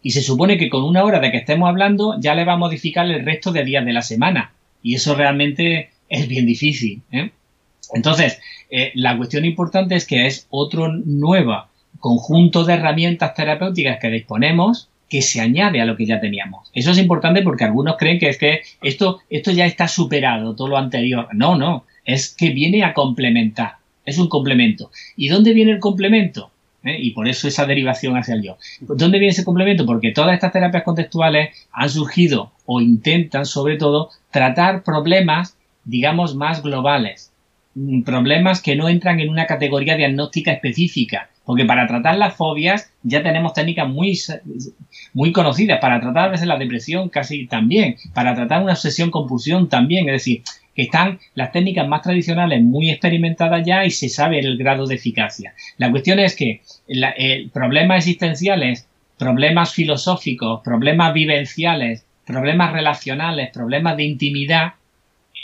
Y 0.00 0.12
se 0.12 0.22
supone 0.22 0.56
que 0.56 0.70
con 0.70 0.84
una 0.84 1.02
hora 1.02 1.18
de 1.18 1.30
que 1.30 1.38
estemos 1.38 1.68
hablando 1.68 2.18
ya 2.20 2.34
le 2.34 2.44
va 2.44 2.54
a 2.54 2.58
modificar 2.58 3.06
el 3.06 3.24
resto 3.24 3.52
de 3.52 3.64
días 3.64 3.84
de 3.84 3.92
la 3.92 4.02
semana. 4.02 4.52
Y 4.82 4.94
eso 4.94 5.14
realmente 5.14 5.90
es 6.08 6.28
bien 6.28 6.46
difícil. 6.46 7.02
¿eh? 7.10 7.32
Entonces, 7.92 8.40
eh, 8.70 8.92
la 8.94 9.16
cuestión 9.16 9.44
importante 9.44 9.96
es 9.96 10.06
que 10.06 10.26
es 10.26 10.46
otro 10.50 10.88
nuevo 10.88 11.64
conjunto 11.98 12.64
de 12.64 12.74
herramientas 12.74 13.34
terapéuticas 13.34 13.98
que 13.98 14.10
disponemos 14.10 14.88
que 15.08 15.20
se 15.22 15.40
añade 15.40 15.80
a 15.80 15.84
lo 15.84 15.96
que 15.96 16.06
ya 16.06 16.20
teníamos. 16.20 16.70
Eso 16.72 16.92
es 16.92 16.98
importante 16.98 17.42
porque 17.42 17.64
algunos 17.64 17.96
creen 17.96 18.18
que 18.18 18.28
es 18.28 18.38
que 18.38 18.60
esto, 18.82 19.20
esto 19.30 19.50
ya 19.50 19.66
está 19.66 19.88
superado, 19.88 20.54
todo 20.54 20.68
lo 20.68 20.78
anterior. 20.78 21.28
No, 21.32 21.56
no 21.56 21.84
es 22.04 22.34
que 22.34 22.50
viene 22.50 22.84
a 22.84 22.94
complementar, 22.94 23.76
es 24.04 24.18
un 24.18 24.28
complemento. 24.28 24.90
¿Y 25.16 25.28
dónde 25.28 25.52
viene 25.52 25.72
el 25.72 25.80
complemento? 25.80 26.50
¿Eh? 26.84 26.98
Y 27.00 27.10
por 27.12 27.28
eso 27.28 27.48
esa 27.48 27.64
derivación 27.66 28.16
hacia 28.16 28.34
el 28.34 28.42
yo. 28.42 28.58
¿Dónde 28.80 29.18
viene 29.18 29.32
ese 29.32 29.44
complemento? 29.44 29.86
Porque 29.86 30.12
todas 30.12 30.34
estas 30.34 30.52
terapias 30.52 30.82
contextuales 30.82 31.66
han 31.72 31.88
surgido 31.88 32.52
o 32.66 32.80
intentan 32.80 33.46
sobre 33.46 33.76
todo 33.76 34.10
tratar 34.30 34.82
problemas, 34.82 35.56
digamos, 35.84 36.34
más 36.34 36.62
globales. 36.62 37.32
Mm, 37.74 38.02
problemas 38.02 38.60
que 38.60 38.76
no 38.76 38.88
entran 38.88 39.20
en 39.20 39.30
una 39.30 39.46
categoría 39.46 39.96
diagnóstica 39.96 40.52
específica. 40.52 41.30
Porque 41.44 41.64
para 41.64 41.86
tratar 41.86 42.16
las 42.16 42.34
fobias 42.34 42.90
ya 43.02 43.22
tenemos 43.22 43.52
técnicas 43.52 43.88
muy, 43.88 44.18
muy 45.12 45.32
conocidas. 45.32 45.80
Para 45.80 46.00
tratar 46.00 46.28
a 46.28 46.32
veces 46.32 46.46
la 46.46 46.58
depresión 46.58 47.08
casi 47.08 47.46
también. 47.46 47.96
Para 48.14 48.34
tratar 48.34 48.62
una 48.62 48.72
obsesión 48.72 49.10
compulsión 49.10 49.68
también. 49.68 50.08
Es 50.08 50.14
decir, 50.14 50.42
que 50.74 50.82
están 50.82 51.20
las 51.34 51.52
técnicas 51.52 51.86
más 51.86 52.02
tradicionales 52.02 52.62
muy 52.62 52.90
experimentadas 52.90 53.64
ya 53.64 53.84
y 53.84 53.90
se 53.90 54.08
sabe 54.08 54.40
el 54.40 54.56
grado 54.56 54.86
de 54.86 54.96
eficacia. 54.96 55.54
La 55.78 55.90
cuestión 55.90 56.18
es 56.18 56.34
que 56.34 56.62
problemas 57.52 57.98
existenciales, 57.98 58.88
problemas 59.18 59.72
filosóficos, 59.72 60.62
problemas 60.64 61.14
vivenciales, 61.14 62.04
problemas 62.26 62.72
relacionales, 62.72 63.50
problemas 63.52 63.96
de 63.96 64.04
intimidad, 64.04 64.72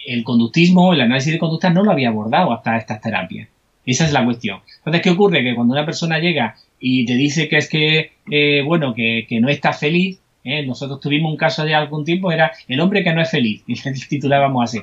el 0.07 0.25
conductismo, 0.25 0.95
el 0.95 1.03
análisis 1.03 1.35
de 1.35 1.39
conducta 1.39 1.71
no 1.71 1.85
lo 1.85 1.93
había 1.93 2.09
abordado 2.09 2.53
hasta 2.53 2.77
estas 2.77 3.01
terapias. 3.01 3.49
Esa 3.87 4.05
es 4.05 4.13
la 4.13 4.25
cuestión. 4.25 4.61
Entonces, 4.79 5.03
¿qué 5.03 5.11
ocurre? 5.11 5.43
Que 5.43 5.55
cuando 5.55 5.75
una 5.75 5.87
persona 5.87 6.19
llega 6.19 6.57
y 6.79 7.05
te 7.07 7.15
dice 7.15 7.49
que 7.49 7.57
es 7.57 7.69
que, 7.69 8.13
eh, 8.31 8.63
bueno, 8.65 8.95
que, 8.95 9.27
que 9.29 9.41
no 9.41 9.49
está 9.49 9.73
feliz, 9.73 10.21
¿eh? 10.45 10.65
nosotros 10.67 11.01
tuvimos 11.01 11.31
un 11.31 11.37
caso 11.37 11.65
de 11.65 11.75
algún 11.75 12.05
tiempo, 12.05 12.33
era 12.33 12.53
el 12.69 12.81
hombre 12.81 13.03
que 13.03 13.13
no 13.13 13.23
es 13.23 13.31
feliz, 13.31 13.63
y 13.67 13.75
le 13.75 13.93
titulábamos 14.09 14.65
así. 14.65 14.83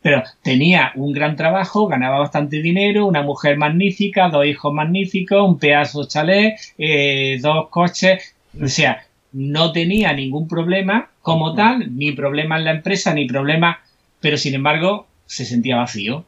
Pero 0.00 0.22
tenía 0.42 0.92
un 0.94 1.12
gran 1.12 1.36
trabajo, 1.36 1.86
ganaba 1.86 2.18
bastante 2.18 2.62
dinero, 2.62 3.06
una 3.06 3.22
mujer 3.22 3.56
magnífica, 3.56 4.28
dos 4.28 4.46
hijos 4.46 4.72
magníficos, 4.72 5.46
un 5.46 5.58
pedazo 5.58 6.06
chalet, 6.06 6.54
eh, 6.78 7.38
dos 7.42 7.68
coches, 7.68 8.34
o 8.60 8.68
sea, 8.68 9.04
no 9.32 9.72
tenía 9.72 10.12
ningún 10.12 10.48
problema 10.48 11.10
como 11.20 11.54
tal, 11.54 11.96
ni 11.96 12.12
problema 12.12 12.56
en 12.56 12.64
la 12.64 12.70
empresa, 12.70 13.12
ni 13.12 13.26
problema, 13.26 13.80
pero 14.20 14.38
sin 14.38 14.54
embargo 14.54 15.06
se 15.26 15.44
sentía 15.44 15.76
vacío. 15.76 16.24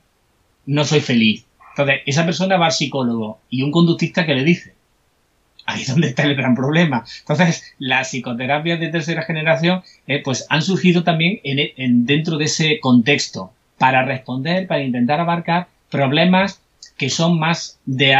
No 0.66 0.84
soy 0.84 1.00
feliz. 1.00 1.46
Entonces, 1.70 2.00
esa 2.06 2.24
persona 2.24 2.56
va 2.56 2.66
al 2.66 2.72
psicólogo 2.72 3.40
y 3.48 3.62
un 3.62 3.70
conductista 3.70 4.26
que 4.26 4.34
le 4.34 4.44
dice, 4.44 4.74
ahí 5.66 5.82
es 5.82 5.88
donde 5.88 6.08
está 6.08 6.24
el 6.24 6.34
gran 6.34 6.54
problema. 6.54 7.04
Entonces, 7.20 7.74
las 7.78 8.10
psicoterapias 8.10 8.80
de 8.80 8.88
tercera 8.88 9.22
generación 9.22 9.82
eh, 10.06 10.20
pues 10.22 10.46
han 10.48 10.62
surgido 10.62 11.04
también 11.04 11.40
en, 11.44 12.06
dentro 12.06 12.38
de 12.38 12.46
ese 12.46 12.80
contexto 12.80 13.52
para 13.78 14.04
responder, 14.04 14.66
para 14.66 14.82
intentar 14.82 15.20
abarcar 15.20 15.68
problemas 15.90 16.60
que 16.96 17.08
son 17.08 17.38
más 17.38 17.78
de, 17.86 18.14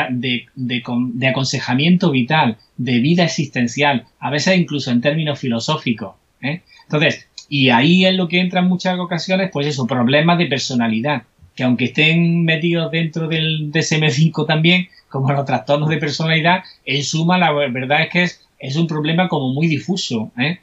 de, 0.55 1.29
aconsejamiento 1.29 2.11
vital, 2.11 2.57
de 2.79 2.99
vida 3.01 3.25
existencial, 3.25 4.07
a 4.19 4.31
veces 4.31 4.59
incluso 4.59 4.91
en 4.91 5.03
términos 5.03 5.39
filosóficos. 5.39 6.15
¿eh? 6.41 6.63
Entonces, 6.85 7.29
y 7.49 7.69
ahí 7.71 8.07
es 8.07 8.15
lo 8.15 8.29
que 8.29 8.41
entra 8.41 8.61
en 8.61 8.69
muchas 8.69 8.99
ocasiones, 8.99 9.51
pues 9.53 9.67
eso, 9.67 9.87
problemas 9.87 10.39
de 10.39 10.47
personalidad, 10.47 11.25
que 11.55 11.65
aunque 11.65 11.87
estén 11.87 12.45
metidos 12.45 12.91
dentro 12.91 13.29
del 13.29 13.71
DSM-5 13.73 14.47
también, 14.47 14.89
como 15.09 15.33
los 15.33 15.45
trastornos 15.45 15.89
de 15.89 15.99
personalidad, 15.99 16.63
en 16.85 17.03
suma 17.03 17.39
la 17.39 17.53
verdad 17.53 18.03
es 18.03 18.09
que 18.11 18.23
es, 18.59 18.77
un 18.77 18.87
problema 18.87 19.29
como 19.29 19.53
muy 19.53 19.67
difuso. 19.67 20.31
¿eh? 20.39 20.61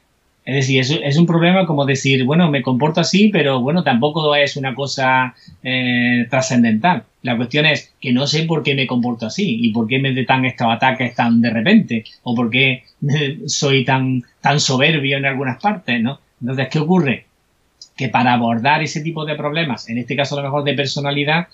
Es 0.48 0.56
decir, 0.56 1.04
es, 1.04 1.18
un 1.18 1.26
problema 1.26 1.66
como 1.66 1.86
decir, 1.86 2.24
bueno, 2.24 2.50
me 2.50 2.62
comporto 2.62 3.02
así, 3.02 3.28
pero 3.28 3.60
bueno, 3.60 3.84
tampoco 3.84 4.34
es 4.34 4.56
una 4.56 4.74
cosa 4.74 5.36
eh, 5.62 6.26
trascendental. 6.30 7.04
La 7.22 7.36
cuestión 7.36 7.66
es 7.66 7.94
que 8.00 8.14
no 8.14 8.26
sé 8.26 8.44
por 8.44 8.64
qué 8.64 8.74
me 8.74 8.88
comporto 8.88 9.26
así 9.26 9.58
y 9.62 9.74
por 9.74 9.88
qué 9.88 10.00
me 10.00 10.14
dan 10.24 10.46
estos 10.46 10.68
ataques 10.72 11.14
tan 11.16 11.42
de 11.42 11.50
repente 11.50 12.06
o 12.24 12.34
por 12.34 12.50
qué 12.50 12.84
soy 13.46 13.84
tan, 13.84 14.24
tan 14.40 14.62
soberbio 14.62 15.18
en 15.18 15.26
algunas 15.26 15.62
partes, 15.62 16.02
¿no? 16.02 16.22
Entonces, 16.40 16.70
¿qué 16.72 16.80
ocurre? 16.80 17.27
Que 17.98 18.10
para 18.10 18.34
abordar 18.34 18.84
ese 18.84 19.02
tipo 19.02 19.26
de 19.26 19.36
problemas, 19.36 19.90
en 19.90 19.98
este 19.98 20.16
caso 20.16 20.36
a 20.36 20.42
lo 20.42 20.44
mejor 20.44 20.64
de 20.64 20.76
personalidad, 20.76 21.48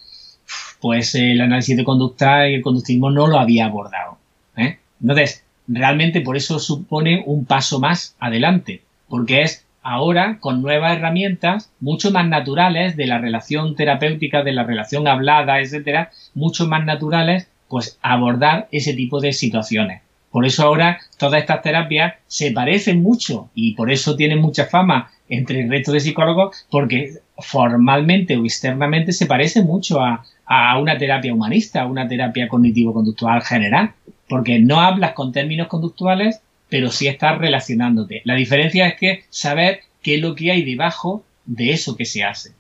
pues 0.80 1.16
el 1.16 1.40
análisis 1.40 1.78
de 1.78 1.86
conducta 1.86 2.50
y 2.50 2.56
el 2.56 2.62
conductismo 2.62 3.10
no 3.10 3.28
lo 3.28 3.40
había 3.40 3.66
abordado. 3.66 4.18
¿eh? 4.58 4.78
Entonces, 5.02 5.44
realmente 5.68 6.22
por 6.22 6.36
eso 6.36 6.60
supone 6.60 7.24
un 7.26 7.46
paso 7.46 7.80
más 7.80 8.16
adelante, 8.20 8.82
porque 9.08 9.44
es 9.44 9.66
ahora 9.82 10.40
con 10.40 10.62
nuevas 10.62 10.98
herramientas 10.98 11.72
mucho 11.80 12.12
más 12.12 12.28
naturales 12.28 12.96
de 12.96 13.08
la 13.08 13.18
relación 13.18 13.76
terapéutica, 13.76 14.44
de 14.44 14.54
la 14.54 14.64
relación 14.64 15.08
hablada, 15.08 15.60
etcétera, 15.60 16.12
mucho 16.34 16.68
más 16.68 16.86
naturales, 16.86 17.48
pues 17.68 17.98
abordar 18.02 18.68
ese 18.72 18.94
tipo 18.94 19.20
de 19.20 19.34
situaciones. 19.34 20.02
Por 20.32 20.46
eso 20.46 20.64
ahora 20.64 21.00
todas 21.18 21.42
estas 21.42 21.62
terapias 21.62 22.16
se 22.28 22.52
parecen 22.52 23.04
mucho 23.04 23.50
y 23.54 23.76
por 23.76 23.92
eso 23.92 24.16
tienen 24.16 24.42
mucha 24.42 24.66
fama 24.66 25.12
entre 25.38 25.62
el 25.62 25.70
resto 25.70 25.92
de 25.92 26.00
psicólogos 26.00 26.66
porque 26.70 27.14
formalmente 27.38 28.38
o 28.38 28.46
externamente 28.46 29.12
se 29.12 29.26
parecen 29.26 29.66
mucho 29.66 30.02
a, 30.02 30.26
a 30.46 30.78
una 30.78 30.98
terapia 30.98 31.34
humanista, 31.34 31.82
a 31.82 31.88
una 31.88 32.08
terapia 32.08 32.48
cognitivo-conductual 32.48 33.42
general 33.42 33.94
porque 34.28 34.60
no 34.60 34.82
hablas 34.82 35.14
con 35.14 35.32
términos 35.32 35.68
conductuales, 35.68 36.42
pero 36.70 36.90
sí 36.90 37.08
estás 37.08 37.38
relacionándote. 37.38 38.22
La 38.26 38.36
diferencia 38.36 38.88
es 38.88 38.96
que 38.96 39.26
saber 39.30 39.82
qué 40.02 40.16
es 40.16 40.22
lo 40.22 40.36
que 40.36 40.52
hay 40.52 40.64
debajo 40.64 41.24
de 41.46 41.72
eso 41.72 41.96
que 41.96 42.06
se 42.06 42.24
hace, 42.24 42.52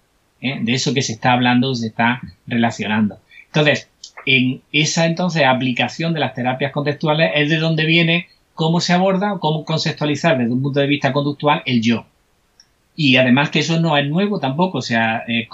¿eh? 0.41 0.59
de 0.61 0.73
eso 0.73 0.93
que 0.93 1.01
se 1.01 1.13
está 1.13 1.33
hablando, 1.33 1.73
se 1.73 1.87
está 1.87 2.21
relacionando. 2.45 3.17
Entonces, 3.47 3.89
en 4.25 4.61
esa 4.71 5.05
entonces 5.05 5.43
aplicación 5.45 6.13
de 6.13 6.19
las 6.19 6.33
terapias 6.33 6.71
contextuales 6.71 7.31
es 7.35 7.49
de 7.49 7.57
donde 7.57 7.85
viene 7.85 8.27
cómo 8.53 8.79
se 8.79 8.93
aborda, 8.93 9.37
cómo 9.39 9.65
conceptualizar 9.65 10.37
desde 10.37 10.53
un 10.53 10.61
punto 10.61 10.79
de 10.79 10.87
vista 10.87 11.11
conductual 11.11 11.63
el 11.65 11.81
yo. 11.81 12.05
Y 12.95 13.15
además 13.17 13.49
que 13.49 13.59
eso 13.59 13.79
no 13.79 13.97
es 13.97 14.07
nuevo 14.07 14.39
tampoco, 14.39 14.79
o 14.79 14.81
sea, 14.81 15.23
eh, 15.27 15.47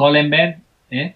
¿eh? 0.91 1.13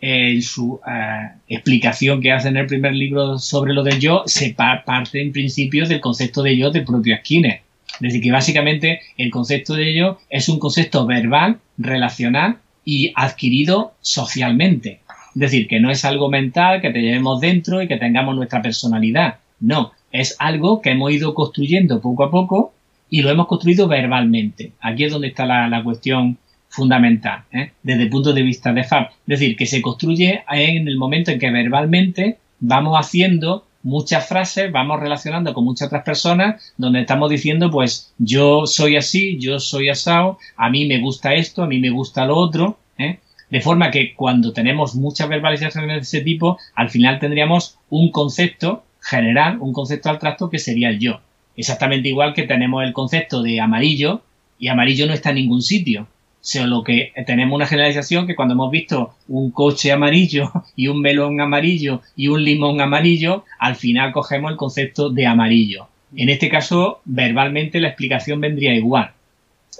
en 0.00 0.42
su 0.42 0.80
eh, 0.86 1.28
explicación 1.48 2.20
que 2.20 2.32
hace 2.32 2.48
en 2.48 2.56
el 2.56 2.66
primer 2.66 2.92
libro 2.92 3.38
sobre 3.38 3.72
lo 3.72 3.82
del 3.82 3.98
yo, 3.98 4.22
se 4.26 4.54
parte 4.54 5.20
en 5.20 5.32
principio 5.32 5.86
del 5.86 6.00
concepto 6.00 6.42
de 6.42 6.56
yo 6.56 6.70
del 6.70 6.84
propio 6.84 7.16
Skinner. 7.16 7.62
Es 7.94 8.00
decir, 8.00 8.22
que 8.22 8.30
básicamente 8.30 9.00
el 9.16 9.30
concepto 9.30 9.74
de 9.74 9.94
yo 9.94 10.18
es 10.28 10.48
un 10.48 10.58
concepto 10.58 11.06
verbal, 11.06 11.58
relacional 11.78 12.58
y 12.84 13.12
adquirido 13.16 13.94
socialmente. 14.00 15.00
Es 15.34 15.40
decir, 15.40 15.66
que 15.66 15.80
no 15.80 15.90
es 15.90 16.04
algo 16.04 16.28
mental 16.28 16.80
que 16.80 16.90
te 16.90 17.00
llevemos 17.00 17.40
dentro 17.40 17.82
y 17.82 17.88
que 17.88 17.96
tengamos 17.96 18.36
nuestra 18.36 18.62
personalidad. 18.62 19.36
No, 19.60 19.92
es 20.12 20.36
algo 20.38 20.82
que 20.82 20.90
hemos 20.90 21.10
ido 21.12 21.34
construyendo 21.34 22.00
poco 22.00 22.24
a 22.24 22.30
poco 22.30 22.74
y 23.10 23.22
lo 23.22 23.30
hemos 23.30 23.46
construido 23.46 23.88
verbalmente. 23.88 24.72
Aquí 24.80 25.04
es 25.04 25.12
donde 25.12 25.28
está 25.28 25.46
la, 25.46 25.82
cuestión 25.82 26.38
fundamental 26.68 27.44
¿eh? 27.52 27.72
desde 27.82 28.02
el 28.02 28.10
punto 28.10 28.32
de 28.32 28.42
vista 28.42 28.72
de 28.72 28.84
FAB. 28.84 29.06
Es 29.06 29.12
decir, 29.26 29.56
que 29.56 29.66
se 29.66 29.80
construye 29.80 30.44
en 30.50 30.88
el 30.88 30.98
momento 30.98 31.30
en 31.30 31.38
que 31.38 31.50
verbalmente 31.50 32.38
vamos 32.60 32.96
haciendo 32.98 33.64
muchas 33.82 34.28
frases, 34.28 34.72
vamos 34.72 34.98
relacionando 34.98 35.54
con 35.54 35.64
muchas 35.64 35.86
otras 35.86 36.02
personas, 36.02 36.74
donde 36.76 37.02
estamos 37.02 37.30
diciendo, 37.30 37.70
pues, 37.70 38.12
yo 38.18 38.66
soy 38.66 38.96
así, 38.96 39.38
yo 39.38 39.60
soy 39.60 39.88
asado, 39.88 40.38
a 40.56 40.70
mí 40.70 40.86
me 40.86 40.98
gusta 40.98 41.34
esto, 41.34 41.62
a 41.62 41.68
mí 41.68 41.78
me 41.78 41.90
gusta 41.90 42.26
lo 42.26 42.36
otro, 42.36 42.78
¿eh? 42.98 43.20
de 43.48 43.60
forma 43.60 43.92
que 43.92 44.14
cuando 44.14 44.52
tenemos 44.52 44.96
muchas 44.96 45.28
verbalizaciones 45.28 45.96
de 45.96 46.02
ese 46.02 46.20
tipo, 46.20 46.58
al 46.74 46.90
final 46.90 47.20
tendríamos 47.20 47.78
un 47.88 48.10
concepto 48.10 48.82
general, 49.00 49.58
un 49.60 49.72
concepto 49.72 50.10
abstracto 50.10 50.50
que 50.50 50.58
sería 50.58 50.88
el 50.88 50.98
yo. 50.98 51.20
Exactamente 51.56 52.08
igual 52.08 52.34
que 52.34 52.44
tenemos 52.44 52.84
el 52.84 52.92
concepto 52.92 53.42
de 53.42 53.60
amarillo, 53.60 54.22
y 54.58 54.68
amarillo 54.68 55.06
no 55.06 55.12
está 55.12 55.30
en 55.30 55.36
ningún 55.36 55.62
sitio 55.62 56.06
lo 56.54 56.84
que 56.84 57.12
tenemos 57.26 57.56
una 57.56 57.66
generalización 57.66 58.26
que 58.26 58.36
cuando 58.36 58.54
hemos 58.54 58.70
visto 58.70 59.14
un 59.28 59.50
coche 59.50 59.92
amarillo 59.92 60.50
y 60.76 60.86
un 60.88 61.00
melón 61.00 61.40
amarillo 61.40 62.02
y 62.14 62.28
un 62.28 62.44
limón 62.44 62.80
amarillo, 62.80 63.44
al 63.58 63.74
final 63.74 64.12
cogemos 64.12 64.52
el 64.52 64.56
concepto 64.56 65.10
de 65.10 65.26
amarillo. 65.26 65.88
En 66.14 66.28
este 66.28 66.48
caso, 66.48 67.00
verbalmente 67.04 67.80
la 67.80 67.88
explicación 67.88 68.40
vendría 68.40 68.74
igual. 68.74 69.10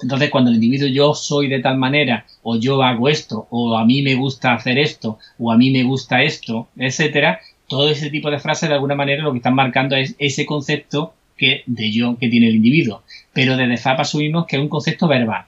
Entonces, 0.01 0.29
cuando 0.29 0.51
el 0.51 0.57
individuo 0.57 0.89
yo 0.89 1.15
soy 1.15 1.47
de 1.47 1.59
tal 1.59 1.77
manera, 1.77 2.25
o 2.43 2.57
yo 2.59 2.83
hago 2.83 3.09
esto, 3.09 3.47
o 3.49 3.77
a 3.77 3.85
mí 3.85 4.01
me 4.01 4.13
gusta 4.15 4.53
hacer 4.53 4.77
esto, 4.77 5.17
o 5.39 5.51
a 5.51 5.57
mí 5.57 5.71
me 5.71 5.83
gusta 5.83 6.21
esto, 6.21 6.67
etcétera, 6.75 7.39
todo 7.67 7.89
ese 7.89 8.09
tipo 8.11 8.29
de 8.29 8.39
frases 8.39 8.69
de 8.69 8.75
alguna 8.75 8.95
manera 8.95 9.23
lo 9.23 9.31
que 9.31 9.37
están 9.37 9.55
marcando 9.55 9.95
es 9.95 10.15
ese 10.19 10.45
concepto 10.45 11.13
que 11.37 11.63
de 11.65 11.91
yo 11.91 12.17
que 12.17 12.29
tiene 12.29 12.47
el 12.47 12.55
individuo. 12.55 13.03
Pero 13.33 13.55
desde 13.55 13.77
FAP 13.77 14.01
asumimos 14.01 14.45
que 14.47 14.57
es 14.57 14.61
un 14.61 14.69
concepto 14.69 15.07
verbal. 15.07 15.45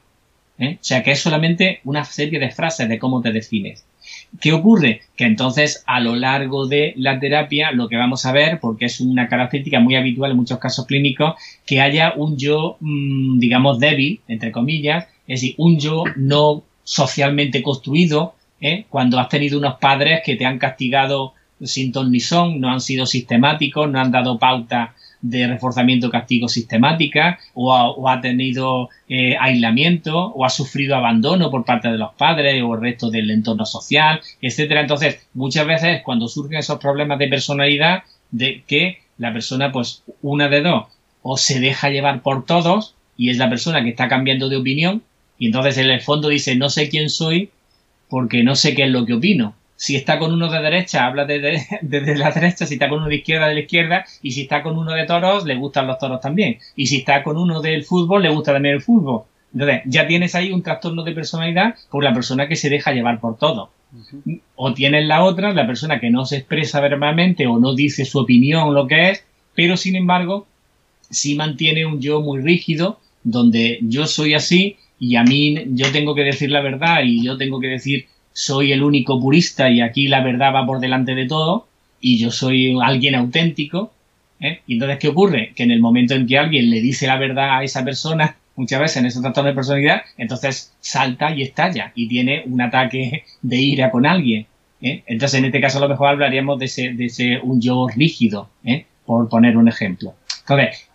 ¿eh? 0.59 0.77
O 0.79 0.83
sea 0.83 1.03
que 1.03 1.11
es 1.11 1.19
solamente 1.19 1.79
una 1.85 2.03
serie 2.05 2.39
de 2.39 2.51
frases 2.51 2.87
de 2.87 2.99
cómo 2.99 3.21
te 3.21 3.31
defines. 3.31 3.85
¿Qué 4.39 4.53
ocurre? 4.53 5.01
Que 5.15 5.25
entonces 5.25 5.83
a 5.85 5.99
lo 5.99 6.15
largo 6.15 6.67
de 6.67 6.93
la 6.97 7.19
terapia 7.19 7.71
lo 7.71 7.87
que 7.87 7.95
vamos 7.95 8.25
a 8.25 8.31
ver, 8.31 8.59
porque 8.59 8.85
es 8.85 9.01
una 9.01 9.27
característica 9.27 9.79
muy 9.79 9.95
habitual 9.95 10.31
en 10.31 10.37
muchos 10.37 10.59
casos 10.59 10.85
clínicos, 10.85 11.35
que 11.65 11.81
haya 11.81 12.13
un 12.15 12.37
yo, 12.37 12.77
mm, 12.79 13.39
digamos, 13.39 13.79
débil, 13.79 14.21
entre 14.27 14.51
comillas, 14.51 15.07
es 15.27 15.41
decir, 15.41 15.55
un 15.57 15.79
yo 15.79 16.03
no 16.15 16.63
socialmente 16.83 17.61
construido, 17.61 18.35
¿eh? 18.61 18.85
cuando 18.89 19.19
has 19.19 19.29
tenido 19.29 19.59
unos 19.59 19.77
padres 19.79 20.21
que 20.25 20.35
te 20.35 20.45
han 20.45 20.59
castigado 20.59 21.33
sin 21.61 21.91
ton 21.91 22.11
ni 22.11 22.19
son, 22.19 22.59
no 22.59 22.69
han 22.69 22.81
sido 22.81 23.05
sistemáticos, 23.05 23.89
no 23.89 23.99
han 23.99 24.11
dado 24.11 24.39
pauta 24.39 24.95
de 25.21 25.47
reforzamiento 25.47 26.09
castigo 26.09 26.47
sistemática 26.47 27.39
o 27.53 28.07
ha, 28.07 28.21
tenido 28.21 28.89
eh, 29.07 29.35
aislamiento 29.39 30.17
o 30.17 30.45
ha 30.45 30.49
sufrido 30.49 30.95
abandono 30.95 31.51
por 31.51 31.65
parte 31.65 31.89
de 31.89 31.97
los 31.97 32.13
padres 32.13 32.63
o 32.63 32.75
el 32.75 32.81
resto 32.81 33.09
del 33.09 33.29
entorno 33.31 33.65
social, 33.65 34.21
etcétera. 34.41 34.81
Entonces, 34.81 35.27
muchas 35.33 35.67
veces 35.67 36.01
cuando 36.03 36.27
surgen 36.27 36.59
esos 36.59 36.79
problemas 36.79 37.19
de 37.19 37.27
personalidad, 37.27 38.03
de 38.31 38.63
que 38.65 38.99
la 39.17 39.33
persona, 39.33 39.71
pues, 39.71 40.03
una 40.21 40.47
de 40.47 40.61
dos, 40.61 40.85
o 41.21 41.37
se 41.37 41.59
deja 41.59 41.89
llevar 41.89 42.21
por 42.21 42.45
todos 42.45 42.95
y 43.17 43.29
es 43.29 43.37
la 43.37 43.49
persona 43.49 43.83
que 43.83 43.89
está 43.89 44.07
cambiando 44.07 44.49
de 44.49 44.57
opinión 44.57 45.03
y 45.37 45.47
entonces 45.47 45.77
en 45.77 45.89
el 45.89 46.01
fondo 46.01 46.29
dice 46.29 46.55
no 46.55 46.69
sé 46.69 46.89
quién 46.89 47.09
soy 47.09 47.49
porque 48.09 48.43
no 48.43 48.55
sé 48.55 48.75
qué 48.75 48.83
es 48.83 48.89
lo 48.89 49.05
que 49.05 49.13
opino 49.13 49.53
si 49.79 49.95
está 49.95 50.19
con 50.19 50.33
uno 50.33 50.49
de 50.49 50.61
derecha, 50.61 51.05
habla 51.05 51.23
desde 51.25 51.79
de, 51.81 52.15
la 52.15 52.31
derecha, 52.31 52.65
si 52.65 52.73
está 52.73 52.89
con 52.89 52.99
uno 52.99 53.07
de 53.07 53.15
izquierda, 53.15 53.47
de 53.47 53.53
la 53.53 53.61
izquierda, 53.61 54.05
y 54.21 54.31
si 54.31 54.41
está 54.41 54.61
con 54.61 54.77
uno 54.77 54.91
de 54.91 55.05
toros, 55.05 55.45
le 55.45 55.55
gustan 55.55 55.87
los 55.87 55.97
toros 55.97 56.19
también. 56.19 56.57
Y 56.75 56.87
si 56.87 56.97
está 56.97 57.23
con 57.23 57.37
uno 57.37 57.61
del 57.61 57.85
fútbol, 57.85 58.21
le 58.21 58.29
gusta 58.29 58.51
también 58.51 58.75
el 58.75 58.81
fútbol. 58.81 59.23
Entonces, 59.53 59.81
ya 59.85 60.05
tienes 60.05 60.35
ahí 60.35 60.51
un 60.51 60.63
trastorno 60.63 61.03
de 61.03 61.13
personalidad 61.13 61.75
por 61.89 62.03
la 62.03 62.13
persona 62.13 62.49
que 62.49 62.57
se 62.57 62.69
deja 62.69 62.91
llevar 62.91 63.21
por 63.21 63.37
todo. 63.37 63.71
O 64.55 64.73
tienes 64.73 65.05
la 65.05 65.23
otra, 65.23 65.53
la 65.53 65.65
persona 65.65 66.01
que 66.01 66.09
no 66.09 66.25
se 66.25 66.37
expresa 66.37 66.81
verbalmente 66.81 67.47
o 67.47 67.57
no 67.57 67.73
dice 67.73 68.03
su 68.03 68.19
opinión, 68.19 68.75
lo 68.75 68.85
que 68.85 69.11
es, 69.11 69.25
pero 69.55 69.77
sin 69.77 69.95
embargo, 69.95 70.45
sí 71.09 71.35
mantiene 71.35 71.85
un 71.85 72.01
yo 72.01 72.19
muy 72.19 72.41
rígido, 72.41 72.99
donde 73.23 73.79
yo 73.81 74.07
soy 74.07 74.33
así 74.33 74.75
y 74.99 75.15
a 75.15 75.23
mí 75.23 75.55
yo 75.69 75.89
tengo 75.93 76.15
que 76.15 76.23
decir 76.23 76.51
la 76.51 76.61
verdad 76.61 76.99
y 77.05 77.23
yo 77.23 77.37
tengo 77.37 77.61
que 77.61 77.67
decir 77.67 78.07
soy 78.39 78.71
el 78.71 78.83
único 78.83 79.19
purista 79.19 79.69
y 79.69 79.81
aquí 79.81 80.07
la 80.07 80.21
verdad 80.21 80.53
va 80.55 80.65
por 80.65 80.79
delante 80.79 81.13
de 81.13 81.27
todo 81.27 81.67
y 81.99 82.19
yo 82.19 82.31
soy 82.31 82.79
alguien 82.81 83.15
auténtico. 83.15 83.91
¿eh? 84.39 84.61
Y 84.65 84.75
entonces, 84.75 84.97
¿qué 84.97 85.09
ocurre? 85.09 85.51
Que 85.53 85.63
en 85.63 85.71
el 85.71 85.81
momento 85.81 86.13
en 86.13 86.25
que 86.25 86.37
alguien 86.37 86.69
le 86.69 86.79
dice 86.79 87.05
la 87.05 87.17
verdad 87.17 87.57
a 87.57 87.63
esa 87.65 87.83
persona, 87.83 88.37
muchas 88.55 88.79
veces 88.79 88.97
en 88.97 89.07
ese 89.07 89.19
trastorno 89.19 89.49
de 89.49 89.55
personalidad, 89.55 90.03
entonces 90.17 90.73
salta 90.79 91.35
y 91.35 91.41
estalla 91.41 91.91
y 91.95 92.07
tiene 92.07 92.43
un 92.45 92.61
ataque 92.61 93.25
de 93.41 93.57
ira 93.57 93.91
con 93.91 94.05
alguien. 94.05 94.47
¿eh? 94.81 95.03
Entonces, 95.05 95.39
en 95.39 95.45
este 95.45 95.59
caso, 95.59 95.79
a 95.79 95.81
lo 95.81 95.89
mejor 95.89 96.07
hablaríamos 96.07 96.59
de 96.59 96.65
ese, 96.65 96.93
de 96.93 97.39
un 97.43 97.59
yo 97.59 97.87
rígido, 97.93 98.49
¿eh? 98.63 98.85
por 99.05 99.27
poner 99.27 99.57
un 99.57 99.67
ejemplo. 99.67 100.13
Entonces, 100.39 100.87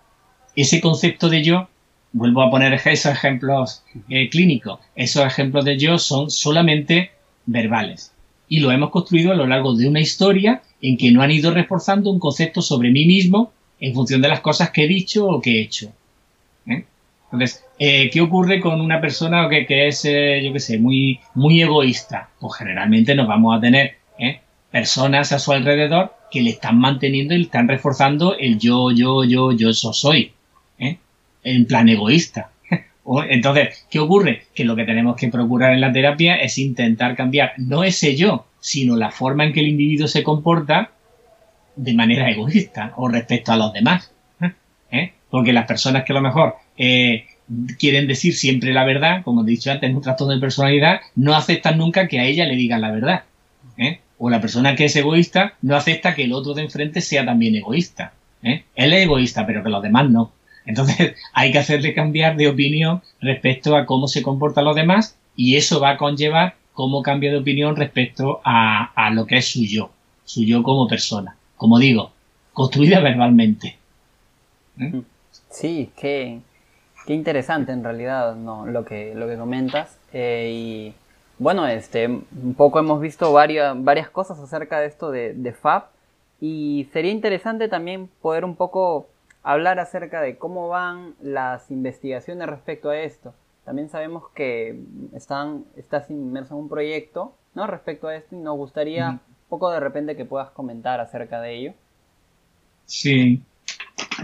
ese 0.57 0.81
concepto 0.81 1.29
de 1.29 1.43
yo 1.43 1.69
vuelvo 2.13 2.41
a 2.41 2.51
poner 2.51 2.73
esos 2.73 3.13
ejemplos 3.13 3.83
clínicos. 4.31 4.81
Esos 4.97 5.27
ejemplos 5.27 5.67
de 5.67 5.77
yo 5.77 5.99
son 5.99 6.31
solamente 6.31 7.11
verbales. 7.47 8.13
y 8.47 8.61
lo 8.61 8.71
hemos 8.71 8.91
construido 8.91 9.33
a 9.33 9.35
lo 9.35 9.47
largo 9.47 9.75
de 9.75 9.89
una 9.89 10.01
historia 10.01 10.63
en 10.83 10.99
que 10.99 11.11
no 11.11 11.23
han 11.23 11.31
ido 11.31 11.53
reforzando 11.53 12.11
un 12.11 12.19
concepto 12.19 12.61
sobre 12.61 12.91
mí 12.91 13.07
mismo 13.07 13.53
en 13.81 13.95
función 13.95 14.21
de 14.21 14.29
las 14.29 14.41
cosas 14.41 14.71
que 14.71 14.85
he 14.85 14.89
dicho 14.89 15.27
o 15.27 15.41
que 15.41 15.59
he 15.59 15.63
hecho. 15.63 15.93
¿eh? 16.67 16.85
Entonces, 17.25 17.65
eh, 17.79 18.11
¿qué 18.11 18.21
ocurre 18.21 18.61
con 18.61 18.81
una 18.81 19.01
persona 19.01 19.49
que, 19.49 19.89
es, 19.89 20.05
eh, 20.05 20.43
yo 20.45 20.53
qué 20.53 20.61
sé, 20.61 20.79
muy, 20.79 21.21
muy 21.35 21.63
egoísta? 21.63 22.29
Pues 22.39 22.55
generalmente 22.59 23.15
nos 23.15 23.27
vamos 23.27 23.57
a 23.57 23.61
tener 23.61 23.97
personas 24.71 25.33
a 25.33 25.39
su 25.39 25.53
alrededor 25.53 26.15
que 26.31 26.43
le 26.43 26.51
están 26.51 26.79
manteniendo 26.79 27.35
y 27.35 27.39
le 27.39 27.45
están 27.45 27.69
reforzando 27.69 28.37
el 28.37 28.59
yo, 28.59 28.91
yo, 28.91 29.25
yo, 29.25 29.53
yo, 29.53 29.71
eso 29.71 29.93
soy. 29.93 30.33
En 30.79 31.67
plan 31.67 31.89
egoísta. 31.89 32.51
Entonces, 33.29 33.87
¿qué 33.91 34.01
ocurre? 34.01 34.45
Que 34.55 34.65
lo 34.65 34.77
que 34.77 34.85
tenemos 34.85 35.17
que 35.17 35.29
procurar 35.29 35.75
en 35.75 35.81
la 35.81 35.93
terapia 35.93 36.37
es 36.37 36.59
intentar 36.59 37.15
cambiar 37.15 37.53
no 37.59 37.85
ese 37.85 38.17
yo, 38.17 38.47
sino 38.61 38.97
la 38.97 39.11
forma 39.11 39.45
en 39.45 39.53
que 39.53 39.61
el 39.61 39.69
individuo 39.69 40.09
se 40.09 40.23
comporta 40.23 40.91
de 41.77 41.95
manera 41.95 42.31
egoísta 42.31 42.93
o 42.97 43.09
respecto 43.09 43.53
a 43.53 43.57
los 43.57 43.73
demás. 43.73 44.11
¿eh? 44.91 45.13
Porque 45.29 45.53
las 45.53 45.67
personas 45.67 46.05
que 46.05 46.13
a 46.13 46.17
lo 46.17 46.23
mejor 46.23 46.55
eh, 46.79 47.27
quieren 47.79 48.07
decir 48.07 48.35
siempre 48.35 48.73
la 48.73 48.85
verdad, 48.85 49.23
como 49.23 49.43
he 49.43 49.47
dicho 49.47 49.71
antes, 49.71 49.91
en 49.91 49.97
un 49.97 50.03
trastorno 50.03 50.35
de 50.35 50.41
personalidad, 50.41 51.01
no 51.15 51.35
aceptan 51.35 51.77
nunca 51.77 52.09
que 52.09 52.21
a 52.21 52.25
ella 52.25 52.47
le 52.47 52.57
digan 52.57 52.81
la 52.81 52.91
verdad. 52.91 53.25
¿eh? 53.77 54.01
O 54.17 54.31
la 54.31 54.41
persona 54.41 54.77
que 54.77 54.87
es 54.87 54.97
egoísta 54.97 55.55
no 55.61 55.77
acepta 55.77 56.15
que 56.15 56.25
el 56.25 56.33
otro 56.33 56.55
de 56.55 56.63
enfrente 56.63 57.01
sea 57.01 57.25
también 57.25 57.57
egoísta. 57.57 58.15
Él 58.43 58.93
es 58.93 59.05
egoísta, 59.05 59.47
pero 59.47 59.63
que 59.63 59.71
los 59.71 59.83
demás 59.83 60.09
no. 60.11 60.33
Entonces 60.67 61.15
hay 61.33 61.53
que 61.53 61.59
hacerle 61.59 61.95
cambiar 61.95 62.37
de 62.37 62.49
opinión 62.49 63.03
respecto 63.21 63.77
a 63.77 63.87
cómo 63.87 64.09
se 64.09 64.23
comportan 64.23 64.65
los 64.65 64.77
demás 64.77 65.17
y 65.37 65.57
eso 65.57 65.81
va 65.81 65.91
a 65.91 65.97
conllevar 65.97 66.55
cómo 66.73 67.03
cambia 67.03 67.31
de 67.31 67.39
opinión 67.39 67.77
respecto 67.77 68.41
a, 68.45 69.11
lo 69.12 69.27
que 69.27 69.39
es 69.39 69.51
su 69.51 69.65
yo, 69.65 69.91
su 70.25 70.45
yo 70.45 70.62
como 70.62 70.89
persona. 70.89 71.37
Como 71.57 71.79
digo, 71.79 72.11
construida 72.53 73.01
verbalmente. 73.01 73.79
¿Eh? 74.81 75.03
Sí, 75.51 75.91
qué, 75.97 76.41
qué 77.07 77.15
interesante 77.15 77.73
en 77.73 77.85
realidad 77.85 78.35
¿no? 78.35 78.67
lo, 78.67 78.85
que, 78.85 79.15
lo 79.15 79.29
que 79.29 79.37
comentas. 79.37 79.97
Eh, 80.12 80.51
y 80.53 80.95
bueno, 81.39 81.67
este, 81.67 82.09
un 82.09 82.55
poco 82.57 82.81
hemos 82.81 83.01
visto 83.01 83.33
varias, 83.33 83.83
varias 83.83 84.11
cosas 84.11 84.39
acerca 84.41 84.81
de 84.81 84.87
esto 84.87 85.11
de, 85.11 85.33
de 85.33 85.53
FAB 85.53 85.85
y 86.41 86.89
sería 86.93 87.12
interesante 87.12 87.69
también 87.69 88.09
poder 88.21 88.45
un 88.45 88.57
poco 88.57 89.07
hablar 89.45 89.79
acerca 89.79 90.21
de 90.23 90.37
cómo 90.37 90.69
van 90.69 91.15
las 91.23 91.71
investigaciones 91.71 92.49
respecto 92.49 92.91
a 92.91 92.99
esto. 92.99 93.35
También 93.65 93.89
sabemos 93.89 94.25
que 94.35 94.81
están, 95.15 95.65
estás 95.77 96.11
inmerso 96.11 96.55
en 96.55 96.63
un 96.63 96.69
proyecto 96.69 97.35
¿no? 97.55 97.67
respecto 97.67 98.09
a 98.09 98.17
esto 98.17 98.35
y 98.35 98.39
nos 98.39 98.57
gustaría 98.57 99.11
un 99.11 99.21
poco 99.49 99.71
de 99.71 99.81
repente 99.81 100.17
que 100.17 100.25
puedas 100.25 100.51
comentar 100.51 101.01
acerca 101.01 101.41
de 101.41 101.55
ello. 101.55 101.75
Sí. 102.87 103.43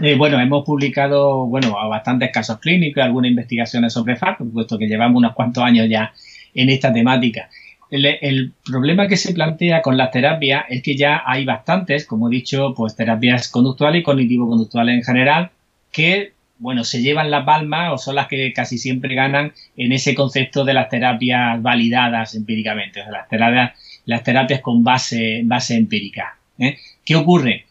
Eh, 0.01 0.15
bueno, 0.17 0.39
hemos 0.39 0.65
publicado 0.65 1.45
bueno, 1.45 1.73
bastantes 1.89 2.31
casos 2.31 2.59
clínicos 2.59 2.97
y 2.97 3.01
algunas 3.01 3.31
investigaciones 3.31 3.93
sobre 3.93 4.15
FARC, 4.15 4.39
puesto 4.51 4.77
que 4.77 4.87
llevamos 4.87 5.19
unos 5.19 5.33
cuantos 5.33 5.63
años 5.63 5.87
ya 5.89 6.13
en 6.53 6.69
esta 6.69 6.91
temática. 6.91 7.49
El, 7.91 8.53
problema 8.65 9.09
que 9.09 9.17
se 9.17 9.33
plantea 9.33 9.81
con 9.81 9.97
las 9.97 10.11
terapias 10.11 10.63
es 10.69 10.81
que 10.81 10.95
ya 10.95 11.23
hay 11.25 11.43
bastantes, 11.43 12.05
como 12.05 12.29
he 12.29 12.31
dicho, 12.31 12.73
pues 12.73 12.95
terapias 12.95 13.49
conductuales 13.49 13.99
y 13.99 14.03
cognitivo-conductuales 14.03 14.95
en 14.95 15.03
general, 15.03 15.51
que, 15.91 16.31
bueno, 16.57 16.85
se 16.85 17.01
llevan 17.01 17.29
la 17.29 17.43
palma 17.43 17.91
o 17.91 17.97
son 17.97 18.15
las 18.15 18.27
que 18.27 18.53
casi 18.53 18.77
siempre 18.77 19.13
ganan 19.13 19.51
en 19.75 19.91
ese 19.91 20.15
concepto 20.15 20.63
de 20.63 20.73
las 20.73 20.87
terapias 20.87 21.61
validadas 21.61 22.33
empíricamente, 22.33 23.01
o 23.01 23.03
sea, 23.03 23.11
las 23.11 23.27
terapias, 23.27 23.73
las 24.05 24.23
terapias 24.23 24.61
con 24.61 24.85
base, 24.85 25.41
base 25.43 25.75
empírica. 25.75 26.37
¿eh? 26.59 26.77
¿Qué 27.03 27.17
ocurre? 27.17 27.65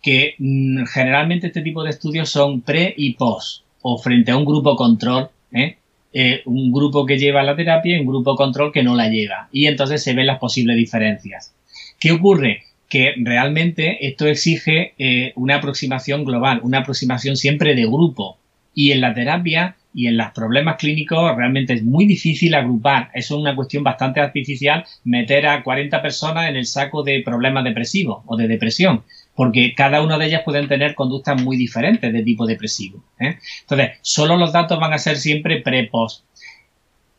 Que 0.00 0.36
mm, 0.38 0.84
generalmente 0.86 1.48
este 1.48 1.60
tipo 1.60 1.84
de 1.84 1.90
estudios 1.90 2.30
son 2.30 2.62
pre 2.62 2.94
y 2.96 3.12
post, 3.12 3.62
o 3.82 3.98
frente 3.98 4.30
a 4.30 4.38
un 4.38 4.46
grupo 4.46 4.74
control, 4.74 5.28
¿eh? 5.52 5.76
Eh, 6.12 6.42
un 6.46 6.72
grupo 6.72 7.04
que 7.04 7.18
lleva 7.18 7.42
la 7.42 7.56
terapia 7.56 7.96
y 7.96 8.00
un 8.00 8.06
grupo 8.06 8.36
control 8.36 8.72
que 8.72 8.82
no 8.82 8.94
la 8.94 9.08
lleva. 9.08 9.48
Y 9.52 9.66
entonces 9.66 10.02
se 10.02 10.14
ven 10.14 10.26
las 10.26 10.38
posibles 10.38 10.76
diferencias. 10.76 11.52
¿Qué 11.98 12.12
ocurre? 12.12 12.62
Que 12.88 13.14
realmente 13.18 14.06
esto 14.06 14.26
exige 14.26 14.94
eh, 14.98 15.32
una 15.36 15.56
aproximación 15.56 16.24
global, 16.24 16.60
una 16.62 16.78
aproximación 16.78 17.36
siempre 17.36 17.74
de 17.74 17.86
grupo. 17.86 18.38
Y 18.74 18.92
en 18.92 19.00
la 19.00 19.14
terapia 19.14 19.76
y 19.94 20.06
en 20.06 20.18
los 20.18 20.30
problemas 20.32 20.76
clínicos 20.76 21.34
realmente 21.36 21.72
es 21.72 21.82
muy 21.82 22.06
difícil 22.06 22.54
agrupar. 22.54 23.10
Eso 23.14 23.34
es 23.34 23.40
una 23.40 23.56
cuestión 23.56 23.82
bastante 23.82 24.20
artificial, 24.20 24.84
meter 25.04 25.46
a 25.46 25.62
40 25.62 26.02
personas 26.02 26.48
en 26.50 26.56
el 26.56 26.66
saco 26.66 27.02
de 27.02 27.22
problemas 27.24 27.64
depresivos 27.64 28.22
o 28.26 28.36
de 28.36 28.46
depresión 28.46 29.02
porque 29.36 29.74
cada 29.74 30.02
una 30.02 30.18
de 30.18 30.26
ellas 30.26 30.42
pueden 30.44 30.66
tener 30.66 30.94
conductas 30.94 31.40
muy 31.40 31.56
diferentes 31.56 32.12
de 32.12 32.22
tipo 32.22 32.46
depresivo. 32.46 33.04
¿eh? 33.20 33.38
Entonces, 33.60 33.90
solo 34.00 34.36
los 34.36 34.52
datos 34.52 34.80
van 34.80 34.94
a 34.94 34.98
ser 34.98 35.18
siempre 35.18 35.60
pre-post. 35.60 36.24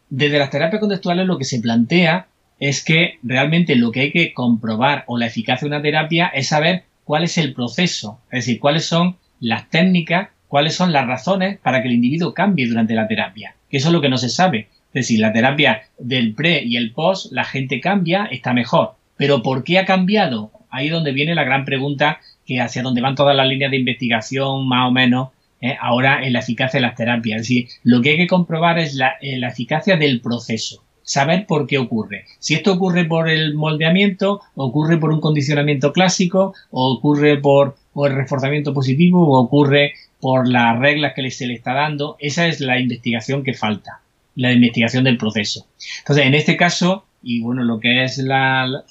Desde 0.09 0.39
las 0.39 0.49
terapias 0.49 0.79
contextuales 0.79 1.27
lo 1.27 1.37
que 1.37 1.45
se 1.45 1.59
plantea 1.59 2.27
es 2.59 2.83
que 2.83 3.19
realmente 3.21 3.75
lo 3.75 3.91
que 3.91 4.01
hay 4.01 4.11
que 4.11 4.33
comprobar 4.33 5.03
o 5.07 5.17
la 5.17 5.27
eficacia 5.27 5.67
de 5.67 5.75
una 5.75 5.83
terapia 5.83 6.27
es 6.27 6.47
saber 6.47 6.85
cuál 7.03 7.23
es 7.23 7.37
el 7.37 7.53
proceso, 7.53 8.19
es 8.31 8.45
decir, 8.45 8.59
cuáles 8.59 8.85
son 8.85 9.17
las 9.39 9.69
técnicas, 9.69 10.29
cuáles 10.47 10.75
son 10.75 10.91
las 10.91 11.05
razones 11.05 11.59
para 11.59 11.81
que 11.81 11.87
el 11.87 11.93
individuo 11.93 12.33
cambie 12.33 12.67
durante 12.67 12.95
la 12.95 13.07
terapia. 13.07 13.55
Que 13.69 13.77
eso 13.77 13.89
es 13.89 13.93
lo 13.93 14.01
que 14.01 14.09
no 14.09 14.17
se 14.17 14.29
sabe. 14.29 14.69
Es 14.87 15.07
decir, 15.07 15.19
la 15.19 15.33
terapia 15.33 15.83
del 15.99 16.33
pre 16.33 16.63
y 16.63 16.77
el 16.77 16.93
post, 16.93 17.31
la 17.31 17.43
gente 17.43 17.79
cambia, 17.79 18.25
está 18.25 18.53
mejor. 18.53 18.95
Pero 19.17 19.43
¿por 19.43 19.63
qué 19.63 19.77
ha 19.77 19.85
cambiado? 19.85 20.51
Ahí 20.77 20.87
es 20.87 20.93
donde 20.93 21.11
viene 21.11 21.35
la 21.35 21.43
gran 21.43 21.65
pregunta 21.65 22.19
que 22.45 22.61
hacia 22.61 22.81
donde 22.81 23.01
van 23.01 23.15
todas 23.15 23.35
las 23.35 23.47
líneas 23.47 23.71
de 23.71 23.77
investigación, 23.77 24.67
más 24.67 24.87
o 24.87 24.91
menos, 24.91 25.29
eh, 25.59 25.75
ahora 25.81 26.23
en 26.25 26.33
la 26.33 26.39
eficacia 26.39 26.79
de 26.79 26.85
las 26.85 26.95
terapias. 26.95 27.41
Es 27.41 27.47
decir, 27.47 27.67
lo 27.83 28.01
que 28.01 28.11
hay 28.11 28.17
que 28.17 28.27
comprobar 28.27 28.77
es 28.79 28.93
la, 28.93 29.15
eh, 29.21 29.37
la, 29.37 29.49
eficacia 29.49 29.97
del 29.97 30.21
proceso, 30.21 30.83
saber 31.01 31.47
por 31.47 31.65
qué 31.65 31.79
ocurre. 31.79 32.25
Si 32.39 32.53
esto 32.53 32.73
ocurre 32.73 33.05
por 33.05 33.27
el 33.27 33.55
moldeamiento, 33.55 34.41
ocurre 34.55 34.97
por 34.97 35.11
un 35.11 35.19
condicionamiento 35.19 35.91
clásico, 35.93 36.53
o 36.69 36.93
ocurre 36.93 37.37
por, 37.37 37.75
el 38.05 38.15
reforzamiento 38.15 38.73
positivo, 38.73 39.27
o 39.27 39.39
ocurre 39.39 39.93
por 40.19 40.47
las 40.47 40.77
reglas 40.77 41.13
que 41.15 41.31
se 41.31 41.47
le 41.47 41.55
está 41.55 41.73
dando, 41.73 42.15
esa 42.19 42.47
es 42.47 42.59
la 42.59 42.79
investigación 42.79 43.43
que 43.43 43.53
falta, 43.53 44.01
la 44.35 44.51
investigación 44.51 45.03
del 45.03 45.17
proceso. 45.17 45.65
Entonces, 45.99 46.25
en 46.25 46.35
este 46.35 46.55
caso, 46.55 47.05
y 47.23 47.41
bueno, 47.41 47.63
lo 47.63 47.79
que 47.79 48.03
es 48.03 48.19
la, 48.19 48.83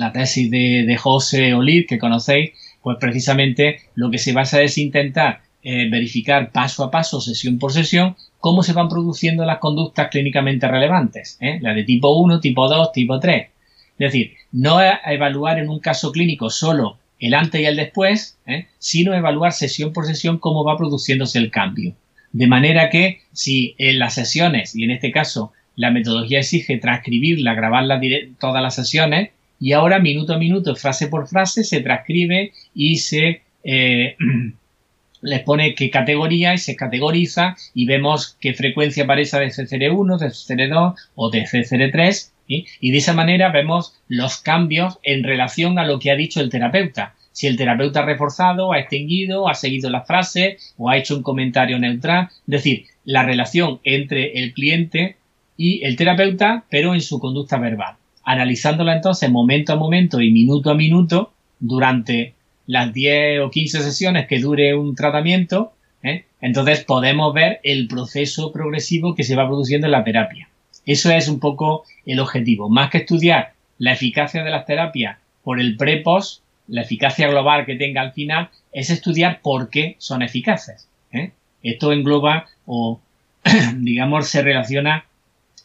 la 0.00 0.12
tesis 0.12 0.50
de, 0.50 0.96
José 0.96 1.52
Oliv, 1.52 1.86
que 1.86 1.98
conocéis, 1.98 2.52
pues 2.82 2.96
precisamente 2.98 3.80
lo 3.94 4.10
que 4.10 4.16
se 4.16 4.32
basa 4.32 4.62
es 4.62 4.78
intentar 4.78 5.42
eh, 5.62 5.90
verificar 5.90 6.52
paso 6.52 6.84
a 6.84 6.90
paso, 6.90 7.20
sesión 7.20 7.58
por 7.58 7.70
sesión, 7.70 8.16
cómo 8.38 8.62
se 8.62 8.72
van 8.72 8.88
produciendo 8.88 9.44
las 9.44 9.58
conductas 9.58 10.08
clínicamente 10.10 10.66
relevantes, 10.66 11.36
¿eh? 11.40 11.58
la 11.60 11.74
de 11.74 11.84
tipo 11.84 12.16
1, 12.16 12.40
tipo 12.40 12.66
2, 12.66 12.92
tipo 12.92 13.20
3. 13.20 13.42
Es 13.42 13.52
decir, 13.98 14.32
no 14.52 14.78
evaluar 14.80 15.58
en 15.58 15.68
un 15.68 15.80
caso 15.80 16.10
clínico 16.12 16.48
solo 16.48 16.96
el 17.18 17.34
antes 17.34 17.60
y 17.60 17.66
el 17.66 17.76
después, 17.76 18.38
¿eh? 18.46 18.68
sino 18.78 19.12
evaluar 19.12 19.52
sesión 19.52 19.92
por 19.92 20.06
sesión 20.06 20.38
cómo 20.38 20.64
va 20.64 20.78
produciéndose 20.78 21.38
el 21.38 21.50
cambio. 21.50 21.92
De 22.32 22.46
manera 22.46 22.88
que 22.88 23.20
si 23.34 23.74
en 23.76 23.98
las 23.98 24.14
sesiones, 24.14 24.74
y 24.74 24.84
en 24.84 24.92
este 24.92 25.12
caso 25.12 25.52
la 25.76 25.90
metodología 25.90 26.38
exige 26.38 26.78
transcribirla, 26.78 27.52
grabarla 27.52 28.00
todas 28.38 28.62
las 28.62 28.76
sesiones, 28.76 29.30
y 29.60 29.72
ahora 29.72 29.98
minuto 29.98 30.32
a 30.32 30.38
minuto, 30.38 30.74
frase 30.74 31.06
por 31.08 31.28
frase, 31.28 31.62
se 31.62 31.82
transcribe 31.82 32.52
y 32.74 32.96
se 32.96 33.42
eh, 33.62 34.16
les 35.20 35.40
pone 35.42 35.74
qué 35.74 35.90
categoría 35.90 36.54
y 36.54 36.58
se 36.58 36.76
categoriza 36.76 37.56
y 37.74 37.84
vemos 37.84 38.38
qué 38.40 38.54
frecuencia 38.54 39.04
aparece 39.04 39.38
de 39.38 39.48
CCR1, 39.48 40.18
de 40.18 40.26
CCR2 40.28 40.94
o 41.14 41.30
de 41.30 41.42
CCR3 41.42 42.30
y 42.48 42.90
de 42.90 42.98
esa 42.98 43.12
manera 43.12 43.52
vemos 43.52 43.94
los 44.08 44.38
cambios 44.38 44.98
en 45.04 45.22
relación 45.22 45.78
a 45.78 45.84
lo 45.84 46.00
que 46.00 46.10
ha 46.10 46.16
dicho 46.16 46.40
el 46.40 46.50
terapeuta. 46.50 47.14
Si 47.30 47.46
el 47.46 47.56
terapeuta 47.56 48.00
ha 48.00 48.06
reforzado, 48.06 48.72
ha 48.72 48.80
extinguido, 48.80 49.48
ha 49.48 49.54
seguido 49.54 49.88
la 49.88 50.00
frase 50.00 50.56
o 50.76 50.90
ha 50.90 50.96
hecho 50.96 51.16
un 51.16 51.22
comentario 51.22 51.78
neutral. 51.78 52.28
Es 52.30 52.46
decir, 52.46 52.86
la 53.04 53.22
relación 53.22 53.78
entre 53.84 54.42
el 54.42 54.52
cliente 54.52 55.16
y 55.56 55.84
el 55.84 55.94
terapeuta, 55.94 56.64
pero 56.70 56.92
en 56.94 57.02
su 57.02 57.20
conducta 57.20 57.56
verbal 57.58 57.99
analizándola 58.24 58.96
entonces 58.96 59.30
momento 59.30 59.72
a 59.72 59.76
momento 59.76 60.20
y 60.20 60.30
minuto 60.30 60.70
a 60.70 60.74
minuto 60.74 61.32
durante 61.58 62.34
las 62.66 62.92
10 62.92 63.40
o 63.40 63.50
15 63.50 63.82
sesiones 63.82 64.26
que 64.26 64.38
dure 64.38 64.74
un 64.74 64.94
tratamiento, 64.94 65.72
¿eh? 66.02 66.24
entonces 66.40 66.84
podemos 66.84 67.34
ver 67.34 67.60
el 67.64 67.88
proceso 67.88 68.52
progresivo 68.52 69.14
que 69.14 69.24
se 69.24 69.36
va 69.36 69.46
produciendo 69.46 69.86
en 69.86 69.92
la 69.92 70.04
terapia. 70.04 70.48
Eso 70.86 71.10
es 71.10 71.28
un 71.28 71.40
poco 71.40 71.84
el 72.06 72.20
objetivo. 72.20 72.68
Más 72.68 72.90
que 72.90 72.98
estudiar 72.98 73.52
la 73.78 73.92
eficacia 73.92 74.42
de 74.44 74.50
las 74.50 74.66
terapias 74.66 75.18
por 75.42 75.60
el 75.60 75.76
pre-post, 75.76 76.42
la 76.68 76.82
eficacia 76.82 77.28
global 77.28 77.66
que 77.66 77.76
tenga 77.76 78.00
al 78.02 78.12
final, 78.12 78.50
es 78.72 78.90
estudiar 78.90 79.40
por 79.42 79.70
qué 79.70 79.96
son 79.98 80.22
eficaces. 80.22 80.88
¿eh? 81.12 81.32
Esto 81.62 81.92
engloba 81.92 82.46
o, 82.66 83.00
digamos, 83.76 84.28
se 84.28 84.42
relaciona 84.42 85.04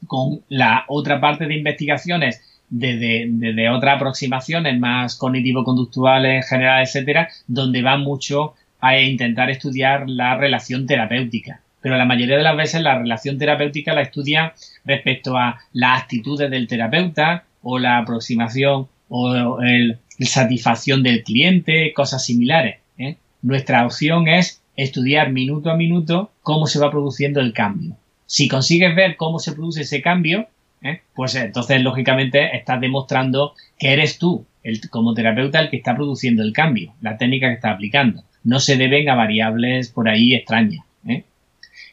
con 0.06 0.42
la 0.50 0.86
otra 0.88 1.20
parte 1.20 1.46
de 1.46 1.56
investigaciones 1.56 2.42
desde, 2.70 3.70
otras 3.70 3.96
aproximaciones 3.98 4.80
más 4.80 5.16
cognitivo-conductuales, 5.16 6.48
generales, 6.48 6.90
etcétera, 6.90 7.30
donde 7.48 7.82
va 7.82 7.98
mucho 7.98 8.54
a 8.82 9.00
intentar 9.00 9.50
estudiar 9.50 10.10
la 10.10 10.36
relación 10.38 10.86
terapéutica. 10.86 11.62
Pero 11.82 11.98
la 11.98 12.06
mayoría 12.06 12.38
de 12.38 12.44
las 12.44 12.58
veces 12.58 12.82
la 12.82 12.98
relación 12.98 13.38
terapéutica 13.38 13.94
la 13.94 14.02
estudia 14.02 14.54
respecto 14.86 15.38
a 15.38 15.60
las 15.74 16.02
actitudes 16.02 16.50
del 16.50 16.68
terapeuta 16.68 17.44
o 17.62 17.78
la 17.80 18.00
aproximación 18.00 18.88
o 19.10 19.60
el, 19.62 20.00
satisfacción 20.20 21.04
del 21.04 21.24
cliente, 21.24 21.94
cosas 21.94 22.26
similares. 22.26 22.78
¿eh? 22.98 23.18
Nuestra 23.42 23.86
opción 23.86 24.28
es 24.28 24.62
estudiar 24.76 25.32
minuto 25.32 25.70
a 25.70 25.76
minuto 25.76 26.32
cómo 26.42 26.68
se 26.68 26.80
va 26.80 26.92
produciendo 26.92 27.40
el 27.40 27.54
cambio. 27.54 27.96
Si 28.26 28.48
consigues 28.48 28.96
ver 28.96 29.16
cómo 29.18 29.40
se 29.40 29.54
produce 29.54 29.82
ese 29.82 30.02
cambio, 30.02 30.48
¿eh? 30.82 31.02
pues 31.14 31.36
entonces 31.36 31.82
lógicamente 31.82 32.56
estás 32.56 32.82
demostrando 32.82 33.54
que 33.78 33.94
eres 33.94 34.18
tú, 34.18 34.46
el, 34.64 34.82
como 34.90 35.14
terapeuta, 35.14 35.60
el 35.60 35.70
que 35.70 35.78
está 35.78 35.96
produciendo 35.96 36.44
el 36.44 36.54
cambio, 36.54 36.94
la 37.02 37.18
técnica 37.18 37.48
que 37.48 37.56
está 37.56 37.72
aplicando. 37.72 38.24
No 38.44 38.60
se 38.60 38.78
deben 38.78 39.10
a 39.10 39.16
variables 39.16 39.90
por 39.90 40.10
ahí 40.10 40.34
extrañas. 40.34 40.86
¿eh? 41.08 41.24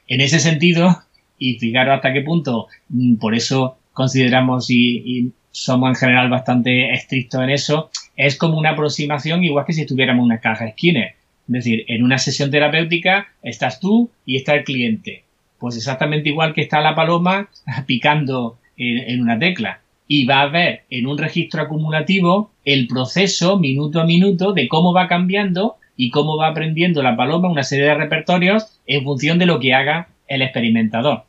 En 0.09 0.21
ese 0.21 0.39
sentido, 0.39 1.03
y 1.39 1.59
fijaros 1.59 1.97
hasta 1.97 2.13
qué 2.13 2.23
punto, 2.23 2.69
mm, 2.89 3.17
por 3.17 3.35
eso 3.35 3.77
consideramos 3.93 4.71
y, 4.71 5.33
somos 5.51 5.91
en 5.91 5.97
general 5.97 6.31
bastante 6.31 6.95
estrictos 6.95 7.43
en 7.43 7.51
eso, 7.51 7.91
es 8.17 8.37
como 8.37 8.57
una 8.57 8.71
aproximación 8.71 9.45
igual 9.45 9.67
que 9.67 9.75
si 9.75 9.85
tuviéramos 9.85 10.25
una 10.25 10.41
caja 10.41 10.71
Skinner. 10.71 11.15
Es 11.47 11.53
decir, 11.53 11.85
en 11.89 12.05
una 12.05 12.17
sesión 12.17 12.51
terapéutica 12.51 13.29
estás 13.43 13.79
tú 13.79 14.11
y 14.25 14.37
está 14.37 14.55
el 14.55 14.65
cliente. 14.65 15.22
Pues 15.63 15.77
exactamente 15.77 16.29
igual 16.29 16.55
que 16.55 16.63
está 16.63 16.81
la 16.81 16.97
paloma 16.97 17.49
picando 17.87 18.59
en, 18.77 19.23
una 19.23 19.39
tecla. 19.39 19.81
Y 20.09 20.27
va 20.27 20.41
a 20.41 20.49
ver 20.49 20.83
en 20.91 21.07
un 21.07 21.17
registro 21.17 21.63
acumulativo 21.63 22.51
el 22.65 22.89
proceso 22.89 23.61
minuto 23.61 24.01
a 24.01 24.05
minuto 24.05 24.55
de 24.55 24.67
cómo 24.67 24.93
va 24.93 25.07
cambiando 25.07 25.77
y 25.97 26.11
cómo 26.11 26.37
va 26.37 26.49
aprendiendo 26.49 27.01
la 27.01 27.17
paloma 27.17 27.49
una 27.49 27.63
serie 27.63 27.85
de 27.85 27.95
repertorios 27.95 28.81
en 28.89 29.05
función 29.05 29.39
de 29.39 29.47
lo 29.47 29.61
que 29.61 29.73
haga 29.73 30.09
el 30.27 30.43
experimentador. 30.43 31.27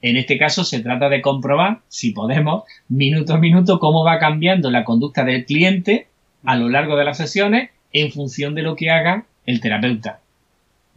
En 0.00 0.16
este 0.16 0.38
caso 0.38 0.64
se 0.64 0.80
trata 0.80 1.10
de 1.10 1.20
comprobar, 1.20 1.80
si 1.88 2.12
podemos, 2.12 2.64
minuto 2.88 3.34
a 3.34 3.38
minuto 3.38 3.80
cómo 3.80 4.02
va 4.02 4.18
cambiando 4.18 4.70
la 4.70 4.84
conducta 4.84 5.26
del 5.26 5.44
cliente 5.44 6.06
a 6.42 6.56
lo 6.56 6.70
largo 6.70 6.96
de 6.96 7.04
las 7.04 7.18
sesiones 7.18 7.68
en 7.92 8.10
función 8.12 8.54
de 8.54 8.62
lo 8.62 8.76
que 8.76 8.88
haga 8.88 9.26
el 9.44 9.60
terapeuta. 9.60 10.20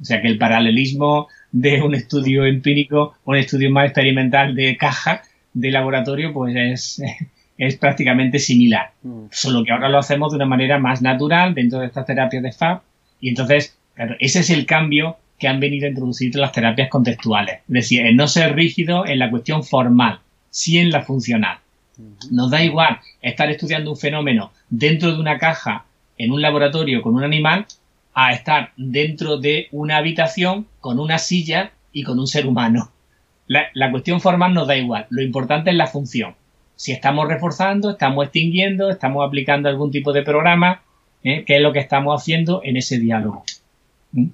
O 0.01 0.05
sea 0.05 0.21
que 0.21 0.29
el 0.29 0.37
paralelismo 0.37 1.27
de 1.51 1.81
un 1.81 1.95
estudio 1.95 2.45
empírico 2.45 3.15
o 3.23 3.31
un 3.31 3.37
estudio 3.37 3.71
más 3.71 3.85
experimental 3.85 4.55
de 4.55 4.77
caja 4.77 5.23
de 5.53 5.71
laboratorio, 5.71 6.33
pues 6.33 6.55
es, 6.55 7.01
es 7.57 7.75
prácticamente 7.77 8.39
similar. 8.39 8.91
Mm. 9.03 9.25
Solo 9.31 9.63
que 9.63 9.71
ahora 9.71 9.89
lo 9.89 9.99
hacemos 9.99 10.31
de 10.31 10.37
una 10.37 10.45
manera 10.45 10.79
más 10.79 11.01
natural 11.01 11.53
dentro 11.53 11.79
de 11.79 11.87
estas 11.87 12.05
terapias 12.05 12.43
de 12.43 12.51
FAB. 12.51 12.81
Y 13.19 13.29
entonces, 13.29 13.77
claro, 13.95 14.15
ese 14.19 14.39
es 14.39 14.49
el 14.49 14.65
cambio 14.65 15.17
que 15.39 15.47
han 15.47 15.59
venido 15.59 15.85
a 15.85 15.89
introducir 15.89 16.35
las 16.35 16.51
terapias 16.51 16.89
contextuales. 16.89 17.59
Es 17.67 17.73
decir, 17.73 18.05
el 18.05 18.15
no 18.15 18.27
ser 18.27 18.55
rígido 18.55 19.05
en 19.05 19.19
la 19.19 19.29
cuestión 19.29 19.63
formal, 19.63 20.19
sí 20.49 20.77
en 20.77 20.89
la 20.89 21.03
funcional. 21.03 21.59
Nos 22.31 22.51
da 22.51 22.63
igual 22.63 22.99
estar 23.21 23.49
estudiando 23.49 23.91
un 23.91 23.97
fenómeno 23.97 24.51
dentro 24.69 25.11
de 25.11 25.19
una 25.19 25.37
caja 25.39 25.85
en 26.17 26.31
un 26.31 26.41
laboratorio 26.41 27.01
con 27.01 27.15
un 27.15 27.23
animal 27.23 27.65
a 28.19 28.33
estar 28.33 28.71
dentro 28.77 29.37
de 29.37 29.67
una 29.71 29.97
habitación 29.97 30.67
con 30.79 30.99
una 30.99 31.17
silla 31.17 31.71
y 31.91 32.03
con 32.03 32.19
un 32.19 32.27
ser 32.27 32.47
humano 32.47 32.91
la, 33.47 33.91
cuestión 33.91 34.21
formal 34.21 34.53
nos 34.53 34.67
da 34.67 34.75
igual. 34.75 35.07
Lo 35.09 35.21
importante 35.21 35.69
es 35.69 35.75
la 35.75 35.87
función. 35.87 36.35
Si 36.75 36.91
estamos 36.91 37.27
reforzando, 37.27 37.91
estamos 37.91 38.25
extinguiendo, 38.25 38.89
estamos 38.89 39.25
aplicando 39.25 39.69
algún 39.69 39.91
tipo 39.91 40.13
de 40.13 40.21
programa, 40.21 40.81
¿eh? 41.23 41.43
¿qué 41.45 41.55
es 41.55 41.61
lo 41.61 41.73
que 41.73 41.79
estamos 41.79 42.21
haciendo 42.21 42.61
en 42.63 42.77
ese 42.77 42.99
diálogo? 42.99 43.43
¿Mm? 44.11 44.27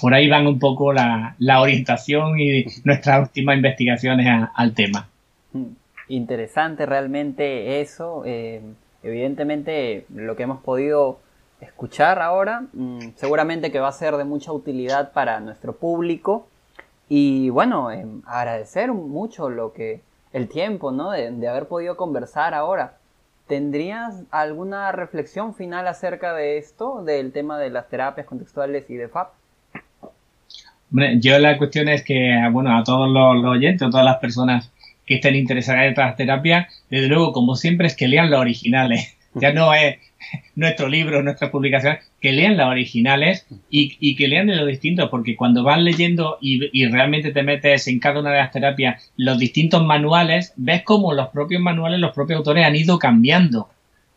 Por 0.00 0.14
ahí 0.14 0.28
van 0.28 0.46
un 0.46 0.58
poco 0.58 0.92
la, 0.92 1.36
orientación 1.60 2.40
y 2.40 2.64
nuestras 2.84 3.20
últimas 3.20 3.56
investigaciones 3.56 4.48
al 4.54 4.74
tema. 4.74 5.08
Mm. 5.52 5.64
Interesante 6.08 6.86
realmente 6.86 7.80
eso. 7.80 8.24
Eh, 8.26 8.60
evidentemente 9.04 10.06
lo 10.12 10.34
que 10.34 10.42
hemos 10.42 10.60
podido 10.60 11.20
escuchar 11.60 12.20
ahora 12.20 12.64
mm, 12.72 13.10
seguramente 13.16 13.70
que 13.70 13.80
va 13.80 13.88
a 13.88 13.92
ser 13.92 14.16
de 14.16 14.24
mucha 14.24 14.52
utilidad 14.52 15.12
para 15.12 15.40
nuestro 15.40 15.76
público 15.76 16.46
y 17.08 17.50
bueno, 17.50 17.90
em, 17.90 18.22
agradecer 18.24 18.92
mucho 18.92 19.50
lo 19.50 19.72
que 19.72 20.00
el 20.32 20.48
tiempo, 20.48 20.92
¿no? 20.92 21.10
De, 21.10 21.48
haber 21.48 21.66
podido 21.66 21.96
conversar 21.96 22.54
ahora. 22.54 22.94
¿Tendrías 23.48 24.22
alguna 24.30 24.92
reflexión 24.92 25.54
final 25.54 25.88
acerca 25.88 26.34
de 26.34 26.56
esto, 26.56 27.02
del 27.02 27.32
tema 27.32 27.58
de 27.58 27.70
las 27.70 27.88
terapias 27.88 28.28
contextuales 28.28 28.88
y 28.88 28.94
de 28.94 29.08
FAB? 29.08 29.26
Hombre, 30.92 31.18
yo 31.18 31.36
la 31.40 31.58
cuestión 31.58 31.88
es 31.88 32.04
que, 32.04 32.48
bueno, 32.52 32.78
a 32.78 32.84
todos 32.84 33.10
los, 33.10 33.44
oyentes, 33.44 33.82
a 33.82 33.90
todas 33.90 34.06
las 34.06 34.18
personas 34.18 34.70
que 35.04 35.16
estén 35.16 35.34
interesadas 35.34 35.82
en 35.82 35.88
estas 35.90 36.16
terapias, 36.16 36.68
desde 36.90 37.08
luego, 37.08 37.32
como 37.32 37.56
siempre, 37.56 37.88
es 37.88 37.96
que 37.96 38.06
lean 38.06 38.30
los 38.30 38.38
originales. 38.38 39.16
Ya 39.34 39.52
no 39.52 39.72
es 39.74 39.98
nuestro 40.54 40.88
libro, 40.88 41.22
nuestras 41.22 41.50
publicaciones, 41.50 42.00
que 42.20 42.32
lean 42.32 42.56
las 42.56 42.68
originales 42.68 43.46
y, 43.70 44.16
que 44.16 44.28
lean 44.28 44.48
de 44.48 44.56
lo 44.56 44.66
distinto, 44.66 45.08
porque 45.10 45.36
cuando 45.36 45.62
vas 45.62 45.80
leyendo 45.80 46.38
y, 46.40 46.86
realmente 46.86 47.32
te 47.32 47.42
metes 47.42 47.86
en 47.88 47.98
cada 47.98 48.20
una 48.20 48.30
de 48.30 48.38
las 48.38 48.52
terapias 48.52 49.10
los 49.16 49.38
distintos 49.38 49.84
manuales, 49.84 50.52
ves 50.56 50.82
cómo 50.82 51.14
los 51.14 51.28
propios 51.28 51.62
manuales, 51.62 52.00
los 52.00 52.12
propios 52.12 52.38
autores 52.38 52.66
han 52.66 52.76
ido 52.76 52.98
cambiando. 52.98 53.68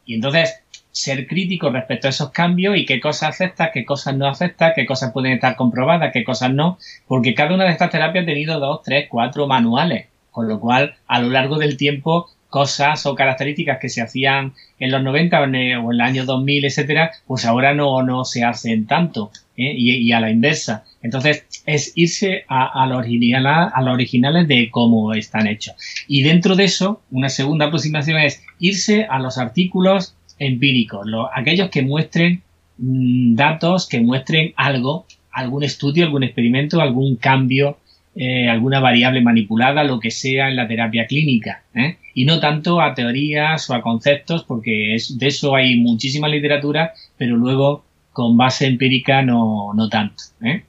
Y 0.06 0.16
entonces, 0.16 0.64
ser 0.92 1.28
crítico 1.28 1.70
respecto 1.70 2.08
a 2.08 2.12
esos 2.12 2.30
cambios 2.32 2.78
y 2.78 2.86
qué 2.86 3.00
cosas 3.00 3.30
aceptas, 3.30 3.72
qué 3.74 3.84
cosas 3.84 4.16
no 4.16 4.28
aceptas, 4.28 4.74
qué 4.76 4.86
cosas 4.86 5.12
pueden 5.12 5.34
estar 5.34 5.56
comprobadas, 5.56 6.12
qué 6.14 6.24
cosas 6.24 6.54
no, 6.54 6.78
porque 7.08 7.34
cada 7.34 7.56
una 7.56 7.64
de 7.64 7.72
estas 7.72 7.90
terapias 7.90 8.24
ha 8.24 8.28
tenido 8.28 8.60
dos, 8.60 8.82
tres, 8.84 9.08
cuatro 9.10 9.48
manuales, 9.48 10.08
con 10.30 10.48
lo 10.48 10.60
cual 10.60 10.96
a 11.08 11.20
lo 11.22 11.30
largo 11.30 11.58
del 11.58 11.78
tiempo 11.78 12.30
cosas 12.54 13.08
o 13.08 13.16
características 13.16 13.80
que 13.80 13.90
se 13.90 14.04
hacían 14.04 14.54
en 14.78 14.92
los 14.92 15.02
90 15.02 15.42
o 15.42 15.44
en 15.46 15.56
el 15.56 16.02
año 16.02 16.24
2000, 16.24 16.66
etcétera, 16.66 17.10
pues 17.26 17.46
ahora 17.46 17.74
no, 17.74 18.04
no 18.04 18.26
se 18.26 18.44
hacen 18.44 18.86
tanto 18.86 19.32
¿eh? 19.58 19.74
y, 19.76 20.12
a 20.12 20.20
la 20.20 20.30
inversa. 20.30 20.84
Entonces, 21.02 21.48
es 21.66 21.94
irse 21.96 22.46
a, 22.48 22.84
a, 22.84 22.86
lo 22.86 23.00
a 23.00 23.82
los 23.82 23.94
originales 23.96 24.48
de 24.48 24.70
cómo 24.70 25.16
están 25.16 25.48
hechos. 25.48 25.74
Y 26.08 26.22
dentro 26.22 26.56
de 26.56 26.66
eso, 26.66 27.02
una 27.10 27.30
segunda 27.30 27.66
aproximación 27.66 28.20
es 28.20 28.44
irse 28.60 29.08
a 29.10 29.18
los 29.18 29.40
artículos 29.40 30.16
empíricos, 30.38 31.08
aquellos 31.36 31.72
que 31.72 31.82
muestren 31.82 32.44
mm, 32.78 33.34
datos, 33.34 33.88
que 33.90 34.00
muestren 34.00 34.54
algo, 34.58 35.08
algún 35.32 35.64
estudio, 35.64 36.06
algún 36.06 36.24
experimento, 36.24 36.82
algún 36.82 37.16
cambio 37.16 37.80
eh, 38.16 38.48
alguna 38.48 38.80
variable 38.80 39.22
manipulada, 39.22 39.84
lo 39.84 40.00
que 40.00 40.12
sea 40.12 40.48
en 40.48 40.56
la 40.56 40.68
terapia 40.68 41.08
clínica, 41.08 41.64
¿eh? 41.74 41.98
Y 42.14 42.26
no 42.26 42.40
tanto 42.40 42.82
a 42.82 42.94
teorías 42.94 43.70
o 43.70 43.74
a 43.74 43.82
conceptos, 43.82 44.44
porque 44.44 44.96
es, 44.96 45.18
de 45.18 45.28
eso 45.28 45.56
hay 45.56 45.80
muchísima 45.80 46.28
literatura, 46.28 46.94
pero 47.18 47.36
luego 47.36 47.84
con 48.12 48.38
base 48.38 48.68
empírica 48.68 49.22
no, 49.22 49.74
no 49.74 49.90
tanto. 49.90 50.24
¿eh? 50.44 50.64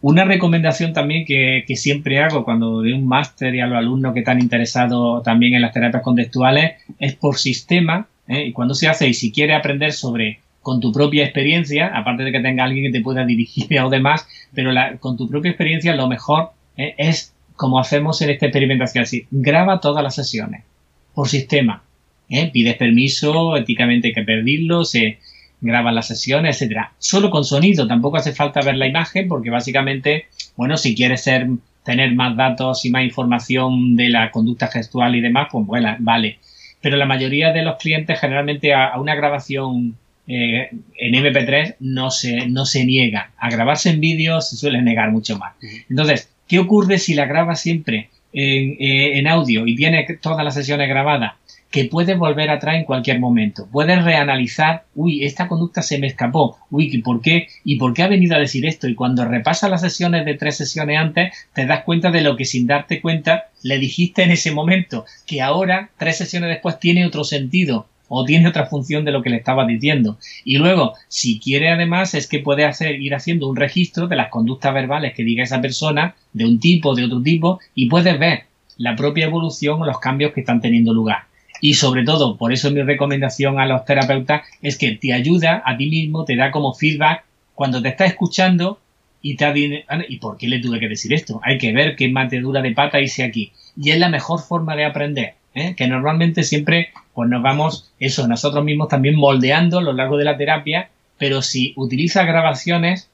Una 0.00 0.24
recomendación 0.24 0.94
también 0.94 1.26
que, 1.26 1.64
que, 1.66 1.76
siempre 1.76 2.20
hago 2.20 2.44
cuando 2.44 2.70
doy 2.70 2.92
un 2.92 3.06
máster 3.06 3.54
y 3.54 3.60
a 3.60 3.66
los 3.66 3.76
alumnos 3.76 4.14
que 4.14 4.20
están 4.20 4.40
interesados 4.40 5.22
también 5.22 5.54
en 5.54 5.60
las 5.60 5.74
terapias 5.74 6.02
contextuales 6.02 6.76
es 6.98 7.14
por 7.14 7.36
sistema, 7.36 8.08
y 8.30 8.52
cuando 8.52 8.74
se 8.74 8.88
hace 8.88 9.08
y 9.08 9.14
si 9.14 9.32
quiere 9.32 9.54
aprender 9.54 9.92
sobre 9.92 10.40
con 10.62 10.80
tu 10.80 10.92
propia 10.92 11.24
experiencia, 11.24 11.90
aparte 11.94 12.22
de 12.22 12.32
que 12.32 12.40
tenga 12.40 12.64
alguien 12.64 12.84
que 12.84 12.98
te 12.98 13.02
pueda 13.02 13.24
dirigir 13.26 13.80
o 13.80 13.90
demás, 13.90 14.26
pero 14.54 14.72
con 15.00 15.16
tu 15.16 15.28
propia 15.28 15.50
experiencia 15.50 15.94
lo 15.94 16.08
mejor 16.08 16.50
eh, 16.76 16.94
es 16.98 17.34
como 17.60 17.78
hacemos 17.78 18.22
en 18.22 18.30
esta 18.30 18.46
experimentación, 18.46 19.02
así, 19.02 19.26
graba 19.30 19.80
todas 19.80 20.02
las 20.02 20.14
sesiones 20.14 20.64
por 21.12 21.28
sistema, 21.28 21.82
¿eh? 22.30 22.48
pides 22.50 22.78
permiso, 22.78 23.54
éticamente 23.54 24.08
hay 24.08 24.14
que 24.14 24.22
pedirlo, 24.22 24.86
se 24.86 25.18
graban 25.60 25.94
las 25.94 26.06
sesiones, 26.06 26.56
etcétera. 26.56 26.94
Solo 26.96 27.28
con 27.28 27.44
sonido, 27.44 27.86
tampoco 27.86 28.16
hace 28.16 28.32
falta 28.32 28.62
ver 28.62 28.76
la 28.76 28.86
imagen 28.86 29.28
porque 29.28 29.50
básicamente, 29.50 30.28
bueno, 30.56 30.78
si 30.78 30.94
quieres 30.94 31.22
ser, 31.22 31.48
tener 31.84 32.14
más 32.14 32.34
datos 32.34 32.86
y 32.86 32.90
más 32.90 33.04
información 33.04 33.94
de 33.94 34.08
la 34.08 34.30
conducta 34.30 34.68
gestual 34.68 35.14
y 35.16 35.20
demás, 35.20 35.48
pues 35.52 35.66
bueno, 35.66 35.94
vale. 35.98 36.38
Pero 36.80 36.96
la 36.96 37.04
mayoría 37.04 37.52
de 37.52 37.60
los 37.60 37.76
clientes 37.76 38.18
generalmente 38.18 38.72
a 38.72 38.98
una 38.98 39.14
grabación 39.14 39.96
eh, 40.26 40.70
en 40.96 41.12
MP3 41.12 41.76
no 41.80 42.10
se, 42.10 42.46
no 42.46 42.64
se 42.64 42.86
niega. 42.86 43.32
A 43.36 43.50
grabarse 43.50 43.90
en 43.90 44.00
vídeo 44.00 44.40
se 44.40 44.56
suele 44.56 44.80
negar 44.80 45.10
mucho 45.10 45.36
más. 45.36 45.56
Entonces, 45.90 46.30
¿qué 46.50 46.58
ocurre 46.58 46.98
si 46.98 47.14
la 47.14 47.26
grabas 47.26 47.60
siempre 47.60 48.10
en, 48.32 48.72
eh, 48.80 49.18
en 49.18 49.28
audio 49.28 49.68
y 49.68 49.76
tiene 49.76 50.04
todas 50.20 50.44
las 50.44 50.54
sesiones 50.54 50.88
grabadas? 50.88 51.34
que 51.70 51.84
puedes 51.84 52.18
volver 52.18 52.50
atrás 52.50 52.74
en 52.76 52.84
cualquier 52.84 53.20
momento. 53.20 53.68
Puedes 53.70 54.02
reanalizar, 54.02 54.86
uy, 54.96 55.24
esta 55.24 55.46
conducta 55.46 55.82
se 55.82 55.98
me 55.98 56.08
escapó, 56.08 56.58
uy, 56.68 57.00
¿por 57.02 57.22
qué? 57.22 57.46
¿Y 57.64 57.76
por 57.76 57.94
qué 57.94 58.02
ha 58.02 58.08
venido 58.08 58.34
a 58.34 58.40
decir 58.40 58.66
esto? 58.66 58.88
Y 58.88 58.96
cuando 58.96 59.24
repasas 59.24 59.70
las 59.70 59.80
sesiones 59.80 60.24
de 60.24 60.34
tres 60.34 60.56
sesiones 60.56 60.98
antes, 60.98 61.32
te 61.54 61.66
das 61.66 61.84
cuenta 61.84 62.10
de 62.10 62.22
lo 62.22 62.36
que 62.36 62.44
sin 62.44 62.66
darte 62.66 63.00
cuenta 63.00 63.44
le 63.62 63.78
dijiste 63.78 64.24
en 64.24 64.32
ese 64.32 64.50
momento, 64.50 65.04
que 65.26 65.42
ahora, 65.42 65.90
tres 65.96 66.18
sesiones 66.18 66.50
después, 66.50 66.80
tiene 66.80 67.06
otro 67.06 67.22
sentido 67.22 67.86
o 68.12 68.24
tiene 68.24 68.48
otra 68.48 68.66
función 68.66 69.04
de 69.04 69.12
lo 69.12 69.22
que 69.22 69.30
le 69.30 69.36
estaba 69.36 69.64
diciendo. 69.64 70.18
Y 70.44 70.58
luego, 70.58 70.94
si 71.06 71.38
quiere 71.38 71.70
además, 71.70 72.12
es 72.14 72.26
que 72.26 72.40
puede 72.40 72.64
hacer, 72.64 73.00
ir 73.00 73.14
haciendo 73.14 73.48
un 73.48 73.54
registro 73.54 74.08
de 74.08 74.16
las 74.16 74.30
conductas 74.30 74.74
verbales 74.74 75.14
que 75.14 75.22
diga 75.22 75.44
esa 75.44 75.60
persona, 75.60 76.16
de 76.32 76.44
un 76.44 76.58
tipo, 76.58 76.96
de 76.96 77.04
otro 77.04 77.22
tipo, 77.22 77.60
y 77.72 77.88
puedes 77.88 78.18
ver 78.18 78.46
la 78.76 78.96
propia 78.96 79.26
evolución 79.26 79.80
o 79.80 79.86
los 79.86 80.00
cambios 80.00 80.32
que 80.32 80.40
están 80.40 80.60
teniendo 80.60 80.92
lugar. 80.92 81.18
Y 81.60 81.74
sobre 81.74 82.02
todo, 82.02 82.36
por 82.36 82.52
eso 82.52 82.72
mi 82.72 82.82
recomendación 82.82 83.60
a 83.60 83.66
los 83.66 83.84
terapeutas 83.84 84.42
es 84.60 84.76
que 84.76 84.96
te 84.96 85.12
ayuda 85.12 85.62
a 85.64 85.76
ti 85.76 85.88
mismo, 85.88 86.24
te 86.24 86.34
da 86.34 86.50
como 86.50 86.74
feedback 86.74 87.24
cuando 87.54 87.80
te 87.80 87.90
está 87.90 88.06
escuchando 88.06 88.80
y 89.22 89.36
te 89.36 89.52
dice, 89.52 89.84
¿y 90.08 90.16
por 90.16 90.36
qué 90.36 90.48
le 90.48 90.58
tuve 90.58 90.80
que 90.80 90.88
decir 90.88 91.12
esto? 91.12 91.40
Hay 91.44 91.58
que 91.58 91.72
ver 91.72 91.94
qué 91.94 92.08
matedura 92.08 92.60
de 92.60 92.72
pata 92.72 93.00
hice 93.00 93.22
aquí. 93.22 93.52
Y 93.76 93.90
es 93.90 93.98
la 94.00 94.08
mejor 94.08 94.40
forma 94.40 94.74
de 94.74 94.84
aprender, 94.84 95.34
¿eh? 95.54 95.74
que 95.76 95.86
normalmente 95.86 96.42
siempre 96.42 96.90
pues 97.14 97.28
nos 97.28 97.42
vamos, 97.42 97.92
eso, 97.98 98.26
nosotros 98.28 98.64
mismos 98.64 98.88
también 98.88 99.16
moldeando 99.16 99.78
a 99.78 99.82
lo 99.82 99.92
largo 99.92 100.16
de 100.16 100.24
la 100.24 100.36
terapia, 100.36 100.90
pero 101.18 101.42
si 101.42 101.72
utilizas 101.76 102.26
grabaciones, 102.26 103.10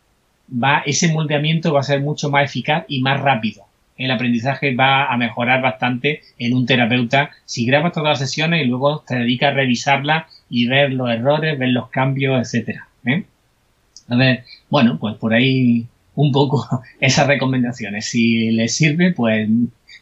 va, 0.51 0.83
ese 0.87 1.13
moldeamiento 1.13 1.73
va 1.73 1.81
a 1.81 1.85
ser 1.85 2.01
mucho 2.01 2.31
más 2.31 2.45
eficaz 2.45 2.85
y 2.89 3.01
más 3.01 3.21
rápido. 3.21 3.65
El 3.97 4.11
aprendizaje 4.11 4.75
va 4.75 5.07
a 5.07 5.17
mejorar 5.17 5.63
bastante 5.63 6.21
en 6.39 6.55
un 6.55 6.67
terapeuta 6.67 7.31
si 7.47 7.65
grabas 7.65 7.93
todas 7.93 8.11
las 8.11 8.19
sesiones 8.19 8.63
y 8.63 8.69
luego 8.69 9.03
te 9.07 9.17
dedicas 9.17 9.53
a 9.53 9.55
revisarlas 9.55 10.27
y 10.51 10.67
ver 10.67 10.93
los 10.93 11.11
errores, 11.11 11.59
ver 11.59 11.71
los 11.71 11.89
cambios, 11.89 12.39
etcétera. 12.39 12.89
¿eh? 13.07 13.25
bueno, 14.69 14.99
pues 15.01 15.17
por 15.17 15.33
ahí 15.33 15.87
un 16.15 16.33
poco 16.33 16.67
esas 17.01 17.27
recomendaciones. 17.27 18.07
Si 18.07 18.51
les 18.51 18.75
sirve, 18.77 19.13
pues, 19.13 19.49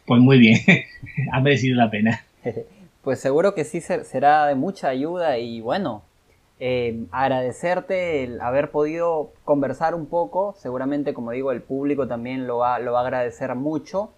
pues 0.06 0.20
muy 0.20 0.38
bien, 0.38 0.58
ha 1.32 1.40
merecido 1.40 1.76
la 1.76 1.90
pena. 1.90 2.24
Pues 3.02 3.20
seguro 3.20 3.54
que 3.54 3.64
sí 3.64 3.82
será 3.82 4.46
de 4.46 4.54
mucha 4.54 4.88
ayuda 4.88 5.36
y 5.36 5.60
bueno, 5.60 6.04
eh, 6.58 7.04
agradecerte 7.10 8.24
el 8.24 8.40
haber 8.40 8.70
podido 8.70 9.32
conversar 9.44 9.94
un 9.94 10.06
poco. 10.06 10.54
Seguramente, 10.56 11.12
como 11.12 11.32
digo, 11.32 11.52
el 11.52 11.60
público 11.60 12.08
también 12.08 12.46
lo 12.46 12.56
va, 12.56 12.78
lo 12.78 12.92
va 12.92 13.00
a 13.00 13.02
agradecer 13.02 13.54
mucho. 13.56 14.10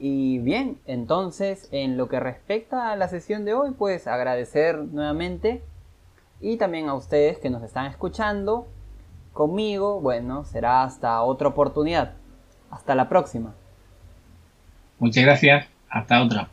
Y 0.00 0.38
bien, 0.38 0.78
entonces, 0.86 1.68
en 1.70 1.96
lo 1.96 2.08
que 2.08 2.18
respecta 2.18 2.90
a 2.90 2.96
la 2.96 3.06
sesión 3.06 3.44
de 3.44 3.54
hoy, 3.54 3.72
pues 3.78 4.08
agradecer 4.08 4.78
nuevamente 4.78 5.62
y 6.40 6.56
también 6.56 6.88
a 6.88 6.94
ustedes 6.94 7.38
que 7.38 7.50
nos 7.50 7.62
están 7.62 7.86
escuchando. 7.86 8.66
Conmigo, 9.32 10.00
bueno, 10.00 10.44
será 10.44 10.82
hasta 10.82 11.22
otra 11.22 11.48
oportunidad. 11.48 12.14
Hasta 12.70 12.94
la 12.94 13.08
próxima. 13.08 13.54
Muchas 15.00 15.24
gracias. 15.24 15.66
Hasta 15.88 16.22
otra. 16.22 16.48